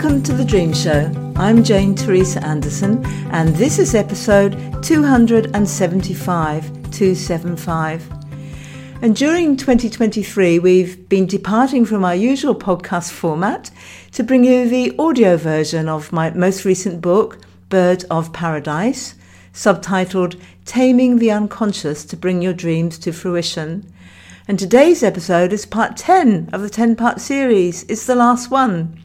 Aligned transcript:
Welcome 0.00 0.22
to 0.22 0.32
the 0.32 0.46
Dream 0.46 0.72
Show. 0.72 1.12
I'm 1.36 1.62
Jane 1.62 1.94
Teresa 1.94 2.42
Anderson, 2.42 3.04
and 3.32 3.54
this 3.56 3.78
is 3.78 3.94
episode 3.94 4.52
275 4.82 6.90
275. 6.90 8.10
And 9.02 9.14
during 9.14 9.58
2023, 9.58 10.58
we've 10.58 11.06
been 11.10 11.26
departing 11.26 11.84
from 11.84 12.02
our 12.02 12.14
usual 12.14 12.54
podcast 12.54 13.10
format 13.10 13.70
to 14.12 14.22
bring 14.22 14.42
you 14.42 14.70
the 14.70 14.96
audio 14.98 15.36
version 15.36 15.86
of 15.86 16.14
my 16.14 16.30
most 16.30 16.64
recent 16.64 17.02
book, 17.02 17.38
Bird 17.68 18.06
of 18.10 18.32
Paradise, 18.32 19.16
subtitled 19.52 20.40
Taming 20.64 21.18
the 21.18 21.30
Unconscious 21.30 22.06
to 22.06 22.16
Bring 22.16 22.40
Your 22.40 22.54
Dreams 22.54 22.98
to 23.00 23.12
Fruition. 23.12 23.92
And 24.48 24.58
today's 24.58 25.02
episode 25.02 25.52
is 25.52 25.66
part 25.66 25.98
10 25.98 26.48
of 26.54 26.62
the 26.62 26.70
10 26.70 26.96
part 26.96 27.20
series. 27.20 27.82
It's 27.82 28.06
the 28.06 28.14
last 28.14 28.50
one. 28.50 28.96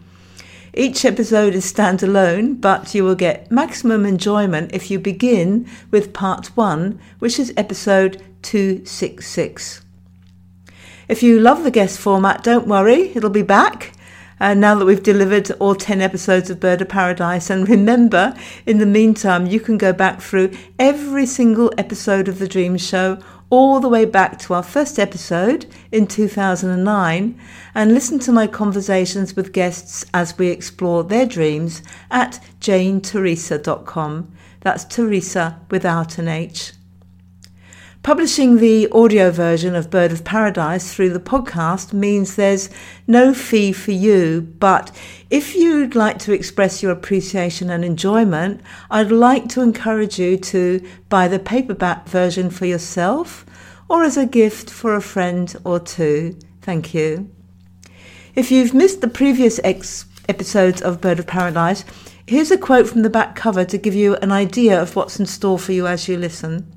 Each 0.78 1.06
episode 1.06 1.56
is 1.56 1.72
standalone, 1.72 2.60
but 2.60 2.94
you 2.94 3.06
will 3.06 3.16
get 3.16 3.50
maximum 3.50 4.06
enjoyment 4.06 4.72
if 4.74 4.92
you 4.92 5.00
begin 5.00 5.66
with 5.90 6.12
part 6.12 6.48
1, 6.48 7.00
which 7.20 7.40
is 7.40 7.54
episode 7.56 8.22
266. 8.42 9.82
If 11.08 11.24
you 11.24 11.40
love 11.40 11.64
the 11.64 11.72
guest 11.72 11.98
format, 11.98 12.44
don't 12.44 12.68
worry, 12.68 13.16
it'll 13.16 13.30
be 13.30 13.42
back. 13.42 13.94
Uh, 14.38 14.54
now 14.54 14.76
that 14.76 14.84
we've 14.84 15.02
delivered 15.02 15.50
all 15.62 15.76
10 15.76 16.02
episodes 16.02 16.50
of 16.50 16.60
Bird 16.60 16.82
of 16.82 16.90
Paradise. 16.90 17.50
And 17.50 17.70
remember, 17.70 18.36
in 18.66 18.80
the 18.80 18.86
meantime, 18.86 19.48
you 19.48 19.62
can 19.62 19.78
go 19.78 19.94
back 19.94 20.20
through 20.20 20.52
every 20.78 21.26
single 21.26 21.72
episode 21.78 22.28
of 22.28 22.40
The 22.40 22.50
Dream 22.50 22.78
Show, 22.78 23.20
all 23.50 23.80
the 23.80 23.90
way 23.90 24.06
back 24.06 24.38
to 24.40 24.54
our 24.54 24.64
first 24.64 25.00
episode 25.00 25.66
in 25.92 26.08
2009, 26.08 27.40
and 27.74 27.94
listen 27.94 28.20
to 28.20 28.32
my 28.32 28.48
conversations 28.48 29.36
with 29.36 29.54
guests 29.54 30.06
as 30.14 30.38
we 30.38 30.48
explore 30.48 31.04
their 31.04 31.26
dreams 31.26 31.82
at 32.12 32.40
janeteresa.com. 32.60 34.32
That's 34.62 34.86
Teresa 34.86 35.60
without 35.70 36.18
an 36.18 36.28
H. 36.28 36.74
Publishing 38.06 38.58
the 38.58 38.88
audio 38.92 39.32
version 39.32 39.74
of 39.74 39.90
Bird 39.90 40.12
of 40.12 40.24
Paradise 40.24 40.94
through 40.94 41.10
the 41.10 41.20
podcast 41.20 41.92
means 41.92 42.36
there's 42.36 42.70
no 43.08 43.34
fee 43.34 43.72
for 43.72 43.94
you, 43.94 44.42
but 44.60 44.96
if 45.32 45.56
you'd 45.56 45.96
like 45.96 46.20
to 46.20 46.32
express 46.32 46.84
your 46.84 46.92
appreciation 46.92 47.72
and 47.72 47.84
enjoyment, 47.84 48.62
I'd 48.92 49.12
like 49.12 49.50
to 49.50 49.64
encourage 49.64 50.20
you 50.20 50.38
to 50.38 50.88
buy 51.10 51.28
the 51.28 51.40
paperback 51.40 52.08
version 52.08 52.52
for 52.52 52.68
yourself 52.68 53.44
or 53.90 54.04
as 54.04 54.18
a 54.18 54.28
gift 54.28 54.70
for 54.70 54.94
a 54.94 55.02
friend 55.02 55.56
or 55.64 55.80
two. 55.80 56.38
Thank 56.62 56.94
you. 56.94 57.32
If 58.36 58.52
you've 58.52 58.76
missed 58.76 59.02
the 59.02 59.08
previous 59.08 59.60
ex- 59.64 60.06
episodes 60.30 60.80
of 60.80 61.02
Bird 61.02 61.18
of 61.18 61.26
Paradise, 61.26 61.84
here's 62.28 62.52
a 62.52 62.58
quote 62.60 62.88
from 62.88 63.02
the 63.02 63.10
back 63.10 63.36
cover 63.36 63.66
to 63.66 63.80
give 63.80 63.96
you 63.96 64.14
an 64.18 64.32
idea 64.32 64.80
of 64.80 64.96
what's 64.96 65.20
in 65.20 65.26
store 65.26 65.58
for 65.58 65.72
you 65.72 65.88
as 65.88 66.08
you 66.08 66.18
listen. 66.18 66.75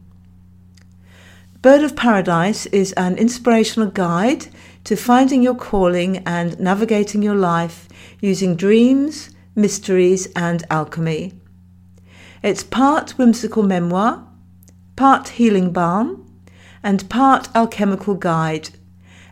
Bird 1.61 1.83
of 1.83 1.97
Paradise 1.97 2.67
is 2.67 2.93
an 2.93 3.19
inspirational 3.19 3.91
guide 3.91 4.47
to 4.85 4.95
finding 4.95 5.43
your 5.43 5.57
calling 5.57 6.19
and 6.19 6.59
navigating 6.61 7.21
your 7.21 7.35
life 7.35 7.89
using 8.21 8.55
dreams, 8.55 9.31
mysteries, 9.57 10.29
and 10.37 10.63
alchemy. 10.71 11.33
It's 12.45 12.63
part 12.63 13.19
whimsical 13.19 13.65
memoir, 13.65 14.25
part 14.95 15.31
healing 15.31 15.73
balm, 15.73 16.25
and 16.85 17.11
part 17.11 17.49
alchemical 17.57 18.15
guide, 18.15 18.71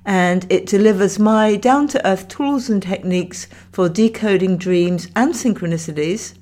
and 0.05 0.51
it 0.51 0.67
delivers 0.67 1.21
my 1.21 1.55
down 1.55 1.87
to 1.89 2.05
earth 2.05 2.27
tools 2.27 2.69
and 2.69 2.83
techniques 2.83 3.47
for 3.71 3.89
decoding 3.89 4.57
dreams 4.57 5.07
and 5.15 5.33
synchronicities 5.33 6.35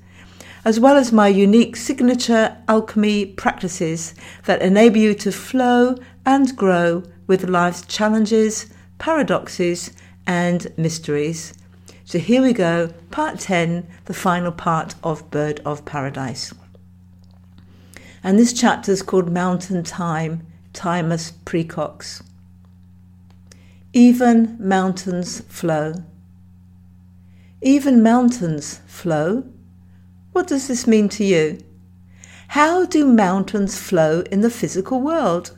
as 0.65 0.79
well 0.79 0.97
as 0.97 1.11
my 1.11 1.27
unique 1.27 1.75
signature 1.75 2.57
alchemy 2.67 3.27
practices 3.27 4.15
that 4.45 4.63
enable 4.63 4.97
you 4.97 5.13
to 5.13 5.31
flow 5.31 5.95
and 6.25 6.57
grow 6.57 7.03
with 7.27 7.47
life's 7.47 7.85
challenges, 7.85 8.65
paradoxes, 8.97 9.91
and 10.25 10.73
mysteries. 10.75 11.53
So 12.03 12.17
here 12.17 12.41
we 12.41 12.51
go, 12.51 12.87
part 13.11 13.39
10, 13.39 13.87
the 14.05 14.13
final 14.13 14.51
part 14.51 14.95
of 15.03 15.29
Bird 15.29 15.61
of 15.65 15.85
Paradise. 15.85 16.51
And 18.23 18.39
this 18.39 18.51
chapter 18.51 18.91
is 18.91 19.03
called 19.03 19.31
Mountain 19.31 19.83
Time, 19.83 20.47
Timus 20.73 21.33
Precox. 21.45 22.23
Even 23.93 24.57
mountains 24.59 25.41
flow. 25.41 25.93
Even 27.61 28.01
mountains 28.01 28.81
flow 28.87 29.43
what 30.35 30.47
does 30.47 30.67
this 30.67 30.85
mean 30.85 31.07
to 31.07 31.23
you? 31.23 31.57
How 32.49 32.85
do 32.85 33.07
mountains 33.07 33.77
flow 33.77 34.21
in 34.29 34.41
the 34.41 34.49
physical 34.49 34.99
world? 34.99 35.57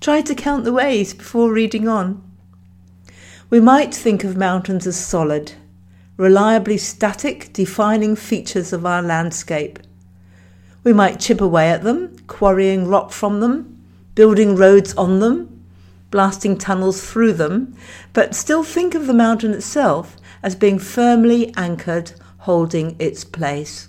Try 0.00 0.20
to 0.20 0.36
count 0.36 0.62
the 0.62 0.72
ways 0.72 1.12
before 1.12 1.52
reading 1.52 1.88
on. 1.88 2.22
We 3.50 3.58
might 3.58 3.92
think 3.92 4.22
of 4.22 4.36
mountains 4.36 4.86
as 4.86 4.96
solid, 4.96 5.54
reliably 6.16 6.78
static, 6.78 7.52
defining 7.52 8.14
features 8.14 8.72
of 8.72 8.86
our 8.86 9.02
landscape. 9.02 9.80
We 10.84 10.92
might 10.92 11.18
chip 11.18 11.40
away 11.40 11.68
at 11.68 11.82
them, 11.82 12.18
quarrying 12.28 12.86
rock 12.86 13.10
from 13.10 13.40
them, 13.40 13.84
building 14.14 14.54
roads 14.54 14.94
on 14.94 15.18
them, 15.18 15.64
blasting 16.12 16.56
tunnels 16.56 17.04
through 17.04 17.32
them, 17.32 17.74
but 18.12 18.36
still 18.36 18.62
think 18.62 18.94
of 18.94 19.08
the 19.08 19.12
mountain 19.12 19.54
itself 19.54 20.16
as 20.40 20.54
being 20.54 20.78
firmly 20.78 21.52
anchored 21.56 22.12
holding 22.38 22.96
its 22.98 23.24
place. 23.24 23.88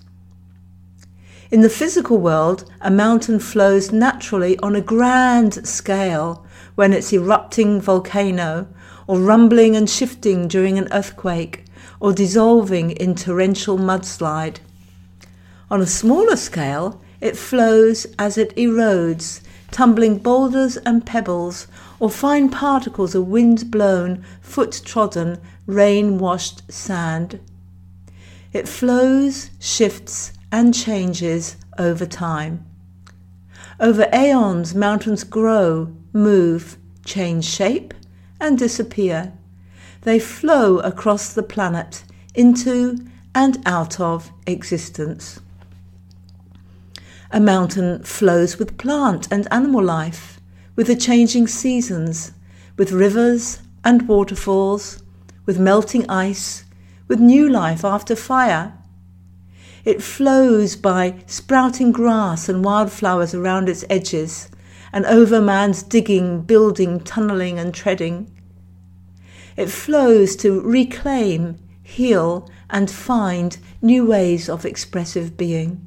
In 1.52 1.62
the 1.62 1.70
physical 1.70 2.20
world, 2.20 2.70
a 2.80 2.92
mountain 2.92 3.40
flows 3.40 3.92
naturally 3.92 4.58
on 4.60 4.76
a 4.76 4.82
grand 4.82 5.68
scale 5.68 6.46
when 6.76 6.94
it's 6.94 7.12
erupting 7.12 7.82
volcano, 7.82 8.68
or 9.08 9.18
rumbling 9.20 9.76
and 9.76 9.90
shifting 9.90 10.48
during 10.48 10.78
an 10.78 10.88
earthquake, 10.92 11.66
or 12.00 12.14
dissolving 12.14 12.92
in 12.92 13.16
torrential 13.16 13.80
mudslide. 13.80 14.60
On 15.72 15.82
a 15.82 15.88
smaller 15.88 16.36
scale, 16.36 17.02
it 17.20 17.36
flows 17.36 18.06
as 18.20 18.38
it 18.38 18.56
erodes, 18.56 19.42
tumbling 19.72 20.20
boulders 20.20 20.78
and 20.78 21.06
pebbles, 21.06 21.68
or 22.00 22.10
fine 22.10 22.50
particles 22.50 23.16
of 23.16 23.28
wind 23.28 23.72
blown, 23.72 24.24
foot 24.42 24.82
trodden, 24.86 25.40
rain 25.66 26.18
washed 26.20 26.62
sand. 26.72 27.40
It 28.52 28.68
flows, 28.68 29.52
shifts, 29.60 30.34
and 30.52 30.74
changes 30.74 31.56
over 31.78 32.06
time. 32.06 32.66
Over 33.80 34.08
aeons, 34.12 34.74
mountains 34.74 35.24
grow, 35.24 35.94
move, 36.14 36.78
change 37.06 37.46
shape, 37.46 37.94
and 38.40 38.58
disappear. 38.58 39.34
They 40.02 40.20
flow 40.20 40.80
across 40.80 41.34
the 41.34 41.44
planet 41.44 42.04
into 42.34 42.98
and 43.36 43.62
out 43.66 44.00
of 44.00 44.32
existence. 44.48 45.40
A 47.32 47.40
mountain 47.40 48.04
flows 48.04 48.58
with 48.58 48.78
plant 48.78 49.28
and 49.32 49.48
animal 49.52 49.84
life, 49.84 50.40
with 50.76 50.88
the 50.88 50.96
changing 50.96 51.48
seasons, 51.48 52.32
with 52.76 52.92
rivers 52.92 53.62
and 53.84 54.08
waterfalls, 54.08 55.04
with 55.46 55.60
melting 55.60 56.10
ice, 56.10 56.66
with 57.10 57.20
new 57.20 57.50
life 57.50 57.84
after 57.84 58.16
fire. 58.16 58.74
It 59.84 60.02
flows 60.02 60.78
by 60.78 61.16
sprouting 61.26 61.92
grass 61.92 62.48
and 62.48 62.64
wildflowers 62.64 63.34
around 63.34 63.68
its 63.68 63.84
edges, 63.90 64.48
and 64.94 65.06
over 65.06 65.42
man's 65.42 65.84
digging, 65.84 66.44
building, 66.44 67.02
tunnelling, 67.02 67.60
and 67.60 67.74
treading. 67.74 68.32
It 69.58 69.70
flows 69.70 70.36
to 70.38 70.62
reclaim, 70.62 71.58
heal, 71.84 72.50
and 72.70 72.90
find 72.90 73.58
new 73.82 74.06
ways 74.06 74.48
of 74.48 74.66
expressive 74.66 75.36
being. 75.36 75.86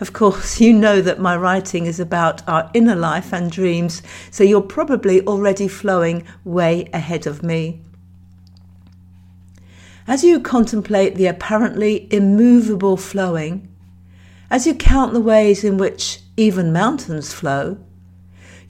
Of 0.00 0.12
course, 0.12 0.60
you 0.60 0.72
know 0.72 1.02
that 1.02 1.20
my 1.20 1.36
writing 1.36 1.86
is 1.86 2.00
about 2.00 2.46
our 2.48 2.70
inner 2.72 2.96
life 2.96 3.32
and 3.32 3.50
dreams, 3.50 4.02
so 4.30 4.44
you're 4.44 4.62
probably 4.62 5.26
already 5.26 5.68
flowing 5.68 6.24
way 6.44 6.88
ahead 6.94 7.26
of 7.26 7.42
me. 7.42 7.82
As 10.08 10.24
you 10.24 10.40
contemplate 10.40 11.16
the 11.16 11.26
apparently 11.26 12.08
immovable 12.10 12.96
flowing, 12.96 13.68
as 14.50 14.66
you 14.66 14.74
count 14.74 15.12
the 15.12 15.20
ways 15.20 15.62
in 15.62 15.76
which 15.76 16.20
even 16.34 16.72
mountains 16.72 17.34
flow, 17.34 17.76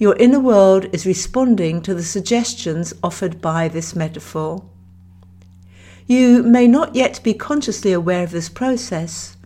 your 0.01 0.17
inner 0.17 0.41
world 0.41 0.87
is 0.93 1.07
responding 1.07 1.81
to 1.83 1.95
the 1.95 2.03
suggestions 2.03 2.93
offered 3.05 3.41
by 3.41 3.69
this 3.69 3.95
metaphor. 3.95 4.65
You 6.09 6.43
may 6.43 6.67
not 6.67 6.97
yet 6.97 7.23
be 7.23 7.35
consciously 7.35 7.93
aware 7.93 8.25
of 8.25 8.33
this 8.33 8.49
process, 8.49 9.37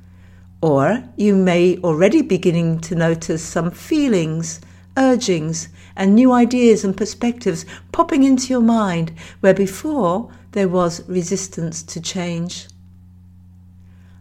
or 0.63 1.05
you 1.19 1.37
may 1.37 1.77
already 1.85 2.23
be 2.23 2.39
beginning 2.39 2.81
to 2.81 2.95
notice 2.95 3.43
some 3.43 3.71
feelings, 3.71 4.63
urgings, 4.97 5.69
and 5.95 6.15
new 6.15 6.33
ideas 6.33 6.85
and 6.85 6.97
perspectives 6.97 7.67
popping 7.93 8.25
into 8.25 8.49
your 8.49 8.63
mind 8.63 9.13
where 9.41 9.53
before 9.53 10.31
there 10.53 10.69
was 10.69 11.07
resistance 11.09 11.83
to 11.83 12.01
change. 12.01 12.69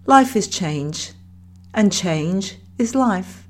Life 0.06 0.36
is 0.36 0.48
change, 0.48 1.12
and 1.74 1.92
change 1.92 2.58
is 2.78 2.96
life. 2.96 3.48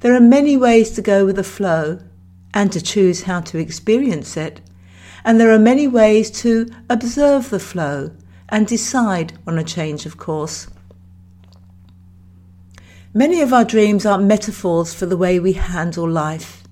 There 0.00 0.14
are 0.14 0.20
many 0.20 0.56
ways 0.56 0.90
to 0.92 1.02
go 1.02 1.24
with 1.24 1.36
the 1.36 1.44
flow 1.44 2.00
and 2.52 2.72
to 2.72 2.80
choose 2.80 3.22
how 3.22 3.40
to 3.42 3.58
experience 3.58 4.36
it, 4.36 4.60
and 5.24 5.40
there 5.40 5.52
are 5.52 5.58
many 5.58 5.86
ways 5.86 6.30
to 6.42 6.70
observe 6.90 7.50
the 7.50 7.60
flow 7.60 8.10
and 8.48 8.66
decide 8.66 9.38
on 9.46 9.58
a 9.58 9.64
change 9.64 10.06
of 10.06 10.16
course. 10.16 10.68
Many 13.12 13.40
of 13.42 13.52
our 13.52 13.64
dreams 13.64 14.04
are 14.04 14.18
metaphors 14.18 14.92
for 14.92 15.06
the 15.06 15.16
way 15.16 15.38
we 15.38 15.52
handle 15.52 16.08
life. 16.08 16.64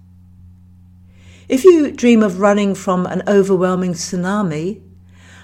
If 1.48 1.64
you 1.64 1.92
dream 1.92 2.22
of 2.22 2.40
running 2.40 2.74
from 2.74 3.06
an 3.06 3.22
overwhelming 3.28 3.92
tsunami, 3.92 4.80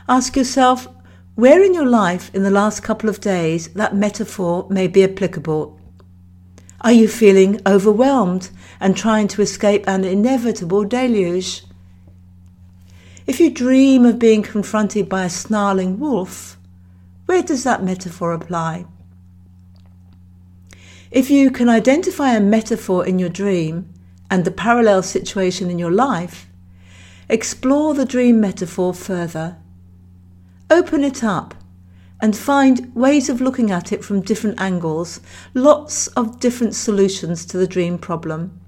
ask 0.08 0.37
yourself 0.37 0.88
where 1.34 1.62
in 1.62 1.75
your 1.75 1.87
life 1.87 2.34
in 2.34 2.43
the 2.43 2.50
last 2.50 2.82
couple 2.82 3.08
of 3.08 3.20
days 3.20 3.69
that 3.75 3.94
metaphor 3.94 4.66
may 4.70 4.88
be 4.88 5.05
applicable. 5.05 5.78
Are 6.81 6.93
you 6.93 7.08
feeling 7.08 7.60
overwhelmed 7.66 8.50
and 8.81 8.96
trying 8.96 9.28
to 9.28 9.43
escape 9.43 9.84
an 9.87 10.05
inevitable 10.05 10.84
deluge? 10.84 11.64
If 13.26 13.38
you 13.40 13.50
dream 13.50 14.05
of 14.05 14.19
being 14.19 14.43
confronted 14.43 15.08
by 15.08 15.25
a 15.25 15.31
snarling 15.31 15.99
wolf, 15.99 16.56
where 17.26 17.43
does 17.43 17.64
that 17.64 17.84
metaphor 17.84 18.32
apply? 18.32 18.87
If 21.11 21.31
you 21.31 21.50
can 21.50 21.69
identify 21.69 22.34
a 22.34 22.40
metaphor 22.40 23.06
in 23.06 23.19
your 23.19 23.28
dream 23.28 23.93
and 24.31 24.44
the 24.44 24.50
parallel 24.50 25.02
situation 25.02 25.70
in 25.70 25.78
your 25.78 25.90
life, 25.90 26.49
explore 27.28 27.93
the 27.93 28.04
dream 28.04 28.40
metaphor 28.40 28.94
further. 28.94 29.56
Open 30.70 31.03
it 31.03 31.25
up 31.25 31.55
and 32.20 32.37
find 32.37 32.94
ways 32.94 33.29
of 33.29 33.41
looking 33.41 33.70
at 33.70 33.93
it 33.93 34.05
from 34.05 34.20
different 34.20 34.61
angles, 34.61 35.20
lots 35.55 36.09
of 36.09 36.41
different 36.41 36.75
solutions 36.75 37.47
to 37.47 37.56
the 37.56 37.67
dream 37.67 37.97
problem. 37.97 38.61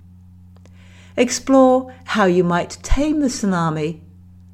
Explore 1.16 1.94
how 2.04 2.24
you 2.24 2.42
might 2.44 2.78
tame 2.82 3.20
the 3.20 3.26
tsunami, 3.26 4.00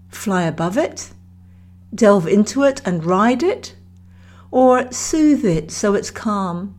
fly 0.08 0.42
above 0.42 0.76
it, 0.76 1.10
delve 1.94 2.26
into 2.26 2.62
it 2.62 2.80
and 2.84 3.04
ride 3.04 3.42
it, 3.42 3.76
or 4.50 4.90
soothe 4.90 5.44
it 5.44 5.70
so 5.70 5.94
it's 5.94 6.10
calm. 6.10 6.78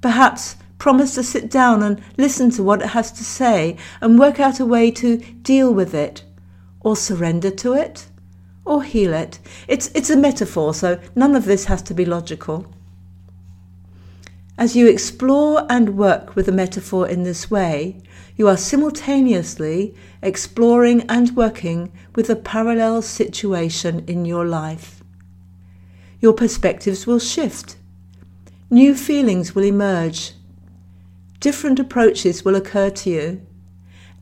Perhaps 0.00 0.56
promise 0.78 1.14
to 1.14 1.22
sit 1.22 1.48
down 1.48 1.82
and 1.82 2.02
listen 2.18 2.50
to 2.50 2.62
what 2.62 2.82
it 2.82 2.88
has 2.88 3.12
to 3.12 3.24
say 3.24 3.76
and 4.00 4.18
work 4.18 4.40
out 4.40 4.60
a 4.60 4.66
way 4.66 4.90
to 4.90 5.16
deal 5.42 5.72
with 5.72 5.94
it, 5.94 6.24
or 6.80 6.96
surrender 6.96 7.50
to 7.50 7.72
it, 7.72 8.08
or 8.64 8.82
heal 8.82 9.12
it. 9.12 9.38
It's, 9.68 9.88
it's 9.94 10.10
a 10.10 10.16
metaphor, 10.16 10.74
so 10.74 11.00
none 11.14 11.34
of 11.34 11.44
this 11.44 11.66
has 11.66 11.82
to 11.82 11.94
be 11.94 12.04
logical. 12.04 12.72
As 14.58 14.76
you 14.76 14.88
explore 14.88 15.66
and 15.68 15.96
work 15.96 16.36
with 16.36 16.46
the 16.46 16.52
metaphor 16.52 17.08
in 17.08 17.22
this 17.22 17.50
way, 17.50 18.00
you 18.36 18.48
are 18.48 18.56
simultaneously 18.56 19.94
exploring 20.22 21.02
and 21.08 21.34
working 21.34 21.92
with 22.14 22.30
a 22.30 22.36
parallel 22.36 23.02
situation 23.02 24.04
in 24.06 24.24
your 24.24 24.44
life. 24.44 25.02
Your 26.20 26.32
perspectives 26.32 27.06
will 27.06 27.18
shift 27.18 27.76
New 28.72 28.94
feelings 28.94 29.54
will 29.54 29.64
emerge. 29.64 30.32
Different 31.40 31.78
approaches 31.78 32.42
will 32.42 32.56
occur 32.56 32.88
to 32.88 33.10
you, 33.10 33.46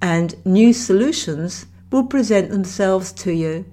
and 0.03 0.35
new 0.45 0.73
solutions 0.73 1.67
will 1.93 2.03
present 2.03 2.51
themselves 2.51 3.13
to 3.13 3.33
you. 3.33 3.65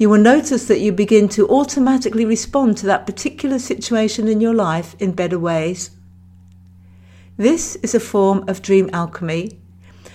You 0.00 0.08
will 0.08 0.18
notice 0.18 0.66
that 0.68 0.80
you 0.80 0.92
begin 0.92 1.28
to 1.28 1.46
automatically 1.50 2.24
respond 2.24 2.78
to 2.78 2.86
that 2.86 3.04
particular 3.04 3.58
situation 3.58 4.28
in 4.28 4.40
your 4.40 4.54
life 4.54 4.96
in 4.98 5.12
better 5.12 5.38
ways. 5.38 5.90
This 7.36 7.76
is 7.76 7.94
a 7.94 8.00
form 8.00 8.48
of 8.48 8.62
dream 8.62 8.88
alchemy, 8.94 9.60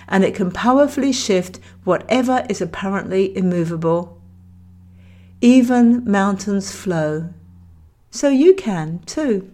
and 0.08 0.24
it 0.24 0.34
can 0.34 0.50
powerfully 0.50 1.12
shift 1.12 1.60
whatever 1.84 2.48
is 2.50 2.62
apparently 2.62 3.38
immovable. 3.38 4.20
Even 5.40 6.04
mountains 6.10 6.72
flow 6.72 7.30
so 8.10 8.28
you 8.28 8.56
can 8.56 9.02
too. 9.06 9.52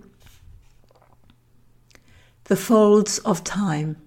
The 2.45 2.56
Folds 2.56 3.18
of 3.19 3.44
Time. 3.44 3.98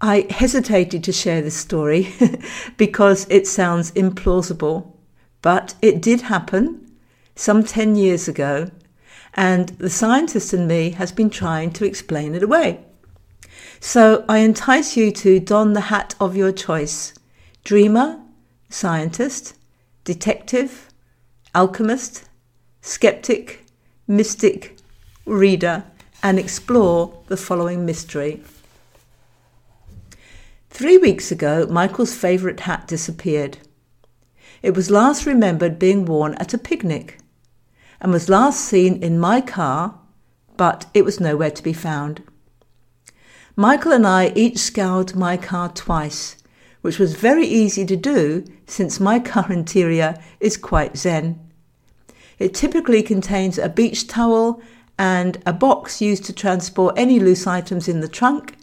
I 0.00 0.26
hesitated 0.30 1.04
to 1.04 1.12
share 1.12 1.42
this 1.42 1.56
story 1.56 2.12
because 2.76 3.26
it 3.30 3.46
sounds 3.46 3.92
implausible, 3.92 4.95
but 5.46 5.76
it 5.80 6.02
did 6.02 6.22
happen 6.22 6.84
some 7.36 7.62
10 7.62 7.94
years 7.94 8.26
ago, 8.26 8.68
and 9.34 9.68
the 9.78 9.88
scientist 9.88 10.52
in 10.52 10.66
me 10.66 10.90
has 10.90 11.12
been 11.12 11.30
trying 11.30 11.70
to 11.70 11.84
explain 11.84 12.34
it 12.34 12.42
away. 12.42 12.80
So 13.78 14.24
I 14.28 14.38
entice 14.38 14.96
you 14.96 15.12
to 15.12 15.38
don 15.38 15.72
the 15.72 15.82
hat 15.82 16.16
of 16.18 16.34
your 16.34 16.50
choice 16.50 17.14
dreamer, 17.62 18.18
scientist, 18.70 19.54
detective, 20.02 20.88
alchemist, 21.54 22.24
skeptic, 22.80 23.64
mystic, 24.08 24.76
reader, 25.26 25.84
and 26.24 26.40
explore 26.40 27.22
the 27.28 27.36
following 27.36 27.86
mystery. 27.86 28.42
Three 30.70 30.98
weeks 30.98 31.30
ago, 31.30 31.68
Michael's 31.70 32.16
favourite 32.16 32.58
hat 32.58 32.88
disappeared. 32.88 33.58
It 34.66 34.74
was 34.74 34.90
last 34.90 35.26
remembered 35.26 35.78
being 35.78 36.06
worn 36.06 36.34
at 36.38 36.52
a 36.52 36.58
picnic 36.58 37.20
and 38.00 38.10
was 38.10 38.28
last 38.28 38.58
seen 38.58 39.00
in 39.00 39.16
my 39.16 39.40
car, 39.40 39.96
but 40.56 40.86
it 40.92 41.04
was 41.04 41.20
nowhere 41.20 41.52
to 41.52 41.62
be 41.62 41.72
found. 41.72 42.20
Michael 43.54 43.92
and 43.92 44.04
I 44.04 44.32
each 44.34 44.58
scoured 44.58 45.14
my 45.14 45.36
car 45.36 45.68
twice, 45.68 46.34
which 46.80 46.98
was 46.98 47.14
very 47.14 47.46
easy 47.46 47.86
to 47.86 47.94
do 47.94 48.44
since 48.66 48.98
my 48.98 49.20
car 49.20 49.52
interior 49.52 50.20
is 50.40 50.56
quite 50.56 50.96
zen. 50.96 51.38
It 52.40 52.52
typically 52.52 53.04
contains 53.04 53.58
a 53.58 53.68
beach 53.68 54.08
towel 54.08 54.60
and 54.98 55.40
a 55.46 55.52
box 55.52 56.02
used 56.02 56.24
to 56.24 56.32
transport 56.32 56.98
any 56.98 57.20
loose 57.20 57.46
items 57.46 57.86
in 57.86 58.00
the 58.00 58.08
trunk, 58.08 58.56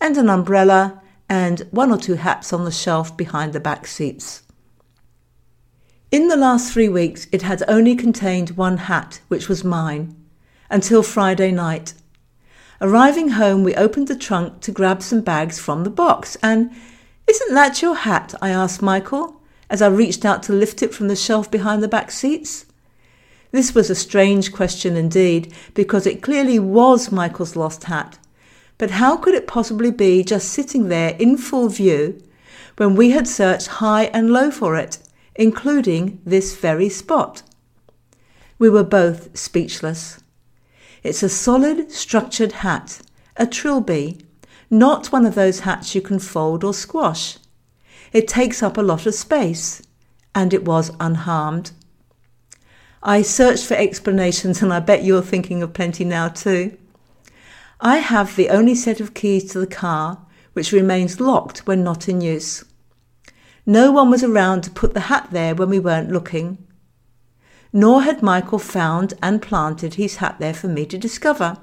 and 0.00 0.16
an 0.16 0.28
umbrella 0.28 1.00
and 1.28 1.60
one 1.70 1.92
or 1.92 1.98
two 1.98 2.14
hats 2.14 2.52
on 2.52 2.64
the 2.64 2.72
shelf 2.72 3.16
behind 3.16 3.52
the 3.52 3.60
back 3.60 3.86
seats. 3.86 4.42
In 6.14 6.28
the 6.28 6.36
last 6.36 6.72
three 6.72 6.88
weeks, 6.88 7.26
it 7.32 7.42
had 7.42 7.64
only 7.66 7.96
contained 7.96 8.50
one 8.50 8.76
hat, 8.76 9.20
which 9.26 9.48
was 9.48 9.64
mine, 9.64 10.14
until 10.70 11.02
Friday 11.02 11.50
night. 11.50 11.92
Arriving 12.80 13.30
home, 13.30 13.64
we 13.64 13.74
opened 13.74 14.06
the 14.06 14.14
trunk 14.14 14.60
to 14.60 14.70
grab 14.70 15.02
some 15.02 15.22
bags 15.22 15.58
from 15.58 15.82
the 15.82 15.90
box, 15.90 16.36
and 16.40 16.70
Isn't 17.26 17.54
that 17.56 17.82
your 17.82 17.96
hat? 17.96 18.32
I 18.40 18.50
asked 18.50 18.80
Michael 18.80 19.40
as 19.68 19.82
I 19.82 19.88
reached 19.88 20.24
out 20.24 20.44
to 20.44 20.52
lift 20.52 20.84
it 20.84 20.94
from 20.94 21.08
the 21.08 21.16
shelf 21.16 21.50
behind 21.50 21.82
the 21.82 21.88
back 21.88 22.12
seats. 22.12 22.64
This 23.50 23.74
was 23.74 23.90
a 23.90 23.96
strange 23.96 24.52
question 24.52 24.96
indeed, 24.96 25.52
because 25.74 26.06
it 26.06 26.22
clearly 26.22 26.60
was 26.60 27.10
Michael's 27.10 27.56
lost 27.56 27.82
hat. 27.82 28.20
But 28.78 28.92
how 29.02 29.16
could 29.16 29.34
it 29.34 29.48
possibly 29.48 29.90
be 29.90 30.22
just 30.22 30.50
sitting 30.50 30.86
there 30.90 31.16
in 31.18 31.36
full 31.36 31.68
view 31.68 32.22
when 32.76 32.94
we 32.94 33.10
had 33.10 33.26
searched 33.26 33.66
high 33.66 34.04
and 34.04 34.30
low 34.30 34.52
for 34.52 34.76
it, 34.76 34.98
including 35.34 36.20
this 36.24 36.56
very 36.56 36.88
spot? 36.88 37.42
We 38.58 38.70
were 38.70 38.84
both 38.84 39.36
speechless. 39.36 40.22
It's 41.02 41.22
a 41.22 41.28
solid, 41.28 41.90
structured 41.92 42.52
hat, 42.52 43.00
a 43.36 43.46
trilby, 43.46 44.24
not 44.70 45.12
one 45.12 45.26
of 45.26 45.34
those 45.34 45.60
hats 45.60 45.94
you 45.94 46.00
can 46.00 46.18
fold 46.18 46.64
or 46.64 46.72
squash. 46.72 47.38
It 48.12 48.28
takes 48.28 48.62
up 48.62 48.76
a 48.76 48.82
lot 48.82 49.06
of 49.06 49.14
space, 49.14 49.82
and 50.34 50.54
it 50.54 50.64
was 50.64 50.92
unharmed. 51.00 51.72
I 53.02 53.20
searched 53.20 53.66
for 53.66 53.74
explanations 53.74 54.62
and 54.62 54.72
I 54.72 54.80
bet 54.80 55.04
you're 55.04 55.20
thinking 55.20 55.62
of 55.62 55.74
plenty 55.74 56.04
now 56.04 56.28
too. 56.28 56.78
I 57.78 57.98
have 57.98 58.34
the 58.34 58.48
only 58.48 58.74
set 58.74 58.98
of 58.98 59.12
keys 59.12 59.52
to 59.52 59.58
the 59.58 59.66
car 59.66 60.24
which 60.54 60.72
remains 60.72 61.20
locked 61.20 61.66
when 61.66 61.84
not 61.84 62.08
in 62.08 62.22
use. 62.22 62.64
No 63.66 63.90
one 63.90 64.10
was 64.10 64.22
around 64.22 64.62
to 64.62 64.70
put 64.70 64.94
the 64.94 65.08
hat 65.08 65.28
there 65.30 65.54
when 65.54 65.70
we 65.70 65.78
weren't 65.78 66.12
looking. 66.12 66.58
Nor 67.72 68.02
had 68.02 68.22
Michael 68.22 68.58
found 68.58 69.14
and 69.22 69.40
planted 69.40 69.94
his 69.94 70.16
hat 70.16 70.36
there 70.38 70.54
for 70.54 70.68
me 70.68 70.84
to 70.86 70.98
discover. 70.98 71.56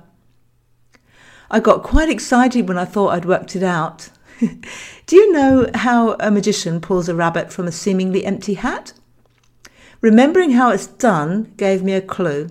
I 1.49 1.59
got 1.59 1.83
quite 1.83 2.09
excited 2.09 2.67
when 2.67 2.77
I 2.77 2.85
thought 2.85 3.09
I'd 3.09 3.25
worked 3.25 3.55
it 3.55 3.63
out. 3.63 4.09
Do 4.39 5.15
you 5.15 5.31
know 5.31 5.69
how 5.75 6.15
a 6.19 6.31
magician 6.31 6.81
pulls 6.81 7.07
a 7.07 7.15
rabbit 7.15 7.51
from 7.51 7.67
a 7.67 7.71
seemingly 7.71 8.25
empty 8.25 8.55
hat? 8.55 8.93
Remembering 10.01 10.51
how 10.51 10.71
it's 10.71 10.87
done 10.87 11.53
gave 11.57 11.83
me 11.83 11.93
a 11.93 12.01
clue. 12.01 12.49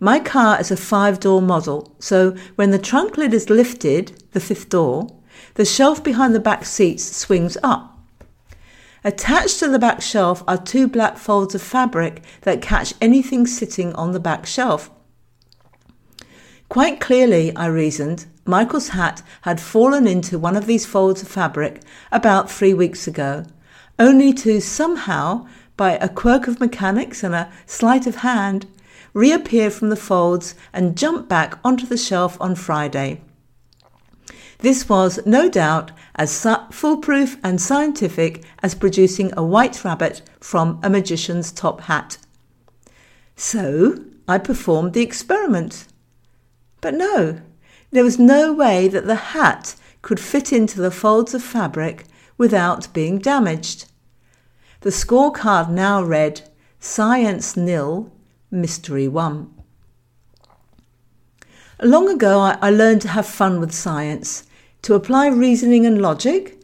My 0.00 0.18
car 0.18 0.60
is 0.60 0.70
a 0.70 0.76
five 0.76 1.20
door 1.20 1.40
model, 1.40 1.94
so 2.00 2.34
when 2.56 2.72
the 2.72 2.78
trunk 2.78 3.16
lid 3.16 3.32
is 3.32 3.48
lifted, 3.48 4.22
the 4.32 4.40
fifth 4.40 4.68
door, 4.68 5.08
the 5.54 5.64
shelf 5.64 6.02
behind 6.02 6.34
the 6.34 6.40
back 6.40 6.64
seats 6.64 7.04
swings 7.16 7.56
up. 7.62 7.98
Attached 9.02 9.58
to 9.58 9.68
the 9.68 9.78
back 9.78 10.00
shelf 10.00 10.42
are 10.48 10.56
two 10.56 10.88
black 10.88 11.18
folds 11.18 11.54
of 11.54 11.60
fabric 11.60 12.22
that 12.42 12.62
catch 12.62 12.94
anything 13.00 13.46
sitting 13.46 13.92
on 13.94 14.12
the 14.12 14.20
back 14.20 14.46
shelf. 14.46 14.90
Quite 16.70 17.00
clearly, 17.00 17.54
I 17.54 17.66
reasoned, 17.66 18.26
Michael's 18.46 18.88
hat 18.88 19.22
had 19.42 19.60
fallen 19.60 20.06
into 20.06 20.38
one 20.38 20.56
of 20.56 20.66
these 20.66 20.86
folds 20.86 21.22
of 21.22 21.28
fabric 21.28 21.82
about 22.10 22.50
three 22.50 22.74
weeks 22.74 23.06
ago, 23.06 23.44
only 23.98 24.32
to 24.32 24.60
somehow, 24.60 25.46
by 25.76 25.92
a 25.92 26.08
quirk 26.08 26.46
of 26.46 26.60
mechanics 26.60 27.22
and 27.22 27.34
a 27.34 27.52
sleight 27.66 28.06
of 28.06 28.16
hand, 28.16 28.66
reappear 29.12 29.70
from 29.70 29.90
the 29.90 29.96
folds 29.96 30.54
and 30.72 30.96
jump 30.96 31.28
back 31.28 31.58
onto 31.64 31.86
the 31.86 31.96
shelf 31.96 32.36
on 32.40 32.54
Friday. 32.54 33.20
This 34.64 34.88
was, 34.88 35.20
no 35.26 35.50
doubt, 35.50 35.92
as 36.14 36.46
foolproof 36.70 37.36
and 37.44 37.60
scientific 37.60 38.42
as 38.62 38.74
producing 38.74 39.30
a 39.36 39.44
white 39.44 39.84
rabbit 39.84 40.22
from 40.40 40.80
a 40.82 40.88
magician's 40.88 41.52
top 41.52 41.82
hat. 41.82 42.16
So 43.36 44.02
I 44.26 44.38
performed 44.38 44.94
the 44.94 45.02
experiment. 45.02 45.86
But 46.80 46.94
no, 46.94 47.42
there 47.90 48.04
was 48.04 48.18
no 48.18 48.54
way 48.54 48.88
that 48.88 49.06
the 49.06 49.34
hat 49.36 49.74
could 50.00 50.18
fit 50.18 50.50
into 50.50 50.80
the 50.80 50.90
folds 50.90 51.34
of 51.34 51.42
fabric 51.42 52.06
without 52.38 52.90
being 52.94 53.18
damaged. 53.18 53.84
The 54.80 54.88
scorecard 54.88 55.68
now 55.68 56.02
read 56.02 56.40
Science 56.80 57.54
nil, 57.54 58.10
Mystery 58.50 59.08
one. 59.08 59.52
Long 61.82 62.08
ago, 62.08 62.40
I, 62.40 62.56
I 62.62 62.70
learned 62.70 63.02
to 63.02 63.08
have 63.08 63.26
fun 63.26 63.60
with 63.60 63.70
science 63.70 64.44
to 64.84 64.94
apply 64.94 65.26
reasoning 65.26 65.84
and 65.84 66.00
logic, 66.00 66.60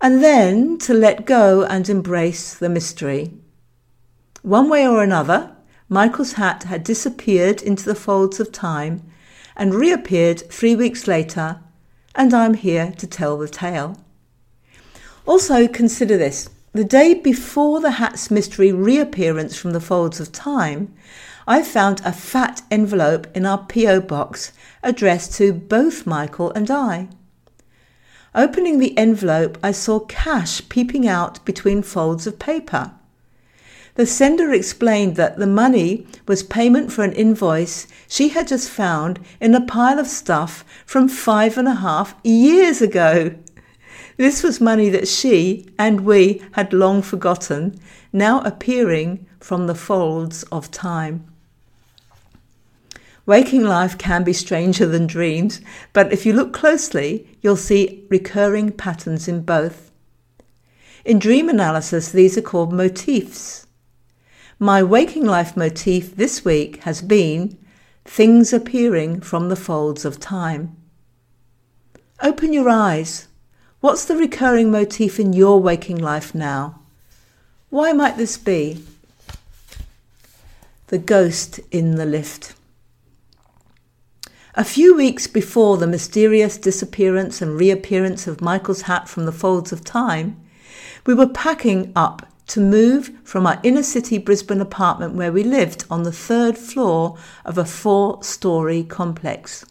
and 0.00 0.22
then 0.22 0.78
to 0.78 0.94
let 0.94 1.26
go 1.26 1.64
and 1.64 1.88
embrace 1.88 2.54
the 2.54 2.68
mystery. 2.68 3.32
One 4.42 4.68
way 4.68 4.86
or 4.86 5.02
another, 5.02 5.56
Michael's 5.88 6.34
hat 6.34 6.64
had 6.64 6.84
disappeared 6.84 7.62
into 7.62 7.84
the 7.84 7.94
folds 7.94 8.38
of 8.40 8.52
time 8.52 9.02
and 9.56 9.74
reappeared 9.74 10.50
three 10.50 10.76
weeks 10.76 11.06
later, 11.06 11.60
and 12.14 12.32
I'm 12.32 12.54
here 12.54 12.92
to 12.98 13.06
tell 13.06 13.38
the 13.38 13.48
tale. 13.48 13.98
Also, 15.26 15.66
consider 15.66 16.16
this 16.16 16.50
the 16.74 16.84
day 16.84 17.14
before 17.14 17.80
the 17.80 17.92
hat's 17.92 18.32
mystery 18.32 18.72
reappearance 18.72 19.56
from 19.56 19.72
the 19.72 19.80
folds 19.80 20.18
of 20.18 20.32
time, 20.32 20.92
I 21.46 21.62
found 21.62 22.00
a 22.04 22.12
fat 22.12 22.62
envelope 22.68 23.28
in 23.32 23.46
our 23.46 23.58
P.O. 23.58 24.00
box 24.00 24.50
addressed 24.82 25.34
to 25.34 25.52
both 25.52 26.04
Michael 26.04 26.50
and 26.50 26.68
I. 26.70 27.08
Opening 28.34 28.78
the 28.78 28.96
envelope, 28.98 29.58
I 29.62 29.70
saw 29.70 30.00
cash 30.00 30.68
peeping 30.68 31.06
out 31.06 31.44
between 31.44 31.82
folds 31.82 32.26
of 32.26 32.40
paper. 32.40 32.92
The 33.94 34.06
sender 34.06 34.52
explained 34.52 35.14
that 35.16 35.38
the 35.38 35.46
money 35.46 36.04
was 36.26 36.42
payment 36.42 36.90
for 36.90 37.04
an 37.04 37.12
invoice 37.12 37.86
she 38.08 38.30
had 38.30 38.48
just 38.48 38.68
found 38.68 39.20
in 39.40 39.54
a 39.54 39.64
pile 39.64 40.00
of 40.00 40.08
stuff 40.08 40.64
from 40.84 41.08
five 41.08 41.56
and 41.56 41.68
a 41.68 41.76
half 41.76 42.16
years 42.24 42.82
ago. 42.82 43.36
This 44.16 44.42
was 44.42 44.60
money 44.60 44.90
that 44.90 45.06
she 45.06 45.66
and 45.78 46.00
we 46.00 46.42
had 46.52 46.72
long 46.72 47.02
forgotten, 47.02 47.78
now 48.12 48.40
appearing 48.40 49.26
from 49.38 49.68
the 49.68 49.76
folds 49.76 50.42
of 50.44 50.72
time. 50.72 51.24
Waking 53.26 53.64
life 53.64 53.96
can 53.96 54.22
be 54.22 54.34
stranger 54.34 54.84
than 54.84 55.06
dreams, 55.06 55.60
but 55.94 56.12
if 56.12 56.26
you 56.26 56.34
look 56.34 56.52
closely, 56.52 57.26
you'll 57.40 57.56
see 57.56 58.04
recurring 58.10 58.70
patterns 58.70 59.28
in 59.28 59.42
both. 59.42 59.90
In 61.04 61.18
dream 61.18 61.48
analysis, 61.48 62.12
these 62.12 62.36
are 62.36 62.42
called 62.42 62.72
motifs. 62.72 63.66
My 64.58 64.82
waking 64.82 65.24
life 65.24 65.56
motif 65.56 66.14
this 66.16 66.44
week 66.44 66.82
has 66.84 67.00
been 67.00 67.58
things 68.04 68.52
appearing 68.52 69.20
from 69.20 69.48
the 69.48 69.56
folds 69.56 70.04
of 70.04 70.20
time. 70.20 70.76
Open 72.22 72.52
your 72.52 72.68
eyes. 72.68 73.28
What's 73.80 74.04
the 74.04 74.16
recurring 74.16 74.70
motif 74.70 75.18
in 75.18 75.32
your 75.32 75.60
waking 75.60 75.96
life 75.96 76.34
now? 76.34 76.80
Why 77.70 77.92
might 77.92 78.16
this 78.16 78.36
be? 78.36 78.84
The 80.88 80.98
ghost 80.98 81.60
in 81.70 81.96
the 81.96 82.06
lift. 82.06 82.54
A 84.56 84.62
few 84.62 84.94
weeks 84.94 85.26
before 85.26 85.78
the 85.78 85.86
mysterious 85.88 86.56
disappearance 86.56 87.42
and 87.42 87.58
reappearance 87.58 88.28
of 88.28 88.40
Michael's 88.40 88.82
hat 88.82 89.08
from 89.08 89.26
the 89.26 89.32
folds 89.32 89.72
of 89.72 89.82
time, 89.82 90.40
we 91.04 91.12
were 91.12 91.26
packing 91.26 91.90
up 91.96 92.28
to 92.46 92.60
move 92.60 93.10
from 93.24 93.48
our 93.48 93.58
inner 93.64 93.82
city 93.82 94.16
Brisbane 94.16 94.60
apartment 94.60 95.14
where 95.14 95.32
we 95.32 95.42
lived 95.42 95.84
on 95.90 96.04
the 96.04 96.12
third 96.12 96.56
floor 96.56 97.18
of 97.44 97.58
a 97.58 97.64
four 97.64 98.22
story 98.22 98.84
complex. 98.84 99.64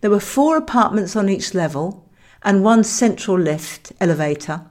There 0.00 0.10
were 0.10 0.20
four 0.20 0.56
apartments 0.56 1.16
on 1.16 1.28
each 1.28 1.52
level 1.52 2.08
and 2.44 2.62
one 2.62 2.84
central 2.84 3.36
lift 3.36 3.92
elevator. 4.00 4.64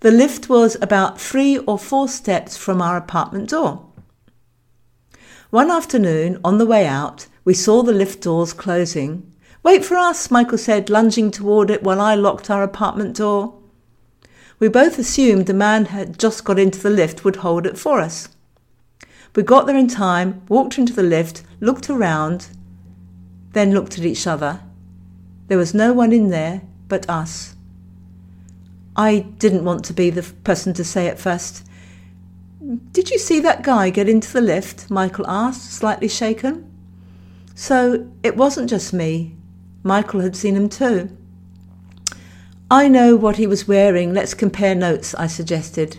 The 0.00 0.12
lift 0.12 0.48
was 0.48 0.78
about 0.80 1.20
three 1.20 1.58
or 1.58 1.78
four 1.78 2.08
steps 2.08 2.56
from 2.56 2.80
our 2.80 2.96
apartment 2.96 3.50
door. 3.50 3.84
One 5.50 5.70
afternoon, 5.70 6.40
on 6.42 6.56
the 6.56 6.66
way 6.66 6.86
out, 6.86 7.26
we 7.48 7.54
saw 7.54 7.82
the 7.82 7.92
lift 7.94 8.20
doors 8.20 8.52
closing. 8.52 9.32
Wait 9.62 9.82
for 9.82 9.96
us, 9.96 10.30
Michael 10.30 10.58
said, 10.58 10.90
lunging 10.90 11.30
toward 11.30 11.70
it 11.70 11.82
while 11.82 11.98
I 11.98 12.14
locked 12.14 12.50
our 12.50 12.62
apartment 12.62 13.16
door. 13.16 13.58
We 14.58 14.68
both 14.68 14.98
assumed 14.98 15.46
the 15.46 15.54
man 15.54 15.86
had 15.86 16.18
just 16.18 16.44
got 16.44 16.58
into 16.58 16.78
the 16.78 16.90
lift 16.90 17.24
would 17.24 17.36
hold 17.36 17.64
it 17.64 17.78
for 17.78 18.02
us. 18.02 18.28
We 19.34 19.42
got 19.42 19.64
there 19.64 19.78
in 19.78 19.88
time, 19.88 20.42
walked 20.50 20.76
into 20.76 20.92
the 20.92 21.02
lift, 21.02 21.42
looked 21.58 21.88
around, 21.88 22.48
then 23.54 23.72
looked 23.72 23.96
at 23.96 24.04
each 24.04 24.26
other. 24.26 24.60
There 25.46 25.56
was 25.56 25.72
no 25.72 25.94
one 25.94 26.12
in 26.12 26.28
there 26.28 26.60
but 26.86 27.08
us. 27.08 27.56
I 28.94 29.20
didn't 29.20 29.64
want 29.64 29.86
to 29.86 29.94
be 29.94 30.10
the 30.10 30.34
person 30.44 30.74
to 30.74 30.84
say 30.84 31.06
it 31.06 31.18
first. 31.18 31.66
Did 32.92 33.08
you 33.08 33.18
see 33.18 33.40
that 33.40 33.62
guy 33.62 33.88
get 33.88 34.06
into 34.06 34.30
the 34.30 34.42
lift? 34.42 34.90
Michael 34.90 35.26
asked, 35.26 35.72
slightly 35.72 36.08
shaken. 36.08 36.67
So 37.60 38.08
it 38.22 38.36
wasn't 38.36 38.70
just 38.70 38.92
me. 38.92 39.34
Michael 39.82 40.20
had 40.20 40.36
seen 40.36 40.54
him 40.54 40.68
too. 40.68 41.10
I 42.70 42.86
know 42.86 43.16
what 43.16 43.36
he 43.36 43.48
was 43.48 43.66
wearing. 43.66 44.14
Let's 44.14 44.32
compare 44.32 44.76
notes, 44.76 45.12
I 45.16 45.26
suggested. 45.26 45.98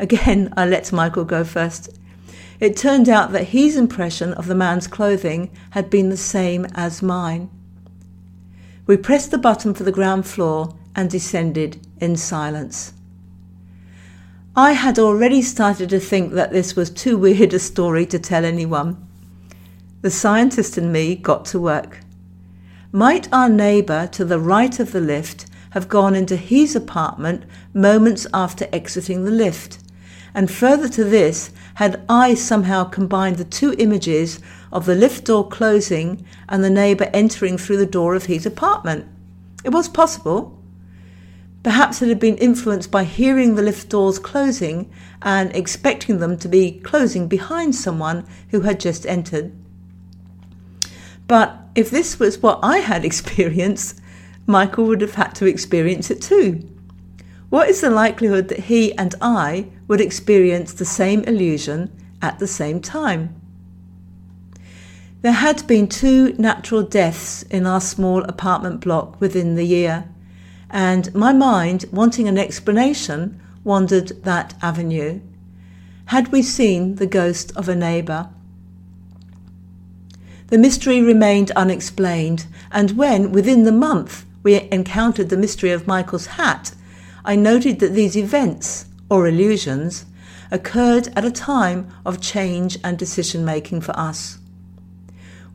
Again, 0.00 0.54
I 0.56 0.64
let 0.64 0.90
Michael 0.92 1.26
go 1.26 1.44
first. 1.44 1.90
It 2.60 2.78
turned 2.78 3.10
out 3.10 3.32
that 3.32 3.48
his 3.48 3.76
impression 3.76 4.32
of 4.32 4.46
the 4.46 4.54
man's 4.54 4.86
clothing 4.86 5.50
had 5.72 5.90
been 5.90 6.08
the 6.08 6.16
same 6.16 6.64
as 6.74 7.02
mine. 7.02 7.50
We 8.86 8.96
pressed 8.96 9.30
the 9.30 9.36
button 9.36 9.74
for 9.74 9.84
the 9.84 9.92
ground 9.92 10.26
floor 10.26 10.78
and 10.94 11.10
descended 11.10 11.86
in 12.00 12.16
silence. 12.16 12.94
I 14.56 14.72
had 14.72 14.98
already 14.98 15.42
started 15.42 15.90
to 15.90 16.00
think 16.00 16.32
that 16.32 16.52
this 16.52 16.74
was 16.74 16.88
too 16.88 17.18
weird 17.18 17.52
a 17.52 17.58
story 17.58 18.06
to 18.06 18.18
tell 18.18 18.46
anyone 18.46 19.05
the 20.06 20.10
scientist 20.10 20.78
and 20.78 20.92
me 20.92 21.16
got 21.16 21.44
to 21.44 21.58
work. 21.58 21.98
Might 22.92 23.26
our 23.32 23.48
neighbour 23.48 24.06
to 24.12 24.24
the 24.24 24.38
right 24.38 24.78
of 24.78 24.92
the 24.92 25.00
lift 25.00 25.46
have 25.70 25.88
gone 25.88 26.14
into 26.14 26.36
his 26.36 26.76
apartment 26.76 27.42
moments 27.74 28.24
after 28.32 28.68
exiting 28.72 29.24
the 29.24 29.32
lift? 29.32 29.80
And 30.32 30.48
further 30.48 30.88
to 30.90 31.02
this, 31.02 31.50
had 31.74 32.04
I 32.08 32.34
somehow 32.34 32.84
combined 32.84 33.38
the 33.38 33.44
two 33.44 33.74
images 33.78 34.38
of 34.70 34.86
the 34.86 34.94
lift 34.94 35.24
door 35.24 35.48
closing 35.48 36.24
and 36.48 36.62
the 36.62 36.70
neighbour 36.70 37.10
entering 37.12 37.58
through 37.58 37.78
the 37.78 37.84
door 37.84 38.14
of 38.14 38.26
his 38.26 38.46
apartment? 38.46 39.06
It 39.64 39.70
was 39.70 39.88
possible. 39.88 40.56
Perhaps 41.64 42.00
it 42.00 42.08
had 42.08 42.20
been 42.20 42.36
influenced 42.36 42.92
by 42.92 43.02
hearing 43.02 43.56
the 43.56 43.62
lift 43.62 43.88
doors 43.88 44.20
closing 44.20 44.88
and 45.22 45.52
expecting 45.56 46.20
them 46.20 46.38
to 46.38 46.46
be 46.46 46.78
closing 46.84 47.26
behind 47.26 47.74
someone 47.74 48.24
who 48.50 48.60
had 48.60 48.78
just 48.78 49.04
entered. 49.06 49.50
But 51.26 51.58
if 51.74 51.90
this 51.90 52.18
was 52.18 52.42
what 52.42 52.60
I 52.62 52.78
had 52.78 53.04
experienced, 53.04 54.00
Michael 54.46 54.86
would 54.86 55.00
have 55.00 55.14
had 55.14 55.34
to 55.36 55.46
experience 55.46 56.10
it 56.10 56.22
too. 56.22 56.68
What 57.48 57.68
is 57.68 57.80
the 57.80 57.90
likelihood 57.90 58.48
that 58.48 58.60
he 58.60 58.92
and 58.94 59.14
I 59.20 59.68
would 59.88 60.00
experience 60.00 60.72
the 60.72 60.84
same 60.84 61.22
illusion 61.24 61.90
at 62.22 62.38
the 62.38 62.46
same 62.46 62.80
time? 62.80 63.40
There 65.22 65.32
had 65.32 65.66
been 65.66 65.88
two 65.88 66.34
natural 66.38 66.82
deaths 66.82 67.42
in 67.44 67.66
our 67.66 67.80
small 67.80 68.22
apartment 68.24 68.80
block 68.80 69.20
within 69.20 69.54
the 69.54 69.64
year, 69.64 70.04
and 70.70 71.12
my 71.14 71.32
mind, 71.32 71.84
wanting 71.90 72.28
an 72.28 72.38
explanation, 72.38 73.40
wandered 73.64 74.22
that 74.22 74.54
avenue. 74.62 75.20
Had 76.06 76.28
we 76.28 76.42
seen 76.42 76.96
the 76.96 77.06
ghost 77.06 77.52
of 77.56 77.68
a 77.68 77.74
neighbour? 77.74 78.28
The 80.48 80.58
mystery 80.58 81.02
remained 81.02 81.50
unexplained, 81.52 82.46
and 82.70 82.92
when, 82.92 83.32
within 83.32 83.64
the 83.64 83.72
month, 83.72 84.24
we 84.44 84.68
encountered 84.70 85.28
the 85.28 85.36
mystery 85.36 85.70
of 85.72 85.88
Michael's 85.88 86.26
hat, 86.26 86.72
I 87.24 87.34
noted 87.34 87.80
that 87.80 87.94
these 87.94 88.16
events, 88.16 88.86
or 89.10 89.26
illusions, 89.26 90.06
occurred 90.52 91.08
at 91.16 91.24
a 91.24 91.32
time 91.32 91.88
of 92.04 92.20
change 92.20 92.78
and 92.84 92.96
decision 92.96 93.44
making 93.44 93.80
for 93.80 93.98
us. 93.98 94.38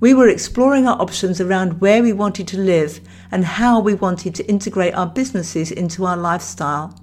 We 0.01 0.13
were 0.13 0.27
exploring 0.27 0.86
our 0.86 1.01
options 1.01 1.39
around 1.39 1.79
where 1.79 2.03
we 2.03 2.12
wanted 2.12 2.48
to 2.50 2.57
live 2.57 3.00
and 3.31 3.45
how 3.45 3.79
we 3.79 3.93
wanted 3.93 4.36
to 4.36 4.50
integrate 4.50 4.93
our 4.93 5.07
businesses 5.07 5.71
into 5.71 6.05
our 6.05 6.17
lifestyle. 6.17 7.00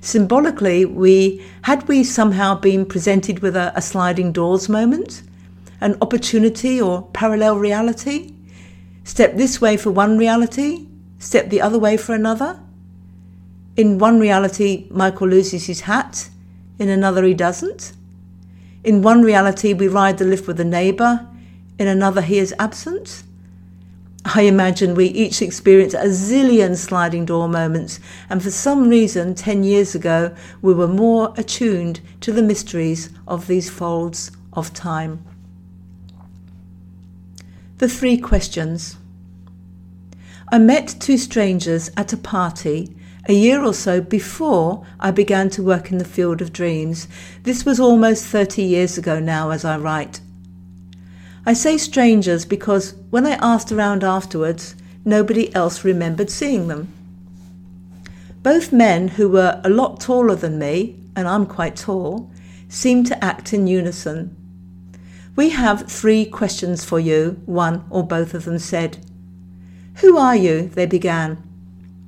Symbolically, 0.00 0.86
we 0.86 1.44
had 1.62 1.86
we 1.86 2.02
somehow 2.02 2.54
been 2.54 2.86
presented 2.86 3.40
with 3.40 3.56
a, 3.56 3.72
a 3.76 3.82
sliding 3.82 4.32
doors 4.32 4.70
moment, 4.70 5.22
an 5.80 5.96
opportunity 6.00 6.80
or 6.80 7.08
parallel 7.12 7.56
reality? 7.56 8.32
Step 9.04 9.36
this 9.36 9.60
way 9.60 9.76
for 9.76 9.90
one 9.90 10.18
reality, 10.18 10.86
step 11.18 11.48
the 11.48 11.60
other 11.60 11.78
way 11.78 11.96
for 11.96 12.14
another? 12.14 12.60
In 13.76 13.98
one 13.98 14.18
reality, 14.20 14.86
Michael 14.90 15.28
loses 15.28 15.66
his 15.66 15.82
hat, 15.82 16.28
in 16.78 16.88
another, 16.88 17.22
he 17.24 17.34
doesn't. 17.34 17.92
In 18.84 19.02
one 19.02 19.22
reality, 19.22 19.72
we 19.72 19.88
ride 19.88 20.18
the 20.18 20.24
lift 20.24 20.46
with 20.46 20.60
a 20.60 20.64
neighbour, 20.64 21.26
in 21.78 21.86
another, 21.86 22.20
he 22.20 22.38
is 22.38 22.54
absent. 22.58 23.22
I 24.24 24.42
imagine 24.42 24.94
we 24.94 25.06
each 25.06 25.40
experience 25.40 25.94
a 25.94 26.06
zillion 26.08 26.76
sliding 26.76 27.24
door 27.24 27.48
moments, 27.48 28.00
and 28.28 28.42
for 28.42 28.50
some 28.50 28.88
reason, 28.88 29.34
10 29.34 29.62
years 29.62 29.94
ago, 29.94 30.34
we 30.60 30.74
were 30.74 30.88
more 30.88 31.32
attuned 31.36 32.00
to 32.20 32.32
the 32.32 32.42
mysteries 32.42 33.10
of 33.26 33.46
these 33.46 33.70
folds 33.70 34.32
of 34.52 34.74
time. 34.74 35.24
The 37.78 37.88
three 37.88 38.18
questions. 38.18 38.96
I 40.50 40.58
met 40.58 40.96
two 40.98 41.16
strangers 41.16 41.92
at 41.96 42.12
a 42.12 42.16
party 42.16 42.92
a 43.28 43.32
year 43.32 43.62
or 43.62 43.74
so 43.74 44.00
before 44.00 44.84
I 44.98 45.12
began 45.12 45.48
to 45.50 45.62
work 45.62 45.92
in 45.92 45.98
the 45.98 46.04
field 46.04 46.42
of 46.42 46.52
dreams. 46.52 47.06
This 47.44 47.64
was 47.64 47.78
almost 47.78 48.24
30 48.24 48.62
years 48.62 48.98
ago 48.98 49.20
now 49.20 49.50
as 49.50 49.64
I 49.64 49.78
write. 49.78 50.20
I 51.46 51.52
say 51.52 51.76
strangers 51.76 52.44
because 52.44 52.94
when 53.10 53.26
I 53.26 53.34
asked 53.34 53.70
around 53.70 54.02
afterwards, 54.02 54.74
nobody 55.04 55.54
else 55.54 55.84
remembered 55.84 56.30
seeing 56.30 56.66
them. 56.66 56.92
Both 58.42 58.72
men 58.72 59.06
who 59.06 59.28
were 59.28 59.60
a 59.62 59.70
lot 59.70 60.00
taller 60.00 60.34
than 60.34 60.58
me, 60.58 60.96
and 61.14 61.28
I'm 61.28 61.46
quite 61.46 61.76
tall, 61.76 62.28
seemed 62.68 63.06
to 63.06 63.24
act 63.24 63.52
in 63.52 63.68
unison. 63.68 64.34
We 65.38 65.50
have 65.50 65.86
three 65.86 66.24
questions 66.24 66.84
for 66.84 66.98
you, 66.98 67.40
one 67.46 67.84
or 67.90 68.04
both 68.04 68.34
of 68.34 68.44
them 68.44 68.58
said. 68.58 68.98
Who 69.98 70.18
are 70.18 70.34
you? 70.34 70.66
they 70.66 70.84
began. 70.84 71.40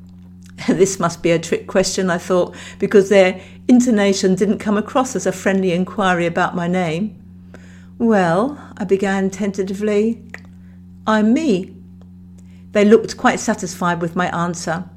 this 0.67 0.99
must 0.99 1.23
be 1.23 1.31
a 1.31 1.39
trick 1.39 1.69
question, 1.69 2.11
I 2.11 2.19
thought, 2.19 2.57
because 2.81 3.09
their 3.09 3.41
intonation 3.69 4.35
didn't 4.35 4.59
come 4.59 4.77
across 4.77 5.15
as 5.15 5.27
a 5.27 5.33
friendly 5.33 5.71
inquiry 5.71 6.27
about 6.27 6.57
my 6.57 6.67
name. 6.67 7.23
Well, 7.99 8.59
I 8.77 8.83
began 8.83 9.31
tentatively, 9.31 10.21
I'm 11.07 11.33
me. 11.33 11.73
They 12.73 12.85
looked 12.85 13.17
quite 13.17 13.39
satisfied 13.39 14.01
with 14.01 14.17
my 14.17 14.27
answer. 14.37 14.91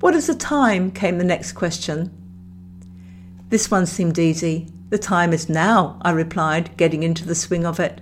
What 0.00 0.14
is 0.14 0.26
the 0.26 0.34
time? 0.34 0.90
came 0.90 1.16
the 1.16 1.24
next 1.24 1.52
question. 1.52 2.10
This 3.48 3.70
one 3.70 3.86
seemed 3.86 4.18
easy. 4.18 4.68
The 4.94 4.98
time 4.98 5.32
is 5.32 5.48
now, 5.48 5.98
I 6.02 6.12
replied, 6.12 6.76
getting 6.76 7.02
into 7.02 7.26
the 7.26 7.34
swing 7.34 7.66
of 7.66 7.80
it. 7.80 8.00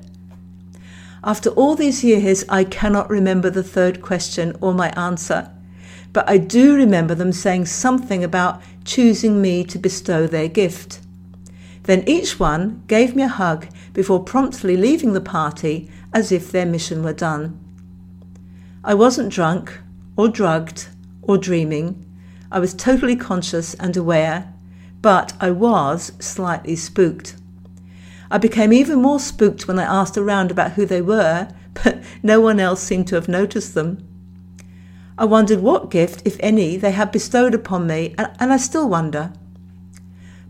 After 1.24 1.48
all 1.48 1.74
these 1.74 2.04
years, 2.04 2.44
I 2.50 2.64
cannot 2.64 3.08
remember 3.08 3.48
the 3.48 3.62
third 3.62 4.02
question 4.02 4.54
or 4.60 4.74
my 4.74 4.90
answer, 4.90 5.50
but 6.12 6.28
I 6.28 6.36
do 6.36 6.76
remember 6.76 7.14
them 7.14 7.32
saying 7.32 7.64
something 7.64 8.22
about 8.22 8.60
choosing 8.84 9.40
me 9.40 9.64
to 9.64 9.78
bestow 9.78 10.26
their 10.26 10.48
gift. 10.48 11.00
Then 11.84 12.04
each 12.06 12.38
one 12.38 12.82
gave 12.88 13.16
me 13.16 13.22
a 13.22 13.28
hug 13.28 13.68
before 13.94 14.22
promptly 14.22 14.76
leaving 14.76 15.14
the 15.14 15.22
party 15.22 15.90
as 16.12 16.30
if 16.30 16.52
their 16.52 16.66
mission 16.66 17.02
were 17.02 17.14
done. 17.14 17.58
I 18.84 18.92
wasn't 18.92 19.32
drunk 19.32 19.80
or 20.14 20.28
drugged 20.28 20.88
or 21.22 21.38
dreaming. 21.38 22.04
I 22.50 22.58
was 22.58 22.74
totally 22.74 23.16
conscious 23.16 23.72
and 23.72 23.96
aware 23.96 24.52
but 25.02 25.32
I 25.40 25.50
was 25.50 26.12
slightly 26.20 26.76
spooked. 26.76 27.34
I 28.30 28.38
became 28.38 28.72
even 28.72 29.02
more 29.02 29.20
spooked 29.20 29.68
when 29.68 29.78
I 29.78 29.82
asked 29.82 30.16
around 30.16 30.50
about 30.50 30.72
who 30.72 30.86
they 30.86 31.02
were, 31.02 31.48
but 31.84 32.02
no 32.22 32.40
one 32.40 32.60
else 32.60 32.80
seemed 32.80 33.08
to 33.08 33.16
have 33.16 33.28
noticed 33.28 33.74
them. 33.74 34.08
I 35.18 35.26
wondered 35.26 35.60
what 35.60 35.90
gift, 35.90 36.22
if 36.24 36.36
any, 36.40 36.76
they 36.76 36.92
had 36.92 37.12
bestowed 37.12 37.54
upon 37.54 37.86
me, 37.86 38.14
and 38.16 38.52
I 38.52 38.56
still 38.56 38.88
wonder. 38.88 39.32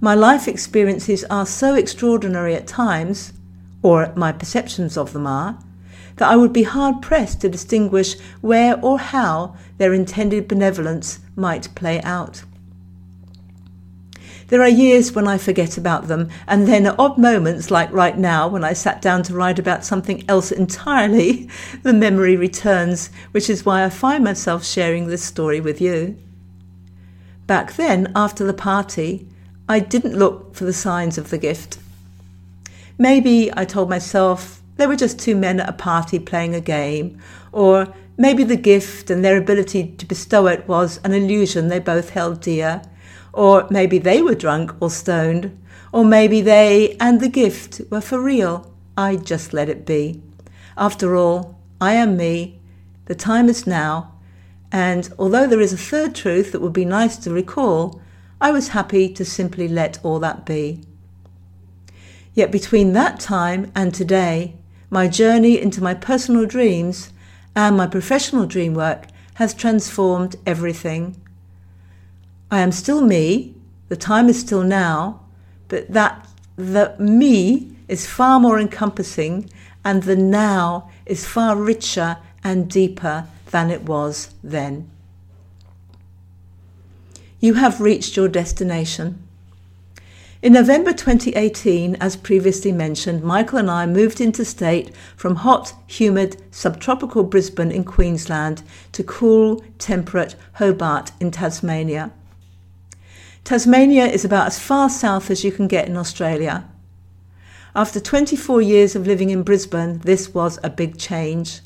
My 0.00 0.14
life 0.14 0.46
experiences 0.46 1.24
are 1.24 1.46
so 1.46 1.74
extraordinary 1.74 2.54
at 2.54 2.66
times, 2.66 3.32
or 3.82 4.12
my 4.14 4.32
perceptions 4.32 4.96
of 4.96 5.12
them 5.12 5.26
are, 5.26 5.58
that 6.16 6.30
I 6.30 6.36
would 6.36 6.52
be 6.52 6.62
hard 6.62 7.02
pressed 7.02 7.40
to 7.40 7.48
distinguish 7.48 8.16
where 8.40 8.78
or 8.80 8.98
how 8.98 9.56
their 9.78 9.92
intended 9.92 10.46
benevolence 10.46 11.20
might 11.34 11.74
play 11.74 12.00
out. 12.02 12.42
There 14.52 14.60
are 14.60 14.68
years 14.68 15.14
when 15.14 15.26
I 15.26 15.38
forget 15.38 15.78
about 15.78 16.08
them, 16.08 16.28
and 16.46 16.68
then 16.68 16.84
at 16.84 16.98
odd 16.98 17.16
moments, 17.16 17.70
like 17.70 17.90
right 17.90 18.18
now, 18.18 18.48
when 18.48 18.64
I 18.64 18.74
sat 18.74 19.00
down 19.00 19.22
to 19.22 19.32
write 19.32 19.58
about 19.58 19.82
something 19.82 20.28
else 20.28 20.52
entirely, 20.52 21.48
the 21.82 21.94
memory 21.94 22.36
returns, 22.36 23.08
which 23.30 23.48
is 23.48 23.64
why 23.64 23.82
I 23.82 23.88
find 23.88 24.22
myself 24.22 24.62
sharing 24.62 25.06
this 25.06 25.24
story 25.24 25.58
with 25.58 25.80
you. 25.80 26.18
Back 27.46 27.76
then, 27.76 28.12
after 28.14 28.44
the 28.44 28.52
party, 28.52 29.26
I 29.70 29.78
didn't 29.78 30.18
look 30.18 30.54
for 30.54 30.66
the 30.66 30.74
signs 30.74 31.16
of 31.16 31.30
the 31.30 31.38
gift. 31.38 31.78
Maybe 32.98 33.50
I 33.56 33.64
told 33.64 33.88
myself 33.88 34.60
they 34.76 34.86
were 34.86 34.96
just 34.96 35.18
two 35.18 35.34
men 35.34 35.60
at 35.60 35.68
a 35.70 35.72
party 35.72 36.18
playing 36.18 36.54
a 36.54 36.60
game, 36.60 37.18
or 37.52 37.94
maybe 38.18 38.44
the 38.44 38.56
gift 38.56 39.08
and 39.08 39.24
their 39.24 39.38
ability 39.38 39.94
to 39.96 40.04
bestow 40.04 40.46
it 40.46 40.68
was 40.68 41.00
an 41.04 41.14
illusion 41.14 41.68
they 41.68 41.78
both 41.78 42.10
held 42.10 42.42
dear 42.42 42.82
or 43.32 43.66
maybe 43.70 43.98
they 43.98 44.22
were 44.22 44.34
drunk 44.34 44.74
or 44.80 44.90
stoned. 44.90 45.58
Or 45.92 46.04
maybe 46.04 46.40
they 46.40 46.96
and 46.98 47.20
the 47.20 47.28
gift 47.28 47.80
were 47.90 48.00
for 48.00 48.20
real. 48.20 48.72
I 48.96 49.16
just 49.16 49.52
let 49.52 49.68
it 49.68 49.84
be. 49.84 50.22
After 50.76 51.16
all, 51.16 51.58
I 51.80 51.94
am 51.94 52.16
me. 52.16 52.58
The 53.06 53.14
time 53.14 53.48
is 53.48 53.66
now. 53.66 54.12
And 54.70 55.12
although 55.18 55.46
there 55.46 55.60
is 55.60 55.72
a 55.72 55.76
third 55.76 56.14
truth 56.14 56.52
that 56.52 56.60
would 56.60 56.72
be 56.72 56.86
nice 56.86 57.18
to 57.18 57.30
recall, 57.30 58.00
I 58.40 58.50
was 58.50 58.68
happy 58.68 59.08
to 59.12 59.24
simply 59.24 59.68
let 59.68 59.98
all 60.02 60.18
that 60.20 60.46
be. 60.46 60.80
Yet 62.34 62.50
between 62.50 62.94
that 62.94 63.20
time 63.20 63.70
and 63.74 63.94
today, 63.94 64.54
my 64.88 65.08
journey 65.08 65.60
into 65.60 65.82
my 65.82 65.92
personal 65.92 66.46
dreams 66.46 67.12
and 67.54 67.76
my 67.76 67.86
professional 67.86 68.46
dream 68.46 68.72
work 68.72 69.06
has 69.34 69.52
transformed 69.52 70.36
everything. 70.46 71.16
I 72.52 72.60
am 72.60 72.70
still 72.70 73.00
me, 73.00 73.54
the 73.88 73.96
time 73.96 74.28
is 74.28 74.38
still 74.38 74.62
now, 74.62 75.20
but 75.68 75.90
that 75.90 76.28
the 76.54 76.94
me 76.98 77.74
is 77.88 78.06
far 78.06 78.38
more 78.38 78.60
encompassing 78.60 79.48
and 79.86 80.02
the 80.02 80.16
now 80.16 80.90
is 81.06 81.26
far 81.26 81.56
richer 81.56 82.18
and 82.44 82.68
deeper 82.68 83.26
than 83.52 83.70
it 83.70 83.84
was 83.84 84.34
then. 84.44 84.90
You 87.40 87.54
have 87.54 87.80
reached 87.80 88.18
your 88.18 88.28
destination. 88.28 89.26
In 90.42 90.52
November 90.52 90.92
2018, 90.92 91.96
as 92.00 92.16
previously 92.16 92.70
mentioned, 92.70 93.24
Michael 93.24 93.60
and 93.60 93.70
I 93.70 93.86
moved 93.86 94.20
interstate 94.20 94.94
from 95.16 95.36
hot, 95.36 95.72
humid, 95.86 96.36
subtropical 96.50 97.22
Brisbane 97.24 97.72
in 97.72 97.84
Queensland 97.84 98.62
to 98.92 99.02
cool, 99.02 99.64
temperate 99.78 100.34
Hobart 100.54 101.12
in 101.18 101.30
Tasmania. 101.30 102.12
Tasmania 103.44 104.06
is 104.06 104.24
about 104.24 104.46
as 104.46 104.60
far 104.60 104.88
south 104.88 105.28
as 105.28 105.42
you 105.42 105.50
can 105.50 105.66
get 105.66 105.88
in 105.88 105.96
Australia. 105.96 106.68
After 107.74 107.98
24 107.98 108.62
years 108.62 108.94
of 108.94 109.06
living 109.06 109.30
in 109.30 109.42
Brisbane, 109.42 109.98
this 110.00 110.32
was 110.32 110.60
a 110.62 110.70
big 110.70 110.96
change. 110.96 111.60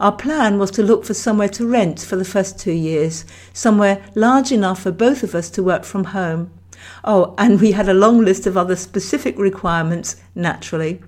Our 0.00 0.10
plan 0.10 0.58
was 0.58 0.72
to 0.72 0.82
look 0.82 1.04
for 1.04 1.14
somewhere 1.14 1.48
to 1.50 1.68
rent 1.68 2.00
for 2.00 2.16
the 2.16 2.24
first 2.24 2.58
two 2.58 2.72
years, 2.72 3.24
somewhere 3.52 4.02
large 4.16 4.50
enough 4.50 4.82
for 4.82 4.90
both 4.90 5.22
of 5.22 5.36
us 5.36 5.48
to 5.50 5.62
work 5.62 5.84
from 5.84 6.04
home. 6.04 6.50
Oh, 7.04 7.36
and 7.38 7.60
we 7.60 7.70
had 7.72 7.88
a 7.88 7.94
long 7.94 8.24
list 8.24 8.44
of 8.44 8.56
other 8.56 8.74
specific 8.74 9.38
requirements, 9.38 10.16
naturally. 10.34 11.00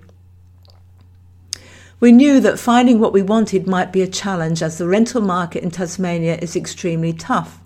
We 1.99 2.13
knew 2.13 2.39
that 2.39 2.57
finding 2.57 2.99
what 2.99 3.11
we 3.11 3.21
wanted 3.21 3.67
might 3.67 3.91
be 3.91 4.01
a 4.01 4.07
challenge 4.07 4.61
as 4.61 4.77
the 4.77 4.87
rental 4.87 5.21
market 5.21 5.63
in 5.63 5.71
Tasmania 5.71 6.37
is 6.41 6.55
extremely 6.55 7.11
tough. 7.11 7.59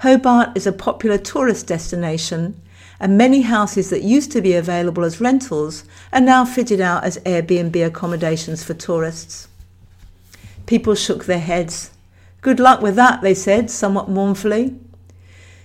Hobart 0.00 0.56
is 0.56 0.66
a 0.66 0.72
popular 0.72 1.18
tourist 1.18 1.66
destination, 1.66 2.60
and 3.00 3.18
many 3.18 3.42
houses 3.42 3.90
that 3.90 4.02
used 4.02 4.32
to 4.32 4.40
be 4.40 4.54
available 4.54 5.04
as 5.04 5.20
rentals 5.20 5.84
are 6.12 6.20
now 6.20 6.44
fitted 6.44 6.80
out 6.80 7.04
as 7.04 7.18
Airbnb 7.18 7.84
accommodations 7.84 8.62
for 8.62 8.74
tourists. 8.74 9.48
People 10.66 10.94
shook 10.94 11.24
their 11.24 11.40
heads. 11.40 11.90
Good 12.40 12.60
luck 12.60 12.80
with 12.80 12.96
that, 12.96 13.22
they 13.22 13.34
said, 13.34 13.70
somewhat 13.70 14.08
mournfully. 14.08 14.76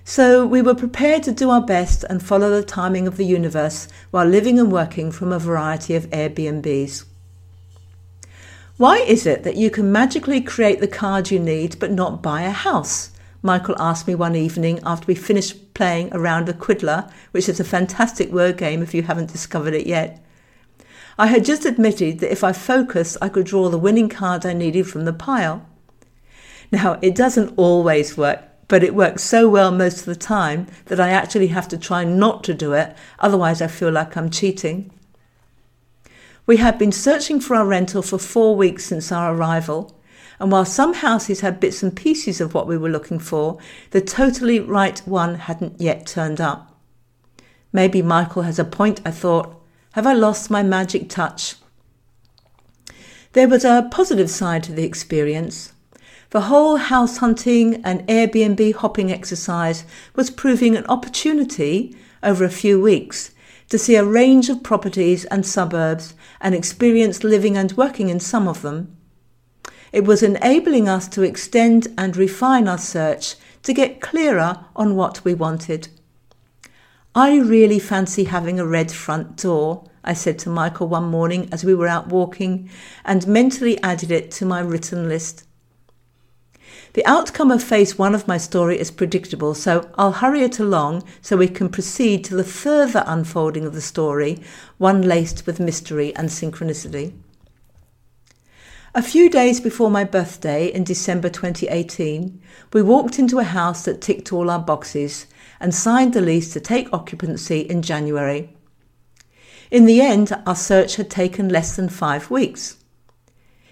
So 0.03 0.45
we 0.45 0.61
were 0.61 0.75
prepared 0.75 1.23
to 1.23 1.31
do 1.31 1.49
our 1.49 1.61
best 1.61 2.03
and 2.09 2.23
follow 2.23 2.49
the 2.49 2.63
timing 2.63 3.07
of 3.07 3.17
the 3.17 3.25
universe 3.25 3.87
while 4.11 4.25
living 4.25 4.59
and 4.59 4.71
working 4.71 5.11
from 5.11 5.31
a 5.31 5.39
variety 5.39 5.93
of 5.93 6.09
Airbnbs. 6.09 7.05
Why 8.77 8.97
is 8.99 9.25
it 9.25 9.43
that 9.43 9.57
you 9.57 9.69
can 9.69 9.91
magically 9.91 10.41
create 10.41 10.79
the 10.79 10.87
card 10.87 11.29
you 11.29 11.37
need 11.37 11.77
but 11.79 11.91
not 11.91 12.23
buy 12.23 12.41
a 12.41 12.49
house? 12.49 13.11
Michael 13.41 13.75
asked 13.79 14.07
me 14.07 14.15
one 14.15 14.35
evening 14.35 14.79
after 14.85 15.07
we 15.07 15.15
finished 15.15 15.73
playing 15.73 16.09
around 16.13 16.45
the 16.45 16.53
Quiddler, 16.53 17.09
which 17.31 17.47
is 17.47 17.59
a 17.59 17.63
fantastic 17.63 18.31
word 18.31 18.57
game 18.57 18.81
if 18.81 18.93
you 18.93 19.03
haven't 19.03 19.31
discovered 19.31 19.73
it 19.73 19.87
yet. 19.87 20.23
I 21.17 21.27
had 21.27 21.45
just 21.45 21.65
admitted 21.65 22.19
that 22.19 22.31
if 22.31 22.43
I 22.43 22.51
focused, 22.51 23.17
I 23.21 23.29
could 23.29 23.45
draw 23.45 23.69
the 23.69 23.77
winning 23.77 24.09
card 24.09 24.45
I 24.45 24.53
needed 24.53 24.87
from 24.87 25.05
the 25.05 25.13
pile. 25.13 25.65
Now, 26.71 26.99
it 27.01 27.15
doesn't 27.15 27.53
always 27.57 28.17
work, 28.17 28.43
but 28.67 28.83
it 28.83 28.93
works 28.93 29.23
so 29.23 29.47
well 29.49 29.71
most 29.71 29.99
of 29.99 30.05
the 30.05 30.15
time 30.15 30.67
that 30.85 30.99
I 30.99 31.09
actually 31.09 31.47
have 31.47 31.67
to 31.69 31.77
try 31.77 32.03
not 32.03 32.43
to 32.45 32.53
do 32.53 32.73
it, 32.73 32.95
otherwise, 33.19 33.61
I 33.61 33.67
feel 33.67 33.91
like 33.91 34.15
I'm 34.15 34.29
cheating. 34.29 34.91
We 36.45 36.57
had 36.57 36.77
been 36.77 36.91
searching 36.91 37.39
for 37.39 37.55
our 37.55 37.65
rental 37.65 38.01
for 38.01 38.17
four 38.17 38.55
weeks 38.55 38.85
since 38.85 39.11
our 39.11 39.33
arrival, 39.33 39.98
and 40.39 40.51
while 40.51 40.65
some 40.65 40.93
houses 40.93 41.41
had 41.41 41.59
bits 41.59 41.83
and 41.83 41.95
pieces 41.95 42.39
of 42.39 42.53
what 42.53 42.67
we 42.67 42.77
were 42.77 42.89
looking 42.89 43.19
for, 43.19 43.57
the 43.91 44.01
totally 44.01 44.59
right 44.59 44.99
one 44.99 45.35
hadn't 45.35 45.81
yet 45.81 46.07
turned 46.07 46.39
up. 46.39 46.79
Maybe 47.73 48.01
Michael 48.01 48.43
has 48.43 48.57
a 48.57 48.63
point, 48.63 49.01
I 49.05 49.11
thought. 49.11 49.55
Have 49.93 50.07
I 50.07 50.13
lost 50.13 50.49
my 50.49 50.63
magic 50.63 51.09
touch? 51.09 51.55
There 53.33 53.47
was 53.47 53.65
a 53.65 53.87
positive 53.91 54.29
side 54.29 54.63
to 54.63 54.71
the 54.71 54.85
experience. 54.85 55.73
The 56.31 56.41
whole 56.41 56.77
house 56.77 57.17
hunting 57.17 57.83
and 57.83 58.07
Airbnb 58.07 58.75
hopping 58.75 59.11
exercise 59.11 59.83
was 60.15 60.29
proving 60.29 60.75
an 60.75 60.85
opportunity 60.85 61.95
over 62.23 62.43
a 62.43 62.49
few 62.49 62.81
weeks 62.81 63.31
to 63.69 63.77
see 63.77 63.95
a 63.95 64.03
range 64.03 64.49
of 64.49 64.63
properties 64.63 65.25
and 65.25 65.45
suburbs 65.45 66.13
and 66.41 66.55
experience 66.55 67.23
living 67.23 67.57
and 67.57 67.71
working 67.73 68.09
in 68.09 68.19
some 68.19 68.47
of 68.47 68.61
them. 68.61 68.95
It 69.91 70.05
was 70.05 70.21
enabling 70.21 70.87
us 70.87 71.07
to 71.09 71.23
extend 71.23 71.87
and 71.97 72.15
refine 72.15 72.67
our 72.67 72.77
search 72.77 73.35
to 73.63 73.73
get 73.73 74.01
clearer 74.01 74.65
on 74.75 74.95
what 74.95 75.23
we 75.23 75.33
wanted. 75.33 75.87
I 77.15 77.37
really 77.39 77.79
fancy 77.79 78.25
having 78.25 78.59
a 78.59 78.65
red 78.65 78.91
front 78.91 79.35
door, 79.35 79.89
I 80.03 80.13
said 80.13 80.37
to 80.39 80.49
Michael 80.49 80.87
one 80.87 81.05
morning 81.05 81.49
as 81.51 81.65
we 81.65 81.73
were 81.73 81.87
out 81.87 82.07
walking, 82.07 82.69
and 83.03 83.27
mentally 83.27 83.81
added 83.81 84.11
it 84.11 84.31
to 84.31 84.45
my 84.45 84.59
written 84.59 85.09
list. 85.09 85.45
The 86.93 87.05
outcome 87.05 87.51
of 87.51 87.63
phase 87.63 87.97
one 87.97 88.15
of 88.15 88.27
my 88.27 88.37
story 88.37 88.79
is 88.79 88.91
predictable, 88.91 89.53
so 89.53 89.89
I'll 89.95 90.13
hurry 90.13 90.41
it 90.41 90.59
along 90.59 91.03
so 91.21 91.35
we 91.37 91.47
can 91.47 91.69
proceed 91.69 92.23
to 92.25 92.35
the 92.35 92.43
further 92.43 93.03
unfolding 93.05 93.65
of 93.65 93.73
the 93.73 93.81
story, 93.81 94.41
one 94.77 95.01
laced 95.01 95.45
with 95.45 95.59
mystery 95.59 96.15
and 96.15 96.29
synchronicity. 96.29 97.13
A 98.95 99.03
few 99.03 99.29
days 99.29 99.61
before 99.61 99.91
my 99.91 100.03
birthday 100.03 100.65
in 100.65 100.83
December 100.83 101.29
2018, 101.29 102.41
we 102.73 102.81
walked 102.81 103.19
into 103.19 103.37
a 103.37 103.43
house 103.43 103.85
that 103.85 104.01
ticked 104.01 104.33
all 104.33 104.49
our 104.49 104.57
boxes 104.57 105.27
and 105.59 105.75
signed 105.75 106.13
the 106.13 106.21
lease 106.21 106.51
to 106.53 106.59
take 106.59 106.91
occupancy 106.91 107.59
in 107.59 107.83
January. 107.83 108.49
In 109.69 109.85
the 109.85 110.01
end, 110.01 110.31
our 110.47 110.55
search 110.55 110.95
had 110.95 111.11
taken 111.11 111.49
less 111.49 111.75
than 111.75 111.87
five 111.87 112.31
weeks. 112.31 112.77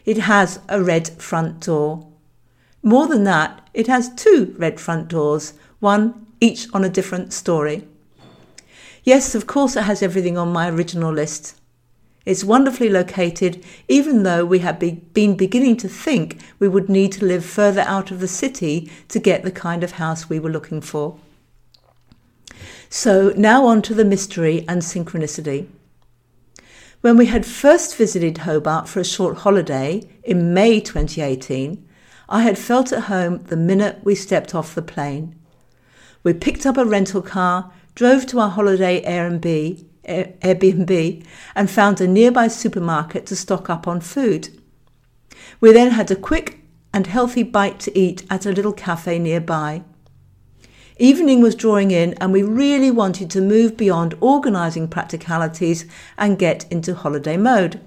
It 0.05 0.19
has 0.19 0.59
a 0.69 0.83
red 0.83 1.09
front 1.19 1.61
door. 1.61 2.07
More 2.83 3.07
than 3.07 3.23
that, 3.23 3.67
it 3.73 3.87
has 3.87 4.13
two 4.13 4.55
red 4.59 4.79
front 4.79 5.07
doors, 5.07 5.53
one 5.79 6.27
each 6.39 6.67
on 6.75 6.83
a 6.83 6.89
different 6.89 7.33
story. 7.33 7.87
Yes, 9.03 9.33
of 9.33 9.47
course, 9.47 9.75
it 9.75 9.83
has 9.85 10.03
everything 10.03 10.37
on 10.37 10.53
my 10.53 10.69
original 10.69 11.11
list. 11.11 11.56
It's 12.27 12.43
wonderfully 12.43 12.89
located, 12.89 13.63
even 13.87 14.23
though 14.23 14.43
we 14.43 14.59
had 14.59 14.79
be- 14.79 15.01
been 15.13 15.37
beginning 15.37 15.77
to 15.77 15.87
think 15.87 16.41
we 16.59 16.67
would 16.67 16.89
need 16.89 17.13
to 17.13 17.25
live 17.25 17.45
further 17.45 17.79
out 17.87 18.11
of 18.11 18.19
the 18.19 18.27
city 18.27 18.91
to 19.07 19.17
get 19.17 19.43
the 19.43 19.51
kind 19.51 19.81
of 19.81 19.93
house 19.93 20.27
we 20.27 20.37
were 20.37 20.49
looking 20.49 20.81
for. 20.81 21.17
So, 22.89 23.33
now 23.37 23.65
on 23.65 23.81
to 23.83 23.93
the 23.93 24.03
mystery 24.03 24.65
and 24.67 24.81
synchronicity. 24.81 25.67
When 26.99 27.15
we 27.15 27.27
had 27.27 27.45
first 27.45 27.95
visited 27.95 28.39
Hobart 28.39 28.89
for 28.89 28.99
a 28.99 29.05
short 29.05 29.37
holiday 29.37 30.05
in 30.25 30.53
May 30.53 30.81
2018, 30.81 31.81
I 32.27 32.41
had 32.41 32.57
felt 32.57 32.91
at 32.91 33.03
home 33.03 33.43
the 33.43 33.55
minute 33.55 34.01
we 34.03 34.15
stepped 34.15 34.53
off 34.53 34.75
the 34.75 34.81
plane. 34.81 35.33
We 36.23 36.33
picked 36.33 36.65
up 36.65 36.75
a 36.75 36.83
rental 36.83 37.21
car, 37.21 37.71
drove 37.95 38.25
to 38.25 38.41
our 38.41 38.49
holiday 38.49 39.01
Airbnb, 39.03 39.85
Airbnb 40.07 41.25
and 41.55 41.69
found 41.69 42.01
a 42.01 42.07
nearby 42.07 42.47
supermarket 42.47 43.25
to 43.27 43.35
stock 43.35 43.69
up 43.69 43.87
on 43.87 44.01
food. 44.01 44.49
We 45.59 45.71
then 45.71 45.91
had 45.91 46.09
a 46.11 46.15
quick 46.15 46.61
and 46.93 47.07
healthy 47.07 47.43
bite 47.43 47.79
to 47.81 47.97
eat 47.97 48.23
at 48.29 48.45
a 48.45 48.51
little 48.51 48.73
cafe 48.73 49.19
nearby. 49.19 49.83
Evening 50.99 51.41
was 51.41 51.53
drawing 51.53 51.91
in, 51.91 52.15
and 52.15 52.33
we 52.33 52.41
really 52.41 52.89
wanted 52.89 53.29
to 53.31 53.41
move 53.41 53.77
beyond 53.77 54.15
organising 54.19 54.87
practicalities 54.87 55.85
and 56.17 56.39
get 56.39 56.65
into 56.71 56.95
holiday 56.95 57.37
mode. 57.37 57.79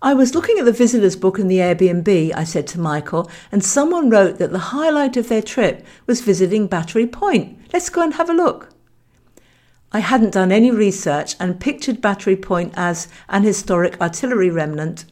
I 0.00 0.14
was 0.14 0.34
looking 0.34 0.58
at 0.58 0.64
the 0.64 0.72
visitors 0.72 1.16
book 1.16 1.38
in 1.38 1.48
the 1.48 1.58
Airbnb, 1.58 2.32
I 2.34 2.44
said 2.44 2.66
to 2.68 2.80
Michael, 2.80 3.30
and 3.50 3.64
someone 3.64 4.10
wrote 4.10 4.38
that 4.38 4.52
the 4.52 4.58
highlight 4.58 5.16
of 5.16 5.28
their 5.28 5.42
trip 5.42 5.84
was 6.06 6.20
visiting 6.20 6.66
Battery 6.66 7.06
Point. 7.06 7.58
Let's 7.72 7.88
go 7.88 8.02
and 8.02 8.14
have 8.14 8.30
a 8.30 8.34
look. 8.34 8.71
I 9.94 9.98
hadn't 9.98 10.32
done 10.32 10.50
any 10.50 10.70
research 10.70 11.36
and 11.38 11.60
pictured 11.60 12.00
Battery 12.00 12.36
Point 12.36 12.72
as 12.76 13.08
an 13.28 13.42
historic 13.42 14.00
artillery 14.00 14.48
remnant. 14.48 15.04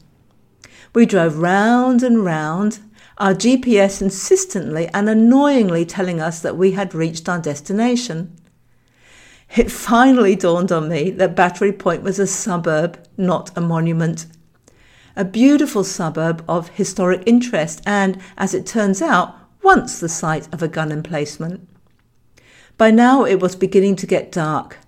We 0.95 1.05
drove 1.05 1.37
round 1.37 2.01
and 2.01 2.25
round, 2.25 2.79
our 3.19 3.35
GPS 3.35 4.01
insistently 4.01 4.87
and 4.91 5.07
annoyingly 5.07 5.85
telling 5.85 6.19
us 6.19 6.39
that 6.39 6.57
we 6.57 6.71
had 6.71 6.95
reached 6.95 7.29
our 7.29 7.37
destination. 7.37 8.35
It 9.55 9.71
finally 9.71 10.35
dawned 10.35 10.71
on 10.71 10.89
me 10.89 11.11
that 11.11 11.35
Battery 11.35 11.73
Point 11.73 12.01
was 12.01 12.17
a 12.17 12.25
suburb, 12.25 12.97
not 13.17 13.55
a 13.55 13.61
monument. 13.61 14.25
A 15.15 15.25
beautiful 15.25 15.83
suburb 15.83 16.43
of 16.47 16.69
historic 16.69 17.21
interest 17.27 17.81
and, 17.85 18.19
as 18.35 18.55
it 18.55 18.65
turns 18.65 18.99
out, 19.01 19.35
once 19.61 19.99
the 19.99 20.09
site 20.09 20.51
of 20.51 20.63
a 20.63 20.67
gun 20.67 20.91
emplacement. 20.91 21.67
By 22.81 22.89
now 22.89 23.25
it 23.25 23.39
was 23.39 23.55
beginning 23.55 23.95
to 23.97 24.07
get 24.07 24.31
dark. 24.31 24.79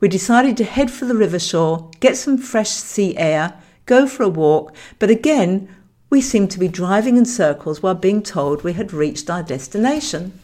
We 0.00 0.08
decided 0.08 0.56
to 0.56 0.64
head 0.64 0.90
for 0.90 1.04
the 1.04 1.14
river 1.14 1.38
shore, 1.38 1.92
get 2.00 2.16
some 2.16 2.38
fresh 2.38 2.70
sea 2.70 3.16
air, 3.16 3.54
go 3.84 4.08
for 4.08 4.24
a 4.24 4.28
walk, 4.28 4.74
but 4.98 5.10
again 5.10 5.68
we 6.10 6.20
seemed 6.20 6.50
to 6.50 6.58
be 6.58 6.66
driving 6.66 7.16
in 7.16 7.24
circles 7.24 7.84
while 7.84 7.94
being 7.94 8.20
told 8.20 8.64
we 8.64 8.72
had 8.72 8.92
reached 8.92 9.30
our 9.30 9.44
destination. 9.44 10.36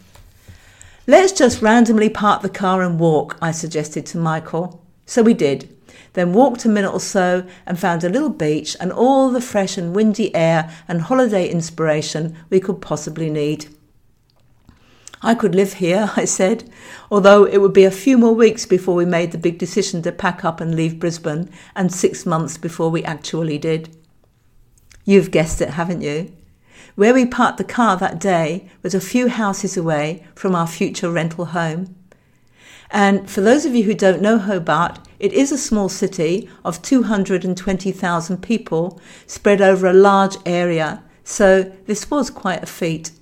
Let's 1.08 1.32
just 1.32 1.60
randomly 1.60 2.08
park 2.08 2.42
the 2.42 2.48
car 2.48 2.82
and 2.82 3.00
walk, 3.00 3.36
I 3.42 3.50
suggested 3.50 4.06
to 4.06 4.18
Michael. 4.18 4.80
So 5.04 5.24
we 5.24 5.34
did, 5.34 5.76
then 6.12 6.32
walked 6.32 6.64
a 6.64 6.68
minute 6.68 6.92
or 6.92 7.00
so 7.00 7.44
and 7.66 7.80
found 7.80 8.04
a 8.04 8.10
little 8.10 8.30
beach 8.30 8.76
and 8.78 8.92
all 8.92 9.28
the 9.28 9.40
fresh 9.40 9.76
and 9.76 9.92
windy 9.92 10.32
air 10.36 10.72
and 10.86 11.00
holiday 11.00 11.48
inspiration 11.48 12.36
we 12.48 12.60
could 12.60 12.80
possibly 12.80 13.28
need. 13.28 13.66
I 15.24 15.34
could 15.36 15.54
live 15.54 15.74
here, 15.74 16.10
I 16.16 16.24
said, 16.24 16.68
although 17.10 17.44
it 17.44 17.58
would 17.58 17.72
be 17.72 17.84
a 17.84 17.90
few 17.90 18.18
more 18.18 18.34
weeks 18.34 18.66
before 18.66 18.96
we 18.96 19.04
made 19.04 19.30
the 19.30 19.38
big 19.38 19.56
decision 19.56 20.02
to 20.02 20.12
pack 20.12 20.44
up 20.44 20.60
and 20.60 20.74
leave 20.74 20.98
Brisbane, 20.98 21.48
and 21.76 21.92
six 21.92 22.26
months 22.26 22.58
before 22.58 22.90
we 22.90 23.04
actually 23.04 23.58
did. 23.58 23.96
You've 25.04 25.30
guessed 25.30 25.60
it, 25.60 25.70
haven't 25.70 26.02
you? 26.02 26.32
Where 26.96 27.14
we 27.14 27.24
parked 27.24 27.58
the 27.58 27.64
car 27.64 27.96
that 27.96 28.20
day 28.20 28.68
was 28.82 28.94
a 28.94 29.00
few 29.00 29.28
houses 29.28 29.76
away 29.76 30.26
from 30.34 30.54
our 30.54 30.66
future 30.66 31.10
rental 31.10 31.46
home. 31.46 31.94
And 32.90 33.30
for 33.30 33.40
those 33.40 33.64
of 33.64 33.74
you 33.74 33.84
who 33.84 33.94
don't 33.94 34.20
know 34.20 34.38
Hobart, 34.38 34.98
it 35.18 35.32
is 35.32 35.50
a 35.52 35.56
small 35.56 35.88
city 35.88 36.50
of 36.64 36.82
220,000 36.82 38.42
people 38.42 39.00
spread 39.26 39.62
over 39.62 39.86
a 39.86 39.94
large 39.94 40.36
area, 40.44 41.02
so 41.24 41.62
this 41.86 42.10
was 42.10 42.28
quite 42.28 42.62
a 42.62 42.66
feat. 42.66 43.12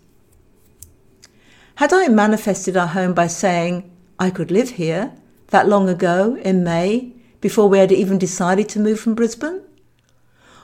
Had 1.81 1.95
I 1.95 2.09
manifested 2.09 2.77
our 2.77 2.89
home 2.89 3.15
by 3.15 3.27
saying, 3.27 3.91
I 4.19 4.29
could 4.29 4.51
live 4.51 4.73
here, 4.73 5.15
that 5.47 5.67
long 5.67 5.89
ago, 5.89 6.37
in 6.45 6.63
May, 6.63 7.15
before 7.41 7.71
we 7.71 7.79
had 7.79 7.91
even 7.91 8.19
decided 8.19 8.69
to 8.69 8.79
move 8.79 9.01
from 9.01 9.15
Brisbane? 9.15 9.63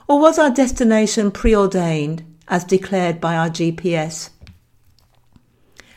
Or 0.06 0.20
was 0.20 0.38
our 0.38 0.50
destination 0.50 1.30
preordained, 1.30 2.22
as 2.48 2.64
declared 2.64 3.18
by 3.18 3.34
our 3.34 3.48
GPS? 3.48 4.28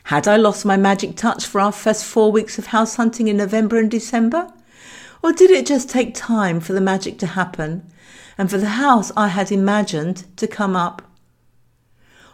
Had 0.04 0.26
I 0.26 0.38
lost 0.38 0.64
my 0.64 0.78
magic 0.78 1.18
touch 1.18 1.46
for 1.46 1.60
our 1.60 1.74
first 1.74 2.06
four 2.06 2.32
weeks 2.32 2.58
of 2.58 2.68
house 2.68 2.96
hunting 2.96 3.28
in 3.28 3.36
November 3.36 3.78
and 3.78 3.92
December? 3.92 4.54
Or 5.22 5.34
did 5.34 5.52
it 5.52 5.66
just 5.66 5.90
take 5.90 6.16
time 6.16 6.62
for 6.62 6.72
the 6.72 6.80
magic 6.80 7.20
to 7.20 7.28
happen 7.28 7.92
and 8.38 8.50
for 8.50 8.58
the 8.58 8.70
house 8.70 9.12
I 9.18 9.28
had 9.28 9.52
imagined 9.52 10.24
to 10.38 10.48
come 10.48 10.78
up? 10.78 11.09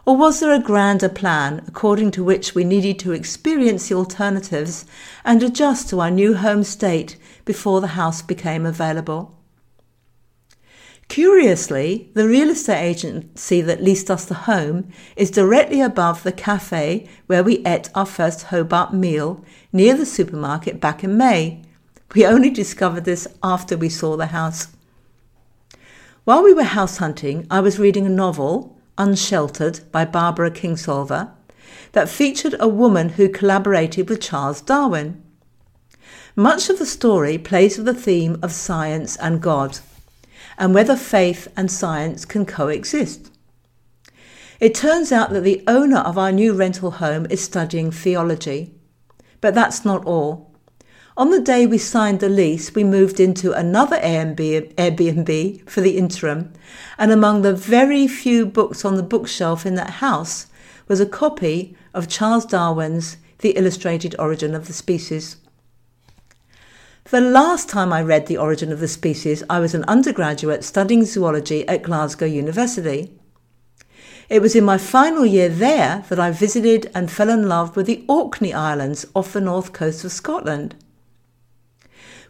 Or 0.06 0.16
was 0.16 0.40
there 0.40 0.54
a 0.54 0.60
grander 0.60 1.10
plan 1.10 1.64
according 1.68 2.12
to 2.12 2.24
which 2.24 2.54
we 2.54 2.64
needed 2.64 3.00
to 3.00 3.12
experience 3.12 3.90
the 3.90 3.96
alternatives 3.96 4.86
and 5.24 5.42
adjust 5.42 5.90
to 5.90 6.00
our 6.00 6.12
new 6.12 6.36
home 6.36 6.64
state 6.64 7.18
before 7.44 7.82
the 7.82 7.96
house 7.98 8.22
became 8.22 8.68
available? 8.68 9.36
Curiously, 11.08 12.12
the 12.14 12.28
real 12.28 12.50
estate 12.50 12.82
agency 12.82 13.62
that 13.62 13.84
leased 13.84 14.12
us 14.12 14.26
the 14.26 14.34
home 14.34 14.92
is 15.16 15.32
directly 15.32 15.82
above 15.82 16.24
the 16.24 16.32
cafe 16.32 17.08
where 17.26 17.44
we 17.44 17.66
ate 17.66 17.90
our 17.96 18.06
first 18.06 18.44
Hobart 18.44 18.94
meal 18.94 19.44
near 19.72 19.96
the 19.96 20.06
supermarket 20.06 20.80
back 20.80 21.04
in 21.04 21.18
May. 21.18 21.62
We 22.14 22.26
only 22.26 22.50
discovered 22.50 23.06
this 23.06 23.28
after 23.44 23.78
we 23.78 23.90
saw 23.90 24.18
the 24.18 24.28
house. 24.28 24.68
While 26.26 26.44
we 26.44 26.54
were 26.54 26.64
house 26.64 26.98
hunting, 26.98 27.46
I 27.52 27.60
was 27.60 27.78
reading 27.78 28.08
a 28.08 28.10
novel, 28.10 28.75
Unsheltered 28.98 29.80
by 29.92 30.06
Barbara 30.06 30.52
Kingsolver, 30.52 31.32
that 31.92 32.10
featured 32.10 32.56
a 32.60 32.68
woman 32.68 33.10
who 33.10 33.30
collaborated 33.30 34.10
with 34.10 34.22
Charles 34.22 34.62
Darwin. 34.62 35.22
Much 36.36 36.70
of 36.70 36.80
the 36.80 36.86
story 36.86 37.38
plays 37.38 37.78
with 37.78 37.86
the 37.86 37.94
theme 37.94 38.38
of 38.42 38.52
science 38.52 39.16
and 39.18 39.42
God 39.42 39.80
and 40.58 40.74
whether 40.74 40.96
faith 40.96 41.48
and 41.56 41.72
science 41.72 42.26
can 42.26 42.46
coexist. 42.46 43.32
It 44.60 44.74
turns 44.74 45.12
out 45.12 45.32
that 45.32 45.44
the 45.44 45.64
owner 45.68 46.00
of 46.00 46.18
our 46.18 46.32
new 46.32 46.54
rental 46.54 46.92
home 46.92 47.28
is 47.30 47.44
studying 47.44 47.92
theology. 47.92 48.74
But 49.42 49.54
that's 49.54 49.84
not 49.84 50.06
all. 50.06 50.45
On 51.18 51.30
the 51.30 51.40
day 51.40 51.66
we 51.66 51.78
signed 51.78 52.20
the 52.20 52.28
lease, 52.28 52.76
we 52.76 52.84
moved 52.84 53.22
into 53.22 53.54
another 53.54 53.98
Airbnb 54.00 55.70
for 55.70 55.80
the 55.80 55.98
interim, 55.98 56.52
and 56.98 57.10
among 57.10 57.42
the 57.42 57.54
very 57.54 58.06
few 58.06 58.46
books 58.46 58.84
on 58.84 58.96
the 58.96 59.04
bookshelf 59.04 59.66
in 59.66 59.76
that 59.76 60.02
house 60.02 60.48
was 60.90 61.00
a 61.00 61.06
copy 61.06 61.74
of 61.94 62.10
Charles 62.10 62.46
Darwin's 62.46 63.16
The 63.38 63.52
Illustrated 63.52 64.14
Origin 64.20 64.54
of 64.54 64.68
the 64.68 64.74
Species. 64.74 65.38
The 67.06 67.22
last 67.22 67.70
time 67.70 67.94
I 67.94 68.02
read 68.02 68.28
The 68.28 68.38
Origin 68.38 68.74
of 68.74 68.82
the 68.82 68.88
Species, 68.90 69.42
I 69.50 69.60
was 69.60 69.74
an 69.74 69.86
undergraduate 69.88 70.66
studying 70.66 71.06
zoology 71.06 71.66
at 71.66 71.84
Glasgow 71.84 72.26
University. 72.26 73.18
It 74.28 74.42
was 74.42 74.54
in 74.54 74.66
my 74.66 74.78
final 74.78 75.26
year 75.26 75.48
there 75.48 76.04
that 76.10 76.20
I 76.20 76.32
visited 76.32 76.92
and 76.94 77.10
fell 77.10 77.30
in 77.30 77.48
love 77.48 77.78
with 77.78 77.86
the 77.86 78.04
Orkney 78.10 78.54
Islands 78.54 79.06
off 79.16 79.32
the 79.32 79.40
north 79.40 79.72
coast 79.72 80.04
of 80.04 80.12
Scotland. 80.12 80.76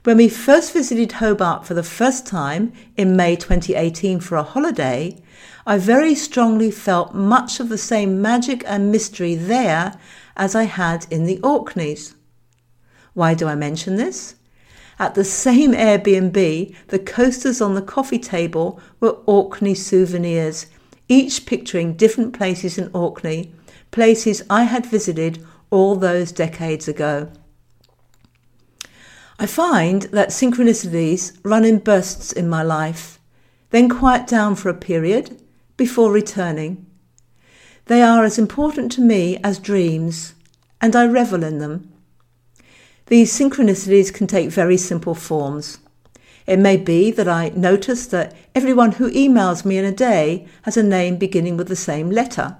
When 0.05 0.17
we 0.17 0.29
first 0.29 0.71
visited 0.71 1.13
Hobart 1.13 1.65
for 1.65 1.73
the 1.73 1.81
first 1.81 2.27
time 2.27 2.71
in 2.95 3.15
May 3.15 3.35
2018 3.35 4.19
for 4.19 4.35
a 4.35 4.43
holiday, 4.43 5.17
I 5.65 5.79
very 5.79 6.13
strongly 6.13 6.69
felt 6.69 7.15
much 7.15 7.59
of 7.59 7.69
the 7.69 7.77
same 7.79 8.21
magic 8.21 8.63
and 8.67 8.91
mystery 8.91 9.33
there 9.33 9.97
as 10.37 10.53
I 10.53 10.65
had 10.65 11.07
in 11.09 11.23
the 11.23 11.39
Orkneys. 11.39 12.13
Why 13.15 13.33
do 13.33 13.47
I 13.47 13.55
mention 13.55 13.95
this? 13.95 14.35
At 14.99 15.15
the 15.15 15.23
same 15.23 15.71
Airbnb, 15.71 16.75
the 16.89 16.99
coasters 16.99 17.59
on 17.59 17.73
the 17.73 17.81
coffee 17.81 18.19
table 18.19 18.79
were 18.99 19.17
Orkney 19.25 19.73
souvenirs, 19.73 20.67
each 21.09 21.47
picturing 21.47 21.95
different 21.95 22.31
places 22.31 22.77
in 22.77 22.91
Orkney, 22.93 23.55
places 23.89 24.43
I 24.51 24.65
had 24.65 24.85
visited 24.85 25.43
all 25.71 25.95
those 25.95 26.31
decades 26.31 26.87
ago. 26.87 27.31
I 29.37 29.47
find 29.47 30.03
that 30.03 30.29
synchronicities 30.29 31.37
run 31.43 31.65
in 31.65 31.79
bursts 31.79 32.31
in 32.31 32.47
my 32.47 32.63
life, 32.63 33.19
then 33.71 33.89
quiet 33.89 34.27
down 34.27 34.55
for 34.55 34.69
a 34.69 34.73
period 34.73 35.41
before 35.75 36.11
returning. 36.11 36.85
They 37.87 38.01
are 38.01 38.23
as 38.23 38.39
important 38.39 38.91
to 38.93 39.01
me 39.01 39.37
as 39.43 39.59
dreams, 39.59 40.33
and 40.79 40.95
I 40.95 41.05
revel 41.05 41.43
in 41.43 41.59
them. 41.59 41.91
These 43.07 43.37
synchronicities 43.37 44.13
can 44.13 44.25
take 44.25 44.49
very 44.49 44.77
simple 44.77 45.13
forms. 45.13 45.79
It 46.47 46.57
may 46.57 46.77
be 46.77 47.11
that 47.11 47.27
I 47.27 47.49
notice 47.49 48.07
that 48.07 48.35
everyone 48.55 48.93
who 48.93 49.11
emails 49.11 49.65
me 49.65 49.77
in 49.77 49.85
a 49.85 49.91
day 49.91 50.47
has 50.61 50.77
a 50.77 50.83
name 50.83 51.17
beginning 51.17 51.57
with 51.57 51.67
the 51.67 51.75
same 51.75 52.09
letter. 52.09 52.57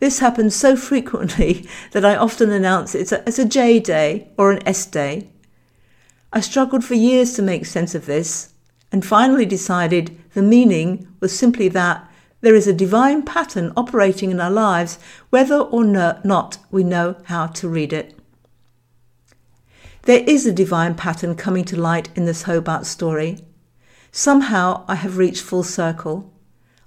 This 0.00 0.18
happens 0.18 0.56
so 0.56 0.74
frequently 0.74 1.68
that 1.92 2.04
I 2.04 2.16
often 2.16 2.50
announce 2.50 2.94
it 2.96 3.12
as 3.12 3.38
a 3.38 3.44
J 3.44 3.78
day 3.78 4.28
or 4.36 4.50
an 4.50 4.66
S 4.66 4.86
day. 4.86 5.28
I 6.32 6.40
struggled 6.40 6.84
for 6.84 6.94
years 6.94 7.34
to 7.34 7.42
make 7.42 7.66
sense 7.66 7.94
of 7.94 8.06
this 8.06 8.54
and 8.90 9.04
finally 9.04 9.44
decided 9.44 10.18
the 10.34 10.42
meaning 10.42 11.08
was 11.20 11.36
simply 11.36 11.68
that 11.68 12.08
there 12.40 12.54
is 12.54 12.66
a 12.66 12.72
divine 12.72 13.22
pattern 13.22 13.72
operating 13.76 14.30
in 14.30 14.40
our 14.40 14.50
lives 14.50 14.98
whether 15.30 15.58
or 15.58 15.84
not 15.84 16.58
we 16.70 16.84
know 16.84 17.16
how 17.24 17.46
to 17.48 17.68
read 17.68 17.92
it. 17.92 18.18
There 20.02 20.24
is 20.26 20.46
a 20.46 20.52
divine 20.52 20.94
pattern 20.94 21.36
coming 21.36 21.64
to 21.66 21.80
light 21.80 22.08
in 22.16 22.24
this 22.24 22.42
Hobart 22.42 22.86
story. 22.86 23.38
Somehow 24.10 24.84
I 24.88 24.96
have 24.96 25.18
reached 25.18 25.42
full 25.42 25.62
circle. 25.62 26.32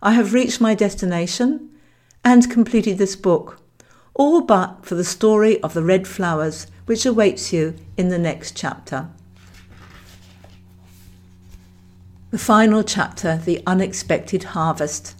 I 0.01 0.11
have 0.13 0.33
reached 0.33 0.59
my 0.59 0.75
destination 0.75 1.69
and 2.23 2.51
completed 2.51 2.97
this 2.97 3.15
book, 3.15 3.61
all 4.13 4.41
but 4.41 4.85
for 4.85 4.95
the 4.95 5.03
story 5.03 5.61
of 5.61 5.73
the 5.73 5.83
red 5.83 6.07
flowers 6.07 6.67
which 6.87 7.05
awaits 7.05 7.53
you 7.53 7.75
in 7.95 8.09
the 8.09 8.19
next 8.19 8.57
chapter. 8.57 9.09
The 12.31 12.39
final 12.39 12.81
chapter, 12.81 13.37
The 13.37 13.61
Unexpected 13.67 14.45
Harvest. 14.45 15.15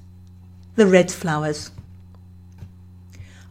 The 0.76 0.88
Red 0.88 1.12
Flowers. 1.12 1.70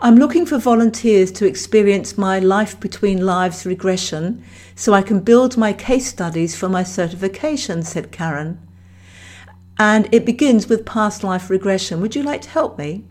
I'm 0.00 0.16
looking 0.16 0.44
for 0.44 0.58
volunteers 0.58 1.30
to 1.32 1.46
experience 1.46 2.18
my 2.18 2.40
life 2.40 2.78
between 2.80 3.24
lives 3.24 3.64
regression 3.64 4.44
so 4.74 4.92
I 4.92 5.02
can 5.02 5.20
build 5.20 5.56
my 5.56 5.72
case 5.72 6.08
studies 6.08 6.56
for 6.56 6.68
my 6.68 6.82
certification, 6.82 7.84
said 7.84 8.10
Karen. 8.10 8.58
And 9.78 10.12
it 10.12 10.26
begins 10.26 10.68
with 10.68 10.84
past 10.84 11.22
life 11.22 11.48
regression. 11.48 12.00
Would 12.00 12.16
you 12.16 12.24
like 12.24 12.42
to 12.42 12.50
help 12.50 12.76
me? 12.76 13.04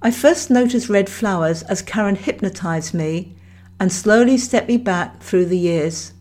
I 0.00 0.12
first 0.12 0.50
noticed 0.50 0.88
red 0.88 1.10
flowers 1.10 1.64
as 1.64 1.82
Karen 1.82 2.14
hypnotized 2.14 2.94
me 2.94 3.34
and 3.80 3.92
slowly 3.92 4.38
stepped 4.38 4.68
me 4.68 4.76
back 4.76 5.20
through 5.20 5.46
the 5.46 5.58
years. 5.58 6.12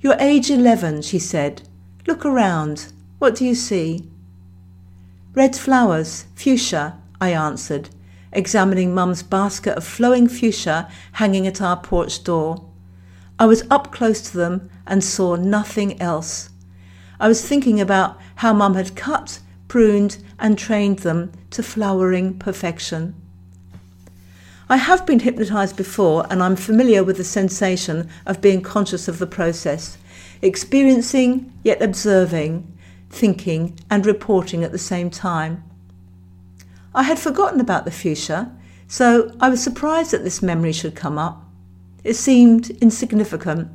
You're 0.00 0.16
age 0.20 0.48
11, 0.48 1.02
she 1.02 1.18
said. 1.18 1.62
Look 2.06 2.24
around. 2.24 2.92
What 3.18 3.34
do 3.34 3.44
you 3.44 3.56
see? 3.56 4.08
Red 5.34 5.56
flowers, 5.56 6.26
fuchsia, 6.36 7.00
I 7.20 7.30
answered, 7.30 7.90
examining 8.32 8.94
Mum's 8.94 9.24
basket 9.24 9.76
of 9.76 9.82
flowing 9.82 10.28
fuchsia 10.28 10.88
hanging 11.12 11.48
at 11.48 11.60
our 11.60 11.76
porch 11.76 12.22
door. 12.22 12.64
I 13.40 13.46
was 13.46 13.64
up 13.70 13.90
close 13.90 14.20
to 14.30 14.36
them 14.36 14.70
and 14.86 15.02
saw 15.02 15.34
nothing 15.34 16.00
else. 16.00 16.50
I 17.18 17.26
was 17.26 17.44
thinking 17.44 17.80
about 17.80 18.18
how 18.36 18.52
Mum 18.52 18.74
had 18.74 18.94
cut, 18.94 19.40
pruned, 19.66 20.18
and 20.38 20.56
trained 20.56 21.00
them 21.00 21.32
to 21.50 21.62
flowering 21.62 22.38
perfection. 22.38 23.16
I 24.70 24.76
have 24.76 25.06
been 25.06 25.20
hypnotized 25.20 25.76
before 25.76 26.26
and 26.28 26.42
I'm 26.42 26.54
familiar 26.54 27.02
with 27.02 27.16
the 27.16 27.24
sensation 27.24 28.10
of 28.26 28.42
being 28.42 28.60
conscious 28.60 29.08
of 29.08 29.18
the 29.18 29.26
process, 29.26 29.96
experiencing 30.42 31.50
yet 31.64 31.80
observing, 31.80 32.76
thinking 33.08 33.78
and 33.88 34.04
reporting 34.04 34.62
at 34.62 34.72
the 34.72 34.78
same 34.78 35.08
time. 35.08 35.64
I 36.94 37.04
had 37.04 37.18
forgotten 37.18 37.60
about 37.60 37.86
the 37.86 37.90
fuchsia, 37.90 38.52
so 38.86 39.34
I 39.40 39.48
was 39.48 39.62
surprised 39.62 40.10
that 40.10 40.22
this 40.22 40.42
memory 40.42 40.72
should 40.72 40.94
come 40.94 41.16
up. 41.16 41.42
It 42.04 42.14
seemed 42.14 42.68
insignificant. 42.82 43.68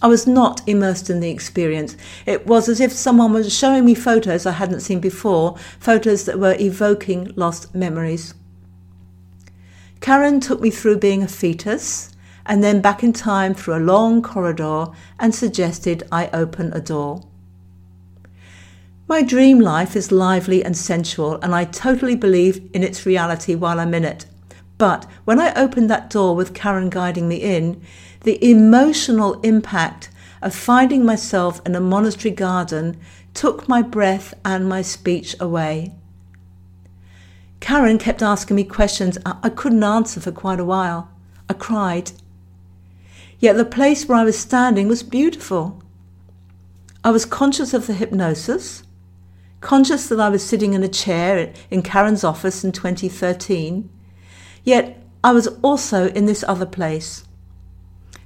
I 0.00 0.06
was 0.06 0.26
not 0.26 0.66
immersed 0.66 1.10
in 1.10 1.20
the 1.20 1.30
experience. 1.30 1.98
It 2.24 2.46
was 2.46 2.70
as 2.70 2.80
if 2.80 2.92
someone 2.92 3.34
was 3.34 3.54
showing 3.54 3.84
me 3.84 3.94
photos 3.94 4.46
I 4.46 4.52
hadn't 4.52 4.80
seen 4.80 5.00
before, 5.00 5.56
photos 5.78 6.24
that 6.24 6.38
were 6.38 6.56
evoking 6.58 7.30
lost 7.36 7.74
memories. 7.74 8.32
Karen 10.00 10.40
took 10.40 10.60
me 10.60 10.70
through 10.70 10.98
being 10.98 11.22
a 11.22 11.28
fetus 11.28 12.10
and 12.44 12.62
then 12.62 12.80
back 12.80 13.02
in 13.02 13.12
time 13.12 13.54
through 13.54 13.76
a 13.76 13.78
long 13.78 14.22
corridor 14.22 14.86
and 15.18 15.34
suggested 15.34 16.06
I 16.12 16.28
open 16.32 16.72
a 16.72 16.80
door. 16.80 17.22
My 19.08 19.22
dream 19.22 19.60
life 19.60 19.94
is 19.94 20.10
lively 20.10 20.64
and 20.64 20.76
sensual, 20.76 21.38
and 21.40 21.54
I 21.54 21.64
totally 21.64 22.16
believe 22.16 22.68
in 22.74 22.82
its 22.82 23.06
reality 23.06 23.54
while 23.54 23.78
I'm 23.78 23.94
in 23.94 24.04
it. 24.04 24.26
But 24.78 25.06
when 25.24 25.38
I 25.38 25.54
opened 25.54 25.88
that 25.90 26.10
door 26.10 26.34
with 26.34 26.54
Karen 26.54 26.90
guiding 26.90 27.28
me 27.28 27.36
in, 27.36 27.80
the 28.22 28.44
emotional 28.44 29.40
impact 29.42 30.10
of 30.42 30.54
finding 30.54 31.04
myself 31.04 31.60
in 31.64 31.76
a 31.76 31.80
monastery 31.80 32.34
garden 32.34 32.98
took 33.32 33.68
my 33.68 33.80
breath 33.80 34.34
and 34.44 34.68
my 34.68 34.82
speech 34.82 35.36
away. 35.38 35.92
Karen 37.60 37.98
kept 37.98 38.22
asking 38.22 38.56
me 38.56 38.64
questions 38.64 39.18
I 39.24 39.48
couldn't 39.48 39.82
answer 39.82 40.20
for 40.20 40.32
quite 40.32 40.60
a 40.60 40.64
while. 40.64 41.10
I 41.48 41.54
cried. 41.54 42.12
Yet 43.38 43.56
the 43.56 43.64
place 43.64 44.06
where 44.06 44.18
I 44.18 44.24
was 44.24 44.38
standing 44.38 44.88
was 44.88 45.02
beautiful. 45.02 45.82
I 47.04 47.10
was 47.10 47.24
conscious 47.24 47.72
of 47.72 47.86
the 47.86 47.94
hypnosis, 47.94 48.82
conscious 49.60 50.08
that 50.08 50.20
I 50.20 50.28
was 50.28 50.44
sitting 50.44 50.74
in 50.74 50.82
a 50.82 50.88
chair 50.88 51.52
in 51.70 51.82
Karen's 51.82 52.24
office 52.24 52.64
in 52.64 52.72
2013, 52.72 53.88
yet 54.64 55.02
I 55.22 55.32
was 55.32 55.46
also 55.62 56.08
in 56.08 56.26
this 56.26 56.44
other 56.48 56.66
place. 56.66 57.24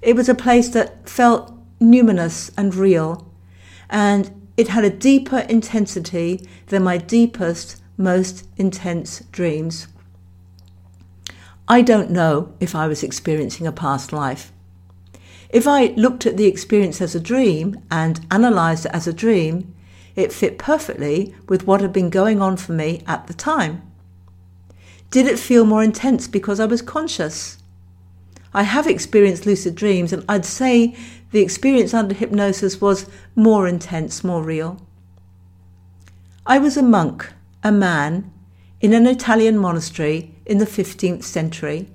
It 0.03 0.17
was 0.17 0.29
a 0.29 0.35
place 0.35 0.69
that 0.71 1.09
felt 1.09 1.53
numinous 1.79 2.51
and 2.57 2.75
real, 2.75 3.31
and 3.89 4.49
it 4.57 4.69
had 4.69 4.85
a 4.85 4.91
deeper 4.91 5.41
intensity 5.41 6.47
than 6.67 6.85
my 6.85 6.99
deepest, 6.99 7.80
most 8.01 8.49
intense 8.57 9.21
dreams. 9.31 9.87
I 11.69 11.83
don't 11.83 12.11
know 12.11 12.53
if 12.59 12.75
I 12.75 12.89
was 12.89 13.05
experiencing 13.05 13.67
a 13.67 13.73
past 13.73 14.13
life. 14.13 14.51
If 15.51 15.69
I 15.69 15.89
looked 15.97 16.27
at 16.27 16.37
the 16.37 16.47
experience 16.47 17.01
as 17.01 17.15
a 17.15 17.21
dream 17.21 17.81
and 17.91 18.27
analysed 18.31 18.87
it 18.87 18.93
as 18.93 19.07
a 19.07 19.13
dream, 19.13 19.75
it 20.17 20.33
fit 20.33 20.59
perfectly 20.59 21.35
with 21.49 21.67
what 21.67 21.81
had 21.81 21.93
been 21.93 22.11
going 22.11 22.41
on 22.41 22.57
for 22.57 22.73
me 22.73 23.03
at 23.07 23.27
the 23.27 23.35
time. 23.35 23.83
Did 25.11 25.27
it 25.27 25.39
feel 25.39 25.65
more 25.65 25.83
intense 25.83 26.27
because 26.27 26.59
I 26.59 26.67
was 26.67 26.83
conscious? 26.83 27.59
I 28.55 28.63
have 28.63 28.87
experienced 28.87 29.47
lucid 29.47 29.75
dreams, 29.75 30.13
and 30.13 30.25
I'd 30.29 30.45
say 30.45 30.97
the 31.31 31.41
experience 31.41 31.95
under 31.95 32.15
hypnosis 32.15 32.81
was 32.81 33.07
more 33.37 33.69
intense, 33.69 34.25
more 34.25 34.43
real. 34.43 34.81
I 36.47 36.59
was 36.59 36.77
a 36.77 36.83
monk, 36.83 37.33
a 37.63 37.71
man, 37.71 38.31
in 38.81 38.95
an 38.95 39.07
Italian 39.07 39.59
monastery 39.59 40.35
in 40.47 40.59
the 40.59 40.67
15th 40.67 41.23
century. 41.23 41.89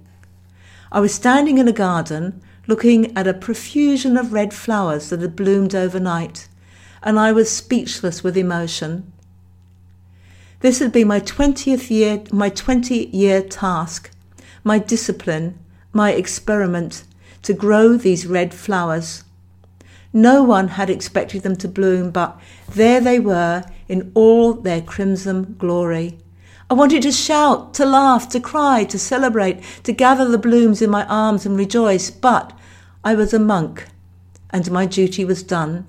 I 0.91 0.99
was 0.99 1.13
standing 1.13 1.58
in 1.58 1.67
a 1.67 1.73
garden 1.73 2.41
looking 2.67 3.15
at 3.17 3.28
a 3.28 3.34
profusion 3.34 4.17
of 4.17 4.34
red 4.34 4.54
flowers 4.54 5.10
that 5.10 5.21
had 5.21 5.36
bloomed 5.36 5.73
overnight, 5.73 6.47
and 7.01 7.19
I 7.19 7.32
was 7.32 7.49
speechless 7.49 8.23
with 8.23 8.38
emotion. 8.38 9.12
This 10.60 10.80
had 10.80 10.91
been 10.91 11.08
my 11.08 11.19
20th 11.19 11.89
year, 11.89 12.23
my 12.32 12.49
20 12.49 13.08
year 13.08 13.41
task, 13.41 14.12
my 14.63 14.80
discipline, 14.80 15.60
my 15.93 16.12
experiment 16.12 17.04
to 17.43 17.54
grow 17.54 17.97
these 17.97 18.25
red 18.25 18.54
flowers. 18.54 19.23
No 20.13 20.43
one 20.43 20.69
had 20.69 20.89
expected 20.89 21.43
them 21.43 21.56
to 21.58 21.67
bloom, 21.67 22.10
but 22.10 22.39
there 22.73 23.01
they 23.01 23.19
were 23.19 23.65
in 23.88 24.12
all 24.13 24.54
their 24.54 24.82
crimson 24.82 25.56
glory. 25.58 26.17
I 26.69 26.74
wanted 26.74 27.04
to 27.04 27.12
shout, 27.12 27.74
to 27.76 27.86
laugh, 27.86 28.28
to 28.30 28.39
cry, 28.39 28.86
to 28.86 28.98
celebrate, 28.98 29.62
to 29.84 29.93
gather 29.93 30.28
the 30.28 30.38
blooms 30.38 30.82
in 30.82 30.89
my 30.89 31.06
arms 31.06 31.45
and 31.45 31.56
rejoice, 31.56 32.10
but 32.10 32.58
I 33.04 33.13
was 33.13 33.34
a 33.34 33.39
monk, 33.39 33.86
and 34.50 34.71
my 34.71 34.86
duty 34.86 35.24
was 35.24 35.43
done. 35.43 35.86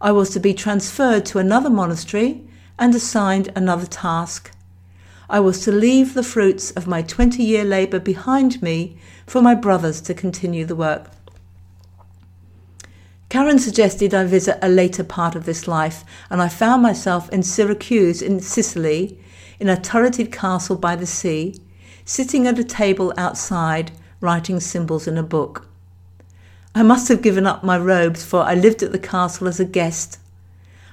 I 0.00 0.12
was 0.12 0.30
to 0.30 0.40
be 0.40 0.54
transferred 0.54 1.26
to 1.26 1.38
another 1.38 1.70
monastery 1.70 2.46
and 2.78 2.94
assigned 2.94 3.52
another 3.54 3.86
task. 3.86 4.52
I 5.28 5.40
was 5.40 5.64
to 5.64 5.72
leave 5.72 6.14
the 6.14 6.22
fruits 6.22 6.70
of 6.72 6.86
my 6.86 7.02
20 7.02 7.42
year 7.42 7.64
labour 7.64 7.98
behind 7.98 8.62
me 8.62 8.98
for 9.26 9.40
my 9.40 9.54
brothers 9.54 10.00
to 10.02 10.14
continue 10.14 10.64
the 10.64 10.76
work. 10.76 11.10
Karen 13.32 13.58
suggested 13.58 14.12
I 14.12 14.24
visit 14.24 14.58
a 14.60 14.68
later 14.68 15.02
part 15.02 15.34
of 15.34 15.46
this 15.46 15.66
life, 15.66 16.04
and 16.28 16.42
I 16.42 16.48
found 16.48 16.82
myself 16.82 17.30
in 17.30 17.42
Syracuse 17.42 18.20
in 18.20 18.40
Sicily, 18.40 19.18
in 19.58 19.70
a 19.70 19.80
turreted 19.80 20.30
castle 20.30 20.76
by 20.76 20.96
the 20.96 21.06
sea, 21.06 21.54
sitting 22.04 22.46
at 22.46 22.58
a 22.58 22.62
table 22.62 23.10
outside, 23.16 23.90
writing 24.20 24.60
symbols 24.60 25.06
in 25.08 25.16
a 25.16 25.22
book. 25.22 25.66
I 26.74 26.82
must 26.82 27.08
have 27.08 27.22
given 27.22 27.46
up 27.46 27.64
my 27.64 27.78
robes, 27.78 28.22
for 28.22 28.42
I 28.42 28.52
lived 28.52 28.82
at 28.82 28.92
the 28.92 28.98
castle 28.98 29.48
as 29.48 29.58
a 29.58 29.64
guest. 29.64 30.18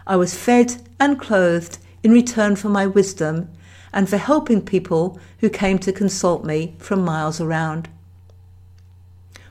I 0.07 0.15
was 0.15 0.33
fed 0.33 0.81
and 0.97 1.19
clothed 1.19 1.77
in 2.03 2.13
return 2.13 2.55
for 2.55 2.69
my 2.69 2.87
wisdom 2.87 3.49
and 3.91 4.07
for 4.07 4.15
helping 4.15 4.61
people 4.61 5.19
who 5.39 5.49
came 5.49 5.77
to 5.79 5.91
consult 5.91 6.45
me 6.45 6.77
from 6.79 7.03
miles 7.03 7.41
around. 7.41 7.89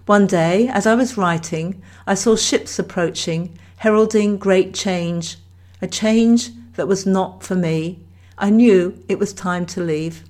One 0.09 0.27
day, 0.27 0.69
as 0.69 0.87
I 0.87 0.95
was 0.95 1.19
writing, 1.19 1.83
I 2.07 2.15
saw 2.15 2.35
ships 2.35 2.79
approaching, 2.79 3.59
heralding 3.77 4.39
great 4.39 4.73
change, 4.73 5.37
a 5.83 5.87
change 5.87 6.49
that 6.77 6.89
was 6.89 7.05
not 7.05 7.43
for 7.43 7.55
me. 7.55 7.99
I 8.39 8.49
knew 8.49 9.05
it 9.07 9.19
was 9.19 9.35
time 9.35 9.67
to 9.67 9.83
leave. 9.83 10.25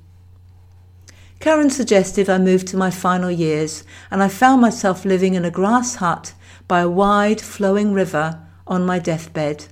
Karen 1.39 1.71
suggested 1.71 2.29
I 2.29 2.39
move 2.39 2.65
to 2.65 2.77
my 2.77 2.91
final 2.91 3.31
years, 3.31 3.85
and 4.11 4.21
I 4.21 4.27
found 4.27 4.61
myself 4.61 5.05
living 5.05 5.35
in 5.35 5.45
a 5.45 5.51
grass 5.59 5.95
hut 5.95 6.35
by 6.67 6.81
a 6.81 6.91
wide 6.91 7.41
flowing 7.41 7.93
river 7.93 8.41
on 8.67 8.85
my 8.85 8.99
deathbed. 8.99 9.67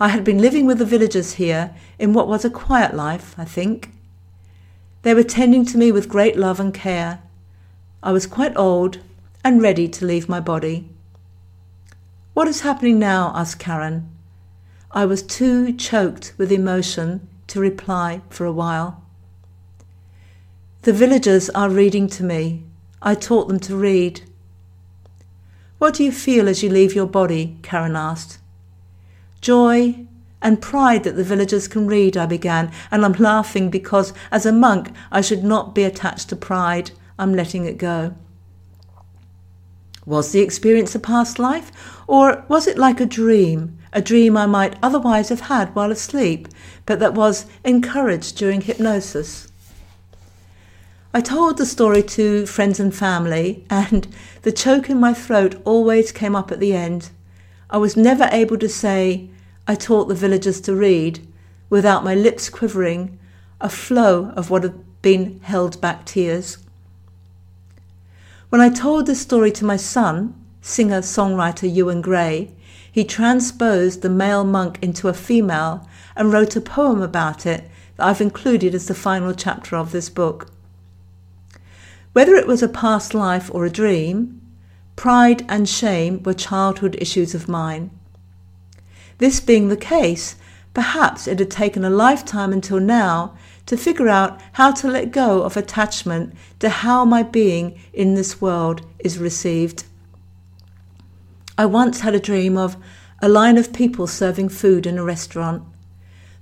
I 0.00 0.08
had 0.08 0.24
been 0.24 0.38
living 0.38 0.64
with 0.64 0.78
the 0.78 0.86
villagers 0.86 1.34
here 1.34 1.74
in 1.98 2.14
what 2.14 2.26
was 2.26 2.46
a 2.46 2.48
quiet 2.48 2.94
life, 2.94 3.34
I 3.36 3.44
think. 3.44 3.90
They 5.02 5.12
were 5.12 5.22
tending 5.22 5.66
to 5.66 5.76
me 5.76 5.92
with 5.92 6.08
great 6.08 6.38
love 6.38 6.58
and 6.58 6.72
care, 6.72 7.20
I 8.04 8.12
was 8.12 8.26
quite 8.26 8.54
old 8.54 8.98
and 9.42 9.62
ready 9.62 9.88
to 9.88 10.04
leave 10.04 10.28
my 10.28 10.38
body. 10.38 10.90
What 12.34 12.46
is 12.46 12.60
happening 12.60 12.98
now? 12.98 13.32
asked 13.34 13.58
Karen. 13.58 14.10
I 14.90 15.06
was 15.06 15.22
too 15.22 15.72
choked 15.72 16.34
with 16.36 16.52
emotion 16.52 17.26
to 17.46 17.60
reply 17.60 18.20
for 18.28 18.44
a 18.44 18.52
while. 18.52 19.02
The 20.82 20.92
villagers 20.92 21.48
are 21.50 21.70
reading 21.70 22.06
to 22.08 22.22
me. 22.22 22.64
I 23.00 23.14
taught 23.14 23.48
them 23.48 23.58
to 23.60 23.74
read. 23.74 24.20
What 25.78 25.94
do 25.94 26.04
you 26.04 26.12
feel 26.12 26.46
as 26.46 26.62
you 26.62 26.68
leave 26.68 26.94
your 26.94 27.06
body? 27.06 27.56
Karen 27.62 27.96
asked. 27.96 28.36
Joy 29.40 30.04
and 30.42 30.60
pride 30.60 31.04
that 31.04 31.16
the 31.16 31.24
villagers 31.24 31.68
can 31.68 31.86
read, 31.86 32.18
I 32.18 32.26
began, 32.26 32.70
and 32.90 33.02
I'm 33.02 33.14
laughing 33.14 33.70
because 33.70 34.12
as 34.30 34.44
a 34.44 34.52
monk 34.52 34.90
I 35.10 35.22
should 35.22 35.42
not 35.42 35.74
be 35.74 35.84
attached 35.84 36.28
to 36.28 36.36
pride. 36.36 36.90
I'm 37.18 37.34
letting 37.34 37.64
it 37.64 37.78
go. 37.78 38.14
Was 40.06 40.32
the 40.32 40.40
experience 40.40 40.94
a 40.94 40.98
past 40.98 41.38
life, 41.38 41.72
or 42.06 42.44
was 42.48 42.66
it 42.66 42.76
like 42.76 43.00
a 43.00 43.06
dream, 43.06 43.78
a 43.92 44.02
dream 44.02 44.36
I 44.36 44.46
might 44.46 44.76
otherwise 44.82 45.30
have 45.30 45.40
had 45.40 45.74
while 45.74 45.90
asleep, 45.90 46.48
but 46.84 46.98
that 47.00 47.14
was 47.14 47.46
encouraged 47.64 48.36
during 48.36 48.60
hypnosis? 48.60 49.50
I 51.14 51.20
told 51.20 51.56
the 51.56 51.64
story 51.64 52.02
to 52.02 52.44
friends 52.44 52.80
and 52.80 52.94
family, 52.94 53.64
and 53.70 54.08
the 54.42 54.50
choke 54.50 54.90
in 54.90 54.98
my 54.98 55.14
throat 55.14 55.62
always 55.64 56.10
came 56.10 56.34
up 56.34 56.50
at 56.50 56.58
the 56.58 56.74
end. 56.74 57.10
I 57.70 57.78
was 57.78 57.96
never 57.96 58.28
able 58.32 58.58
to 58.58 58.68
say, 58.68 59.30
I 59.68 59.76
taught 59.76 60.08
the 60.08 60.14
villagers 60.14 60.60
to 60.62 60.74
read, 60.74 61.26
without 61.70 62.04
my 62.04 62.14
lips 62.14 62.50
quivering, 62.50 63.18
a 63.60 63.68
flow 63.68 64.32
of 64.36 64.50
what 64.50 64.64
had 64.64 65.02
been 65.02 65.40
held 65.40 65.80
back 65.80 66.04
tears. 66.04 66.58
When 68.54 68.60
I 68.60 68.68
told 68.68 69.06
this 69.06 69.20
story 69.20 69.50
to 69.50 69.64
my 69.64 69.76
son, 69.76 70.32
singer 70.60 71.00
songwriter 71.00 71.68
Ewan 71.68 72.00
Gray, 72.00 72.52
he 72.88 73.02
transposed 73.02 74.00
the 74.00 74.08
male 74.08 74.44
monk 74.44 74.78
into 74.80 75.08
a 75.08 75.12
female 75.12 75.88
and 76.14 76.32
wrote 76.32 76.54
a 76.54 76.60
poem 76.60 77.02
about 77.02 77.46
it 77.46 77.68
that 77.96 78.06
I've 78.06 78.20
included 78.20 78.72
as 78.72 78.86
the 78.86 78.94
final 78.94 79.34
chapter 79.34 79.74
of 79.74 79.90
this 79.90 80.08
book. 80.08 80.52
Whether 82.12 82.36
it 82.36 82.46
was 82.46 82.62
a 82.62 82.68
past 82.68 83.12
life 83.12 83.52
or 83.52 83.64
a 83.64 83.70
dream, 83.70 84.40
pride 84.94 85.44
and 85.48 85.68
shame 85.68 86.22
were 86.22 86.32
childhood 86.32 86.94
issues 87.00 87.34
of 87.34 87.48
mine. 87.48 87.90
This 89.18 89.40
being 89.40 89.66
the 89.66 89.76
case, 89.76 90.36
perhaps 90.74 91.26
it 91.26 91.40
had 91.40 91.50
taken 91.50 91.84
a 91.84 91.90
lifetime 91.90 92.52
until 92.52 92.78
now 92.78 93.36
to 93.66 93.76
figure 93.76 94.08
out 94.08 94.40
how 94.52 94.70
to 94.72 94.88
let 94.88 95.10
go 95.10 95.42
of 95.42 95.56
attachment 95.56 96.34
to 96.58 96.68
how 96.68 97.04
my 97.04 97.22
being 97.22 97.80
in 97.92 98.14
this 98.14 98.40
world 98.40 98.82
is 98.98 99.18
received. 99.18 99.84
I 101.56 101.66
once 101.66 102.00
had 102.00 102.14
a 102.14 102.20
dream 102.20 102.56
of 102.56 102.76
a 103.22 103.28
line 103.28 103.56
of 103.56 103.72
people 103.72 104.06
serving 104.06 104.48
food 104.48 104.86
in 104.86 104.98
a 104.98 105.04
restaurant. 105.04 105.62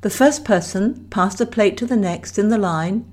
The 0.01 0.11
first 0.11 0.45
person 0.45 1.07
passed 1.11 1.41
a 1.41 1.47
plate 1.47 1.77
to 1.77 1.87
the 1.87 1.97
next 1.97 2.39
in 2.39 2.49
the 2.49 2.59
line, 2.59 3.05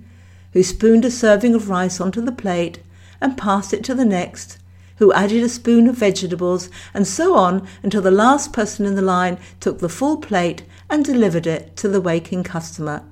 who 0.54 0.64
spooned 0.64 1.06
a 1.06 1.12
serving 1.12 1.54
of 1.54 1.70
rice 1.70 2.02
onto 2.02 2.22
the 2.22 2.32
plate 2.32 2.82
and 3.22 3.38
passed 3.38 3.74
it 3.74 3.84
to 3.84 3.94
the 3.94 4.06
next, 4.06 4.58
who 4.96 5.14
added 5.14 5.44
a 5.44 5.50
spoon 5.50 5.88
of 5.88 5.96
vegetables, 5.96 6.70
and 6.94 7.06
so 7.06 7.36
on 7.36 7.68
until 7.84 8.02
the 8.02 8.12
last 8.12 8.54
person 8.54 8.86
in 8.86 8.96
the 8.96 9.02
line 9.02 9.38
took 9.60 9.80
the 9.80 9.90
full 9.90 10.18
plate 10.18 10.64
and 10.90 11.06
delivered 11.06 11.46
it 11.46 11.76
to 11.76 11.88
the 11.88 12.02
waking 12.02 12.44
customer. 12.44 13.04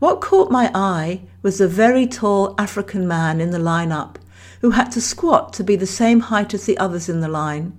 What 0.00 0.22
caught 0.22 0.50
my 0.50 0.70
eye 0.74 1.20
was 1.42 1.58
the 1.58 1.68
very 1.68 2.06
tall 2.06 2.54
African 2.56 3.06
man 3.06 3.38
in 3.38 3.50
the 3.50 3.58
line-up 3.58 4.18
who 4.62 4.70
had 4.70 4.90
to 4.92 5.00
squat 5.00 5.52
to 5.52 5.62
be 5.62 5.76
the 5.76 5.86
same 5.86 6.20
height 6.20 6.54
as 6.54 6.64
the 6.64 6.78
others 6.78 7.10
in 7.10 7.20
the 7.20 7.28
line. 7.28 7.74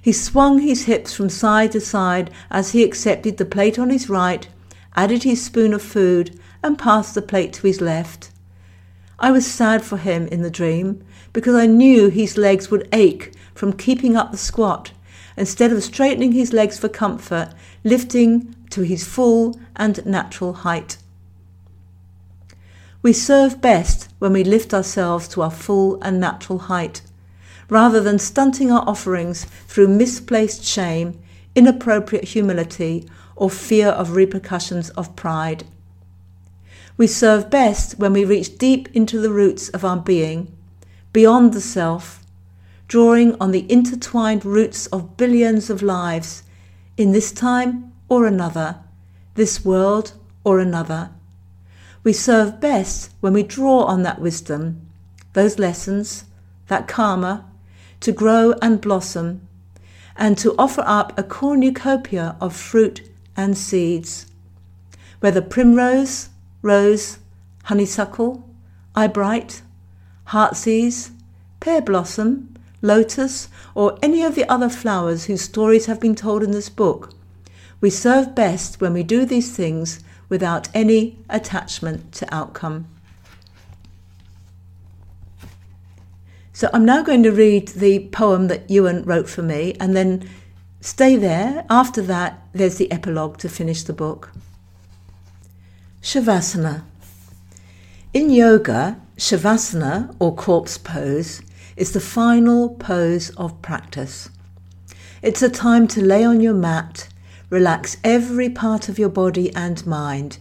He 0.00 0.12
swung 0.12 0.60
his 0.60 0.86
hips 0.86 1.12
from 1.12 1.28
side 1.28 1.72
to 1.72 1.80
side 1.80 2.30
as 2.50 2.72
he 2.72 2.82
accepted 2.82 3.36
the 3.36 3.44
plate 3.44 3.78
on 3.78 3.90
his 3.90 4.08
right, 4.08 4.48
added 4.96 5.22
his 5.22 5.44
spoon 5.44 5.74
of 5.74 5.82
food, 5.82 6.40
and 6.62 6.78
passed 6.78 7.14
the 7.14 7.20
plate 7.20 7.52
to 7.52 7.66
his 7.66 7.82
left. 7.82 8.30
I 9.18 9.30
was 9.30 9.46
sad 9.46 9.84
for 9.84 9.98
him 9.98 10.26
in 10.28 10.40
the 10.40 10.50
dream 10.50 11.04
because 11.34 11.54
I 11.54 11.66
knew 11.66 12.08
his 12.08 12.38
legs 12.38 12.70
would 12.70 12.88
ache 12.92 13.34
from 13.54 13.74
keeping 13.74 14.16
up 14.16 14.30
the 14.30 14.38
squat, 14.38 14.92
instead 15.36 15.70
of 15.70 15.84
straightening 15.84 16.32
his 16.32 16.54
legs 16.54 16.78
for 16.78 16.88
comfort, 16.88 17.52
lifting 17.84 18.54
to 18.70 18.80
his 18.80 19.06
full 19.06 19.60
and 19.76 20.04
natural 20.06 20.54
height. 20.54 20.96
We 23.02 23.14
serve 23.14 23.62
best 23.62 24.08
when 24.18 24.34
we 24.34 24.44
lift 24.44 24.74
ourselves 24.74 25.26
to 25.28 25.42
our 25.42 25.50
full 25.50 26.00
and 26.02 26.20
natural 26.20 26.58
height, 26.58 27.00
rather 27.70 28.00
than 28.00 28.18
stunting 28.18 28.70
our 28.70 28.86
offerings 28.86 29.46
through 29.66 29.88
misplaced 29.88 30.64
shame, 30.64 31.18
inappropriate 31.54 32.24
humility, 32.24 33.08
or 33.36 33.48
fear 33.48 33.88
of 33.88 34.16
repercussions 34.16 34.90
of 34.90 35.16
pride. 35.16 35.64
We 36.98 37.06
serve 37.06 37.48
best 37.48 37.98
when 37.98 38.12
we 38.12 38.26
reach 38.26 38.58
deep 38.58 38.88
into 38.92 39.18
the 39.18 39.30
roots 39.30 39.70
of 39.70 39.82
our 39.82 39.96
being, 39.96 40.54
beyond 41.14 41.54
the 41.54 41.60
self, 41.62 42.22
drawing 42.86 43.34
on 43.40 43.52
the 43.52 43.70
intertwined 43.72 44.44
roots 44.44 44.86
of 44.88 45.16
billions 45.16 45.70
of 45.70 45.80
lives 45.80 46.42
in 46.98 47.12
this 47.12 47.32
time 47.32 47.92
or 48.10 48.26
another, 48.26 48.80
this 49.36 49.64
world 49.64 50.12
or 50.44 50.60
another. 50.60 51.10
We 52.02 52.14
serve 52.14 52.60
best 52.60 53.10
when 53.20 53.34
we 53.34 53.42
draw 53.42 53.82
on 53.84 54.02
that 54.04 54.20
wisdom, 54.20 54.80
those 55.34 55.58
lessons, 55.58 56.24
that 56.68 56.88
karma, 56.88 57.44
to 58.00 58.12
grow 58.12 58.54
and 58.62 58.80
blossom, 58.80 59.46
and 60.16 60.38
to 60.38 60.54
offer 60.58 60.82
up 60.86 61.18
a 61.18 61.22
cornucopia 61.22 62.36
of 62.40 62.56
fruit 62.56 63.02
and 63.36 63.56
seeds. 63.56 64.26
Whether 65.20 65.42
primrose, 65.42 66.30
rose, 66.62 67.18
honeysuckle, 67.64 68.48
eyebright, 68.94 69.60
heartsease, 70.24 71.10
pear 71.60 71.82
blossom, 71.82 72.56
lotus, 72.80 73.48
or 73.74 73.98
any 74.02 74.22
of 74.22 74.34
the 74.34 74.48
other 74.50 74.70
flowers 74.70 75.26
whose 75.26 75.42
stories 75.42 75.84
have 75.84 76.00
been 76.00 76.14
told 76.14 76.42
in 76.42 76.52
this 76.52 76.70
book, 76.70 77.12
we 77.82 77.90
serve 77.90 78.34
best 78.34 78.80
when 78.80 78.94
we 78.94 79.02
do 79.02 79.26
these 79.26 79.54
things 79.54 80.00
without 80.30 80.68
any 80.72 81.18
attachment 81.28 82.12
to 82.12 82.34
outcome. 82.34 82.86
So 86.54 86.70
I'm 86.72 86.84
now 86.84 87.02
going 87.02 87.22
to 87.24 87.30
read 87.30 87.68
the 87.68 88.08
poem 88.08 88.48
that 88.48 88.70
Ewan 88.70 89.02
wrote 89.04 89.28
for 89.28 89.42
me 89.42 89.76
and 89.80 89.96
then 89.96 90.28
stay 90.80 91.16
there. 91.16 91.64
After 91.68 92.00
that, 92.02 92.42
there's 92.52 92.76
the 92.76 92.90
epilogue 92.92 93.38
to 93.38 93.48
finish 93.48 93.82
the 93.82 93.92
book. 93.92 94.30
Shavasana. 96.02 96.84
In 98.12 98.30
yoga, 98.30 99.00
Shavasana, 99.16 100.14
or 100.18 100.34
corpse 100.34 100.76
pose, 100.76 101.42
is 101.76 101.92
the 101.92 102.00
final 102.00 102.70
pose 102.70 103.30
of 103.36 103.62
practice. 103.62 104.28
It's 105.22 105.42
a 105.42 105.48
time 105.48 105.86
to 105.88 106.04
lay 106.04 106.24
on 106.24 106.40
your 106.40 106.54
mat 106.54 107.08
Relax 107.50 107.96
every 108.04 108.48
part 108.48 108.88
of 108.88 108.96
your 108.96 109.08
body 109.08 109.52
and 109.56 109.84
mind 109.84 110.38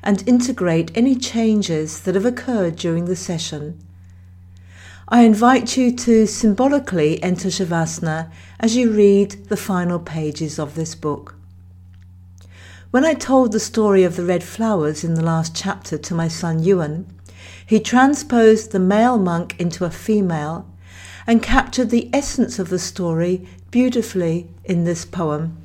and 0.00 0.26
integrate 0.28 0.92
any 0.94 1.16
changes 1.16 2.00
that 2.02 2.14
have 2.14 2.24
occurred 2.24 2.76
during 2.76 3.06
the 3.06 3.16
session. 3.16 3.80
I 5.08 5.22
invite 5.22 5.76
you 5.76 5.90
to 5.96 6.24
symbolically 6.24 7.20
enter 7.20 7.48
Shavasana 7.48 8.30
as 8.60 8.76
you 8.76 8.92
read 8.92 9.48
the 9.48 9.56
final 9.56 9.98
pages 9.98 10.60
of 10.60 10.76
this 10.76 10.94
book. 10.94 11.34
When 12.92 13.04
I 13.04 13.14
told 13.14 13.50
the 13.50 13.58
story 13.58 14.04
of 14.04 14.14
the 14.14 14.24
red 14.24 14.44
flowers 14.44 15.02
in 15.02 15.14
the 15.14 15.24
last 15.24 15.56
chapter 15.56 15.98
to 15.98 16.14
my 16.14 16.28
son 16.28 16.62
Ewan, 16.62 17.06
he 17.66 17.80
transposed 17.80 18.70
the 18.70 18.78
male 18.78 19.18
monk 19.18 19.58
into 19.58 19.84
a 19.84 19.90
female 19.90 20.68
and 21.26 21.42
captured 21.42 21.90
the 21.90 22.08
essence 22.12 22.60
of 22.60 22.68
the 22.68 22.78
story 22.78 23.48
beautifully 23.72 24.48
in 24.64 24.84
this 24.84 25.04
poem 25.04 25.61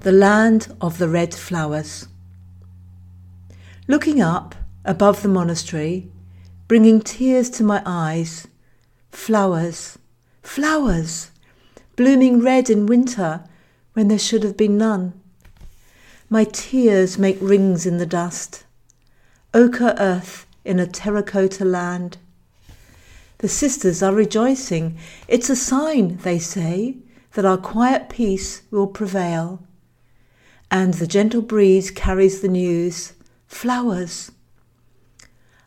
the 0.00 0.12
land 0.12 0.72
of 0.80 0.98
the 0.98 1.08
red 1.08 1.34
flowers. 1.34 2.06
Looking 3.88 4.20
up 4.20 4.54
above 4.84 5.22
the 5.22 5.28
monastery, 5.28 6.08
bringing 6.68 7.00
tears 7.00 7.50
to 7.50 7.64
my 7.64 7.82
eyes, 7.84 8.46
flowers, 9.10 9.98
flowers, 10.40 11.32
blooming 11.96 12.40
red 12.40 12.70
in 12.70 12.86
winter 12.86 13.42
when 13.94 14.06
there 14.06 14.20
should 14.20 14.44
have 14.44 14.56
been 14.56 14.78
none. 14.78 15.20
My 16.30 16.44
tears 16.44 17.18
make 17.18 17.38
rings 17.40 17.84
in 17.84 17.98
the 17.98 18.06
dust, 18.06 18.64
ochre 19.52 19.96
earth 19.98 20.46
in 20.64 20.78
a 20.78 20.86
terracotta 20.86 21.64
land. 21.64 22.18
The 23.38 23.48
sisters 23.48 24.00
are 24.00 24.14
rejoicing. 24.14 24.96
It's 25.26 25.50
a 25.50 25.56
sign, 25.56 26.18
they 26.18 26.38
say, 26.38 26.98
that 27.32 27.44
our 27.44 27.56
quiet 27.56 28.08
peace 28.08 28.62
will 28.70 28.86
prevail 28.86 29.64
and 30.70 30.94
the 30.94 31.06
gentle 31.06 31.42
breeze 31.42 31.90
carries 31.90 32.40
the 32.40 32.48
news 32.48 33.14
flowers. 33.46 34.30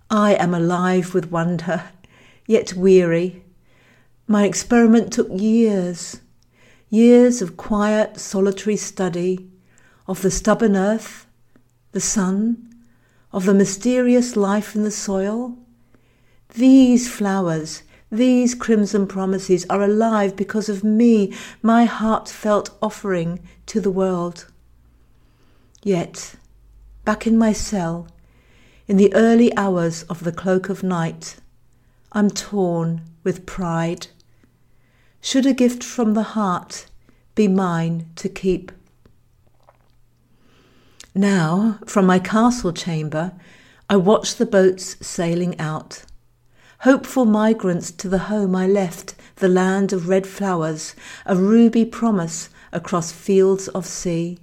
I 0.09 0.33
am 0.35 0.53
alive 0.53 1.13
with 1.13 1.31
wonder, 1.31 1.83
yet 2.45 2.73
weary. 2.73 3.43
My 4.27 4.45
experiment 4.45 5.11
took 5.13 5.29
years, 5.31 6.21
years 6.89 7.41
of 7.41 7.57
quiet, 7.57 8.19
solitary 8.19 8.77
study 8.77 9.49
of 10.07 10.21
the 10.21 10.31
stubborn 10.31 10.75
earth, 10.75 11.25
the 11.93 12.01
sun, 12.01 12.69
of 13.31 13.45
the 13.45 13.53
mysterious 13.53 14.35
life 14.35 14.75
in 14.75 14.83
the 14.83 14.91
soil. 14.91 15.57
These 16.55 17.09
flowers, 17.09 17.83
these 18.11 18.53
crimson 18.53 19.07
promises 19.07 19.65
are 19.69 19.81
alive 19.81 20.35
because 20.35 20.67
of 20.67 20.83
me, 20.83 21.33
my 21.61 21.85
heartfelt 21.85 22.71
offering 22.81 23.39
to 23.67 23.79
the 23.79 23.91
world. 23.91 24.51
Yet, 25.83 26.35
back 27.05 27.25
in 27.25 27.37
my 27.37 27.53
cell, 27.53 28.07
in 28.87 28.97
the 28.97 29.13
early 29.15 29.55
hours 29.57 30.03
of 30.03 30.23
the 30.23 30.31
cloak 30.31 30.69
of 30.69 30.83
night, 30.83 31.37
I'm 32.11 32.29
torn 32.29 33.01
with 33.23 33.45
pride. 33.45 34.07
Should 35.21 35.45
a 35.45 35.53
gift 35.53 35.83
from 35.83 36.13
the 36.13 36.37
heart 36.37 36.85
be 37.33 37.47
mine 37.47 38.09
to 38.17 38.29
keep? 38.29 38.71
Now, 41.15 41.79
from 41.85 42.05
my 42.05 42.19
castle 42.19 42.73
chamber, 42.73 43.33
I 43.89 43.97
watch 43.97 44.35
the 44.35 44.45
boats 44.45 44.97
sailing 45.05 45.59
out. 45.59 46.03
Hopeful 46.81 47.25
migrants 47.25 47.91
to 47.91 48.07
the 48.07 48.27
home 48.29 48.55
I 48.55 48.67
left, 48.67 49.15
the 49.37 49.49
land 49.49 49.93
of 49.93 50.07
red 50.07 50.27
flowers, 50.27 50.95
a 51.25 51.35
ruby 51.35 51.85
promise 51.85 52.49
across 52.71 53.11
fields 53.11 53.67
of 53.69 53.85
sea. 53.85 54.37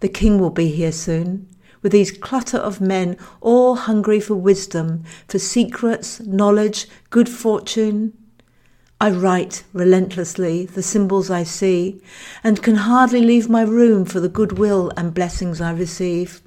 The 0.00 0.08
king 0.08 0.38
will 0.38 0.50
be 0.50 0.68
here 0.68 0.92
soon, 0.92 1.48
with 1.82 1.92
these 1.92 2.10
clutter 2.10 2.58
of 2.58 2.80
men, 2.80 3.16
all 3.40 3.76
hungry 3.76 4.20
for 4.20 4.34
wisdom, 4.34 5.04
for 5.28 5.38
secrets, 5.38 6.20
knowledge, 6.20 6.86
good 7.10 7.28
fortune. 7.28 8.12
I 9.00 9.10
write 9.10 9.64
relentlessly 9.72 10.66
the 10.66 10.82
symbols 10.82 11.30
I 11.30 11.42
see, 11.44 12.02
and 12.44 12.62
can 12.62 12.76
hardly 12.76 13.22
leave 13.22 13.48
my 13.48 13.62
room 13.62 14.04
for 14.04 14.20
the 14.20 14.28
goodwill 14.28 14.92
and 14.96 15.14
blessings 15.14 15.60
I 15.60 15.72
receive. 15.72 16.42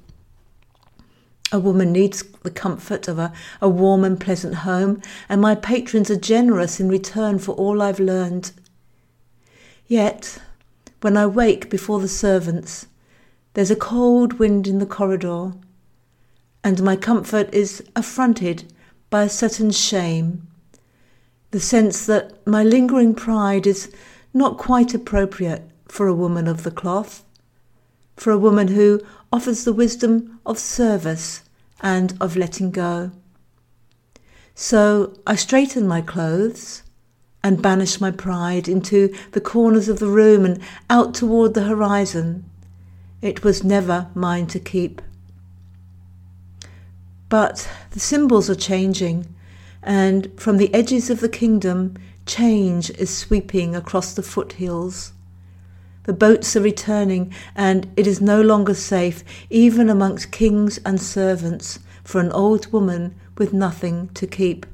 A 1.50 1.58
woman 1.58 1.92
needs 1.92 2.22
the 2.42 2.50
comfort 2.50 3.06
of 3.06 3.18
a, 3.18 3.32
a 3.60 3.68
warm 3.68 4.04
and 4.04 4.20
pleasant 4.20 4.56
home, 4.56 5.00
and 5.28 5.40
my 5.40 5.54
patrons 5.54 6.10
are 6.10 6.16
generous 6.16 6.80
in 6.80 6.88
return 6.88 7.38
for 7.38 7.52
all 7.52 7.82
I've 7.82 8.00
learned. 8.00 8.52
Yet, 9.86 10.40
when 11.00 11.16
I 11.16 11.26
wake 11.26 11.70
before 11.70 12.00
the 12.00 12.08
servants, 12.08 12.86
there's 13.54 13.70
a 13.70 13.76
cold 13.76 14.34
wind 14.34 14.66
in 14.66 14.78
the 14.78 14.86
corridor, 14.86 15.52
and 16.62 16.82
my 16.82 16.96
comfort 16.96 17.52
is 17.54 17.82
affronted 17.94 18.72
by 19.10 19.22
a 19.22 19.28
certain 19.28 19.70
shame, 19.70 20.46
the 21.52 21.60
sense 21.60 22.04
that 22.06 22.44
my 22.46 22.64
lingering 22.64 23.14
pride 23.14 23.66
is 23.66 23.92
not 24.32 24.58
quite 24.58 24.92
appropriate 24.92 25.62
for 25.86 26.08
a 26.08 26.14
woman 26.14 26.48
of 26.48 26.64
the 26.64 26.70
cloth, 26.70 27.24
for 28.16 28.32
a 28.32 28.38
woman 28.38 28.68
who 28.68 29.00
offers 29.32 29.64
the 29.64 29.72
wisdom 29.72 30.40
of 30.44 30.58
service 30.58 31.42
and 31.80 32.16
of 32.20 32.36
letting 32.36 32.72
go. 32.72 33.12
So 34.56 35.14
I 35.26 35.36
straighten 35.36 35.86
my 35.86 36.00
clothes 36.00 36.82
and 37.44 37.62
banish 37.62 38.00
my 38.00 38.10
pride 38.10 38.68
into 38.68 39.14
the 39.32 39.40
corners 39.40 39.88
of 39.88 39.98
the 39.98 40.08
room 40.08 40.44
and 40.44 40.60
out 40.88 41.14
toward 41.14 41.54
the 41.54 41.64
horizon 41.64 42.44
it 43.24 43.42
was 43.42 43.64
never 43.64 44.06
mine 44.14 44.46
to 44.46 44.60
keep. 44.60 45.00
But 47.30 47.66
the 47.92 47.98
symbols 47.98 48.50
are 48.50 48.54
changing, 48.54 49.34
and 49.82 50.30
from 50.38 50.58
the 50.58 50.72
edges 50.74 51.08
of 51.08 51.20
the 51.20 51.28
kingdom, 51.30 51.96
change 52.26 52.90
is 52.90 53.16
sweeping 53.16 53.74
across 53.74 54.12
the 54.12 54.22
foothills. 54.22 55.14
The 56.02 56.12
boats 56.12 56.54
are 56.54 56.60
returning, 56.60 57.32
and 57.56 57.90
it 57.96 58.06
is 58.06 58.20
no 58.20 58.42
longer 58.42 58.74
safe, 58.74 59.24
even 59.48 59.88
amongst 59.88 60.30
kings 60.30 60.78
and 60.84 61.00
servants, 61.00 61.78
for 62.04 62.20
an 62.20 62.30
old 62.30 62.70
woman 62.74 63.14
with 63.38 63.54
nothing 63.54 64.10
to 64.12 64.26
keep. 64.26 64.66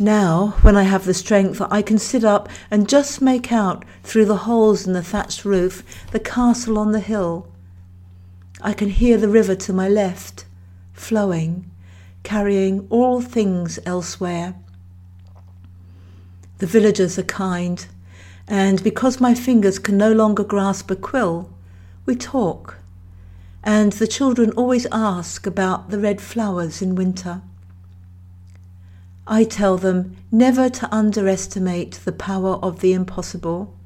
Now, 0.00 0.54
when 0.62 0.76
I 0.76 0.84
have 0.84 1.04
the 1.04 1.14
strength, 1.14 1.60
I 1.60 1.82
can 1.82 1.98
sit 1.98 2.22
up 2.22 2.48
and 2.70 2.88
just 2.88 3.20
make 3.20 3.50
out 3.50 3.84
through 4.04 4.26
the 4.26 4.44
holes 4.46 4.86
in 4.86 4.92
the 4.92 5.02
thatched 5.02 5.44
roof 5.44 5.82
the 6.12 6.20
castle 6.20 6.78
on 6.78 6.92
the 6.92 7.00
hill. 7.00 7.48
I 8.60 8.74
can 8.74 8.90
hear 8.90 9.18
the 9.18 9.28
river 9.28 9.56
to 9.56 9.72
my 9.72 9.88
left, 9.88 10.44
flowing, 10.92 11.68
carrying 12.22 12.86
all 12.90 13.20
things 13.20 13.80
elsewhere. 13.84 14.54
The 16.58 16.66
villagers 16.66 17.18
are 17.18 17.24
kind, 17.24 17.84
and 18.46 18.82
because 18.84 19.20
my 19.20 19.34
fingers 19.34 19.80
can 19.80 19.96
no 19.96 20.12
longer 20.12 20.44
grasp 20.44 20.92
a 20.92 20.96
quill, 20.96 21.50
we 22.06 22.14
talk. 22.14 22.76
And 23.64 23.92
the 23.94 24.06
children 24.06 24.52
always 24.52 24.86
ask 24.92 25.44
about 25.44 25.90
the 25.90 25.98
red 25.98 26.20
flowers 26.20 26.80
in 26.80 26.94
winter. 26.94 27.42
I 29.30 29.44
tell 29.44 29.76
them 29.76 30.16
never 30.32 30.70
to 30.70 30.94
underestimate 30.94 32.00
the 32.06 32.12
power 32.12 32.54
of 32.62 32.80
the 32.80 32.94
impossible, 32.94 33.76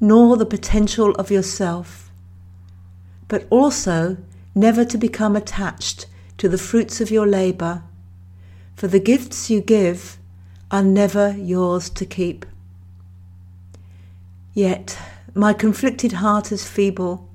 nor 0.00 0.36
the 0.36 0.44
potential 0.44 1.12
of 1.12 1.30
yourself, 1.30 2.10
but 3.28 3.46
also 3.48 4.16
never 4.52 4.84
to 4.84 4.98
become 4.98 5.36
attached 5.36 6.06
to 6.38 6.48
the 6.48 6.58
fruits 6.58 7.00
of 7.00 7.12
your 7.12 7.28
labour, 7.28 7.84
for 8.74 8.88
the 8.88 8.98
gifts 8.98 9.50
you 9.50 9.60
give 9.60 10.18
are 10.72 10.82
never 10.82 11.30
yours 11.36 11.88
to 11.90 12.04
keep. 12.04 12.44
Yet 14.52 14.98
my 15.32 15.52
conflicted 15.52 16.14
heart 16.14 16.50
is 16.50 16.68
feeble, 16.68 17.28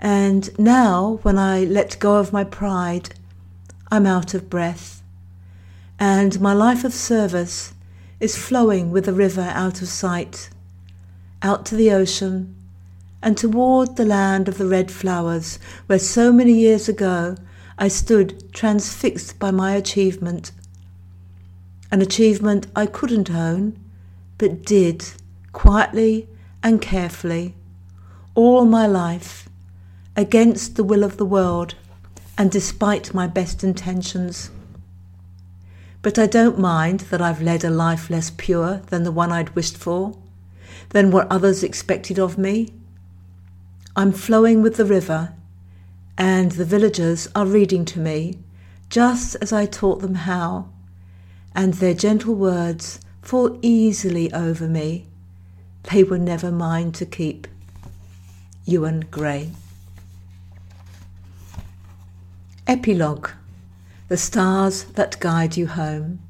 and 0.00 0.58
now 0.58 1.18
when 1.20 1.36
I 1.36 1.64
let 1.64 1.98
go 1.98 2.16
of 2.16 2.32
my 2.32 2.42
pride, 2.42 3.10
I'm 3.90 4.06
out 4.06 4.32
of 4.32 4.48
breath 4.48 5.01
and 5.98 6.40
my 6.40 6.52
life 6.52 6.84
of 6.84 6.92
service 6.92 7.74
is 8.20 8.36
flowing 8.36 8.90
with 8.90 9.04
the 9.04 9.12
river 9.12 9.50
out 9.54 9.82
of 9.82 9.88
sight, 9.88 10.50
out 11.42 11.66
to 11.66 11.74
the 11.74 11.90
ocean, 11.90 12.54
and 13.22 13.36
toward 13.36 13.96
the 13.96 14.04
land 14.04 14.48
of 14.48 14.58
the 14.58 14.66
red 14.66 14.90
flowers, 14.90 15.58
where 15.86 15.98
so 15.98 16.32
many 16.32 16.52
years 16.52 16.88
ago 16.88 17.36
I 17.78 17.88
stood 17.88 18.52
transfixed 18.52 19.38
by 19.38 19.50
my 19.50 19.74
achievement. 19.74 20.52
An 21.90 22.00
achievement 22.00 22.66
I 22.74 22.86
couldn't 22.86 23.30
own, 23.30 23.78
but 24.38 24.64
did 24.64 25.04
quietly 25.52 26.28
and 26.62 26.80
carefully, 26.80 27.54
all 28.34 28.64
my 28.64 28.86
life, 28.86 29.48
against 30.16 30.76
the 30.76 30.84
will 30.84 31.04
of 31.04 31.16
the 31.16 31.24
world 31.24 31.74
and 32.38 32.50
despite 32.50 33.14
my 33.14 33.26
best 33.26 33.62
intentions. 33.62 34.50
But 36.02 36.18
I 36.18 36.26
don't 36.26 36.58
mind 36.58 37.00
that 37.10 37.22
I've 37.22 37.40
led 37.40 37.62
a 37.62 37.70
life 37.70 38.10
less 38.10 38.30
pure 38.30 38.82
than 38.88 39.04
the 39.04 39.12
one 39.12 39.30
I'd 39.30 39.54
wished 39.54 39.76
for, 39.76 40.18
than 40.88 41.12
what 41.12 41.30
others 41.30 41.62
expected 41.62 42.18
of 42.18 42.36
me. 42.36 42.70
I'm 43.94 44.10
flowing 44.10 44.62
with 44.62 44.76
the 44.76 44.84
river, 44.84 45.32
and 46.18 46.52
the 46.52 46.64
villagers 46.64 47.28
are 47.36 47.46
reading 47.46 47.84
to 47.86 48.00
me, 48.00 48.38
just 48.90 49.36
as 49.40 49.52
I 49.52 49.64
taught 49.66 50.00
them 50.00 50.16
how, 50.16 50.68
and 51.54 51.74
their 51.74 51.94
gentle 51.94 52.34
words 52.34 52.98
fall 53.22 53.58
easily 53.62 54.32
over 54.32 54.66
me. 54.66 55.06
They 55.84 56.02
were 56.02 56.18
never 56.18 56.50
mine 56.50 56.90
to 56.92 57.06
keep. 57.06 57.46
Ewan 58.64 59.06
Gray. 59.10 59.50
Epilogue 62.66 63.30
the 64.12 64.18
stars 64.18 64.84
that 64.92 65.18
guide 65.20 65.56
you 65.56 65.66
home. 65.66 66.20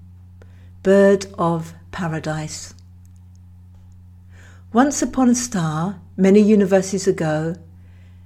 Bird 0.84 1.26
of 1.36 1.74
Paradise. 1.90 2.74
Once 4.72 5.02
upon 5.02 5.28
a 5.28 5.34
star, 5.34 6.00
many 6.16 6.38
universes 6.38 7.08
ago, 7.08 7.56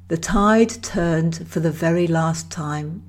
the 0.08 0.18
tide 0.18 0.68
turned 0.82 1.48
for 1.48 1.60
the 1.60 1.70
very 1.70 2.06
last 2.06 2.50
time. 2.50 3.02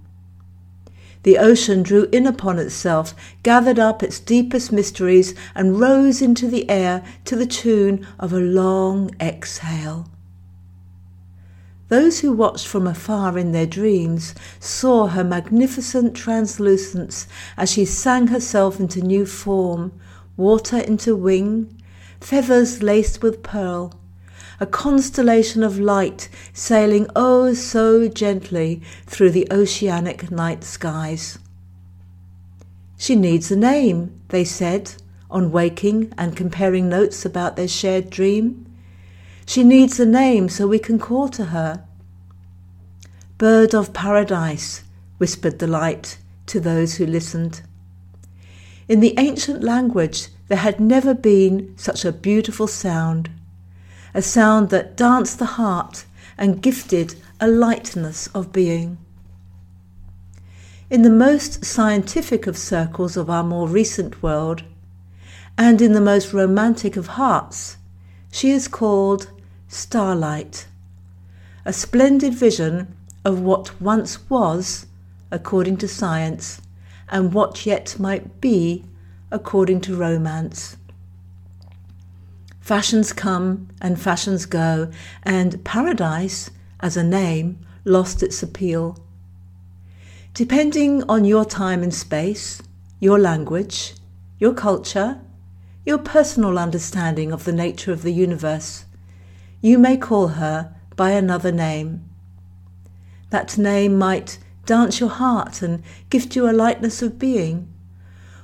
The 1.23 1.37
ocean 1.37 1.83
drew 1.83 2.07
in 2.13 2.25
upon 2.25 2.59
itself, 2.59 3.13
gathered 3.43 3.77
up 3.77 4.01
its 4.01 4.17
deepest 4.17 4.71
mysteries, 4.71 5.35
and 5.53 5.81
rose 5.81 6.21
into 6.21 6.47
the 6.47 6.69
air 6.69 7.03
to 7.25 7.35
the 7.35 7.45
tune 7.45 8.07
of 8.17 8.31
a 8.31 8.39
long 8.39 9.11
exhale. 9.19 10.09
Those 11.89 12.19
who 12.19 12.33
watched 12.33 12.67
from 12.67 12.85
afar 12.85 13.37
in 13.37 13.53
their 13.53 13.65
dreams 13.65 14.35
saw 14.59 15.07
her 15.07 15.23
magnificent 15.23 16.15
translucence 16.15 17.27
as 17.55 17.71
she 17.71 17.85
sang 17.85 18.27
herself 18.27 18.79
into 18.79 19.01
new 19.01 19.25
form, 19.25 19.93
water 20.35 20.77
into 20.77 21.15
wing, 21.15 21.81
feathers 22.19 22.83
laced 22.83 23.23
with 23.23 23.41
pearl, 23.41 23.93
a 24.59 24.65
constellation 24.65 25.63
of 25.63 25.79
light 25.79 26.27
sailing 26.51 27.07
oh 27.15 27.53
so 27.53 28.07
gently 28.09 28.81
through 29.05 29.29
the 29.29 29.47
oceanic 29.49 30.29
night 30.29 30.63
skies. 30.63 31.37
She 32.97 33.15
needs 33.15 33.51
a 33.51 33.55
name, 33.55 34.19
they 34.29 34.43
said, 34.43 34.93
on 35.29 35.51
waking 35.51 36.11
and 36.17 36.35
comparing 36.35 36.89
notes 36.89 37.23
about 37.23 37.55
their 37.55 37.67
shared 37.67 38.09
dream. 38.09 38.66
She 39.47 39.63
needs 39.63 39.97
a 39.97 40.05
name 40.05 40.49
so 40.49 40.67
we 40.67 40.77
can 40.77 40.99
call 40.99 41.29
to 41.29 41.45
her. 41.45 41.85
Bird 43.37 43.73
of 43.73 43.93
paradise, 43.93 44.83
whispered 45.19 45.59
the 45.59 45.67
light 45.67 46.17
to 46.47 46.59
those 46.59 46.95
who 46.95 47.05
listened. 47.05 47.61
In 48.89 48.99
the 48.99 49.15
ancient 49.17 49.63
language, 49.63 50.27
there 50.49 50.57
had 50.57 50.81
never 50.81 51.13
been 51.13 51.73
such 51.77 52.03
a 52.03 52.11
beautiful 52.11 52.67
sound, 52.67 53.29
a 54.13 54.21
sound 54.21 54.69
that 54.69 54.97
danced 54.97 55.39
the 55.39 55.55
heart 55.55 56.03
and 56.37 56.61
gifted 56.61 57.15
a 57.39 57.47
lightness 57.47 58.27
of 58.35 58.51
being. 58.51 58.97
In 60.89 61.03
the 61.03 61.09
most 61.09 61.63
scientific 61.63 62.47
of 62.47 62.57
circles 62.57 63.15
of 63.15 63.29
our 63.29 63.43
more 63.45 63.69
recent 63.69 64.21
world, 64.21 64.63
and 65.57 65.81
in 65.81 65.93
the 65.93 66.01
most 66.01 66.33
romantic 66.33 66.97
of 66.97 67.07
hearts, 67.07 67.77
she 68.29 68.51
is 68.51 68.67
called 68.67 69.31
starlight, 69.67 70.67
a 71.65 71.73
splendid 71.73 72.33
vision 72.33 72.95
of 73.25 73.41
what 73.41 73.79
once 73.81 74.29
was, 74.29 74.85
according 75.31 75.77
to 75.77 75.87
science, 75.87 76.61
and 77.09 77.33
what 77.33 77.65
yet 77.65 77.99
might 77.99 78.39
be, 78.41 78.83
according 79.31 79.81
to 79.81 79.95
romance. 79.95 80.77
Fashions 82.59 83.13
come 83.13 83.67
and 83.81 83.99
fashions 83.99 84.45
go, 84.45 84.89
and 85.23 85.63
paradise, 85.63 86.49
as 86.79 86.97
a 86.97 87.03
name, 87.03 87.57
lost 87.85 88.21
its 88.21 88.43
appeal. 88.43 88.97
Depending 90.33 91.03
on 91.09 91.25
your 91.25 91.45
time 91.45 91.81
and 91.81 91.93
space, 91.93 92.61
your 92.99 93.17
language, 93.17 93.95
your 94.39 94.53
culture, 94.53 95.19
your 95.85 95.97
personal 95.97 96.59
understanding 96.59 97.31
of 97.31 97.45
the 97.45 97.53
nature 97.53 97.91
of 97.91 98.03
the 98.03 98.11
universe, 98.11 98.85
you 99.61 99.77
may 99.77 99.97
call 99.97 100.29
her 100.29 100.75
by 100.95 101.11
another 101.11 101.51
name. 101.51 102.03
That 103.29 103.57
name 103.57 103.97
might 103.97 104.39
dance 104.65 104.99
your 104.99 105.09
heart 105.09 105.61
and 105.61 105.83
gift 106.09 106.35
you 106.35 106.49
a 106.49 106.51
lightness 106.51 107.01
of 107.01 107.19
being, 107.19 107.67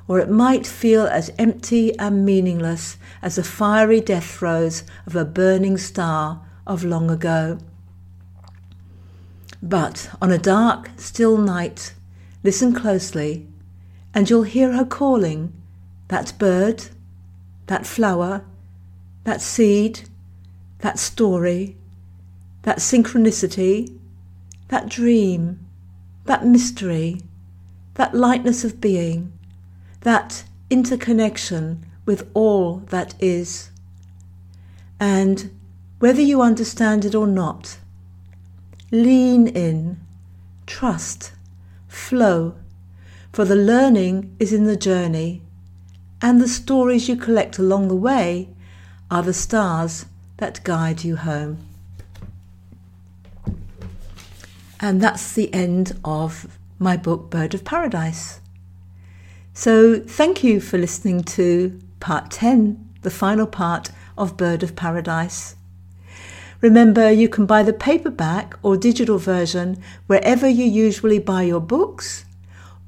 or 0.07 0.19
it 0.19 0.29
might 0.29 0.65
feel 0.65 1.05
as 1.05 1.31
empty 1.37 1.97
and 1.97 2.25
meaningless 2.25 2.97
as 3.21 3.35
the 3.35 3.43
fiery 3.43 4.01
death 4.01 4.25
throes 4.25 4.83
of 5.05 5.15
a 5.15 5.25
burning 5.25 5.77
star 5.77 6.41
of 6.67 6.83
long 6.83 7.09
ago. 7.09 7.57
But 9.61 10.09
on 10.21 10.31
a 10.31 10.37
dark, 10.37 10.89
still 10.97 11.37
night, 11.37 11.93
listen 12.43 12.73
closely, 12.73 13.47
and 14.13 14.29
you'll 14.29 14.43
hear 14.43 14.73
her 14.73 14.85
calling 14.85 15.53
that 16.09 16.33
bird, 16.37 16.87
that 17.67 17.87
flower, 17.87 18.43
that 19.23 19.41
seed, 19.41 20.09
that 20.83 20.99
story, 20.99 21.77
that 22.63 22.79
synchronicity, 22.79 23.97
that 24.67 24.89
dream, 24.89 25.57
that 26.25 26.45
mystery, 26.45 27.21
that 27.93 28.13
lightness 28.13 28.65
of 28.65 28.81
being, 28.81 29.31
that 30.01 30.43
interconnection 30.69 31.85
with 32.05 32.29
all 32.33 32.79
that 32.89 33.13
is. 33.21 33.71
And 34.99 35.57
whether 35.99 36.21
you 36.21 36.41
understand 36.41 37.05
it 37.05 37.15
or 37.15 37.27
not, 37.27 37.77
lean 38.91 39.47
in, 39.47 40.01
trust, 40.67 41.31
flow, 41.87 42.55
for 43.31 43.45
the 43.45 43.55
learning 43.55 44.35
is 44.37 44.51
in 44.51 44.65
the 44.65 44.75
journey, 44.75 45.41
and 46.21 46.41
the 46.41 46.47
stories 46.49 47.07
you 47.07 47.15
collect 47.15 47.57
along 47.57 47.87
the 47.87 47.95
way 47.95 48.49
are 49.09 49.23
the 49.23 49.33
stars 49.33 50.05
that 50.37 50.63
guide 50.63 51.03
you 51.03 51.15
home. 51.15 51.65
And 54.79 55.01
that's 55.01 55.33
the 55.33 55.53
end 55.53 55.97
of 56.03 56.57
my 56.79 56.97
book, 56.97 57.29
Bird 57.29 57.53
of 57.53 57.63
Paradise. 57.63 58.41
So, 59.53 59.99
thank 59.99 60.43
you 60.43 60.59
for 60.59 60.77
listening 60.77 61.23
to 61.23 61.79
part 61.99 62.31
10, 62.31 62.89
the 63.01 63.11
final 63.11 63.45
part 63.45 63.91
of 64.17 64.35
Bird 64.35 64.63
of 64.63 64.75
Paradise. 64.75 65.55
Remember, 66.59 67.11
you 67.11 67.29
can 67.29 67.45
buy 67.45 67.63
the 67.63 67.73
paperback 67.73 68.57
or 68.63 68.77
digital 68.77 69.17
version 69.17 69.81
wherever 70.07 70.47
you 70.47 70.65
usually 70.65 71.19
buy 71.19 71.43
your 71.43 71.59
books, 71.59 72.25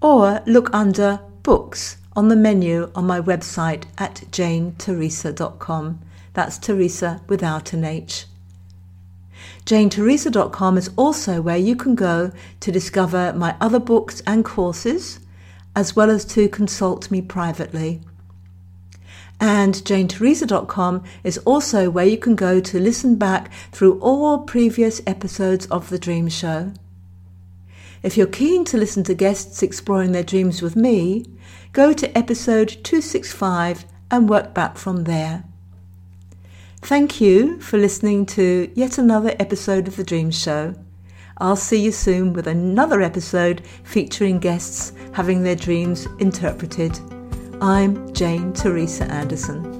or 0.01 0.41
look 0.45 0.73
under 0.73 1.19
Books 1.45 1.97
on 2.15 2.29
the 2.29 2.35
menu 2.35 2.89
on 2.95 3.05
my 3.05 3.21
website 3.21 3.83
at 3.99 4.23
janeteresa.com. 4.31 5.99
That's 6.35 6.57
Teresa 6.57 7.21
without 7.27 7.71
an 7.71 7.85
H. 7.85 8.25
JaneTeresa.com 9.65 10.77
is 10.77 10.91
also 10.97 11.41
where 11.41 11.57
you 11.57 11.77
can 11.77 11.95
go 11.95 12.31
to 12.59 12.71
discover 12.71 13.33
my 13.33 13.55
other 13.59 13.79
books 13.79 14.21
and 14.27 14.43
courses, 14.43 15.21
as 15.75 15.95
well 15.95 16.11
as 16.11 16.25
to 16.25 16.49
consult 16.49 17.09
me 17.09 17.21
privately. 17.21 18.01
And 19.39 19.75
JaneTeresa.com 19.75 21.03
is 21.23 21.37
also 21.39 21.89
where 21.89 22.05
you 22.05 22.17
can 22.17 22.35
go 22.35 22.59
to 22.59 22.79
listen 22.79 23.15
back 23.15 23.51
through 23.71 23.99
all 23.99 24.39
previous 24.39 25.01
episodes 25.07 25.65
of 25.67 25.89
The 25.89 25.99
Dream 25.99 26.27
Show. 26.27 26.73
If 28.03 28.17
you're 28.17 28.27
keen 28.27 28.65
to 28.65 28.77
listen 28.77 29.03
to 29.05 29.13
guests 29.13 29.63
exploring 29.63 30.11
their 30.11 30.23
dreams 30.23 30.61
with 30.61 30.75
me, 30.75 31.25
go 31.71 31.93
to 31.93 32.17
episode 32.17 32.67
265 32.83 33.85
and 34.11 34.29
work 34.29 34.53
back 34.53 34.77
from 34.77 35.05
there. 35.05 35.45
Thank 36.85 37.19
you 37.19 37.59
for 37.61 37.79
listening 37.79 38.27
to 38.27 38.71
yet 38.75 38.99
another 38.99 39.35
episode 39.39 39.87
of 39.87 39.95
The 39.95 40.03
Dream 40.03 40.29
Show. 40.29 40.75
I'll 41.39 41.55
see 41.55 41.81
you 41.81 41.91
soon 41.91 42.31
with 42.31 42.45
another 42.45 43.01
episode 43.01 43.63
featuring 43.83 44.37
guests 44.37 44.93
having 45.11 45.41
their 45.41 45.55
dreams 45.55 46.05
interpreted. 46.19 46.95
I'm 47.59 48.13
Jane 48.13 48.53
Teresa 48.53 49.05
Anderson. 49.05 49.74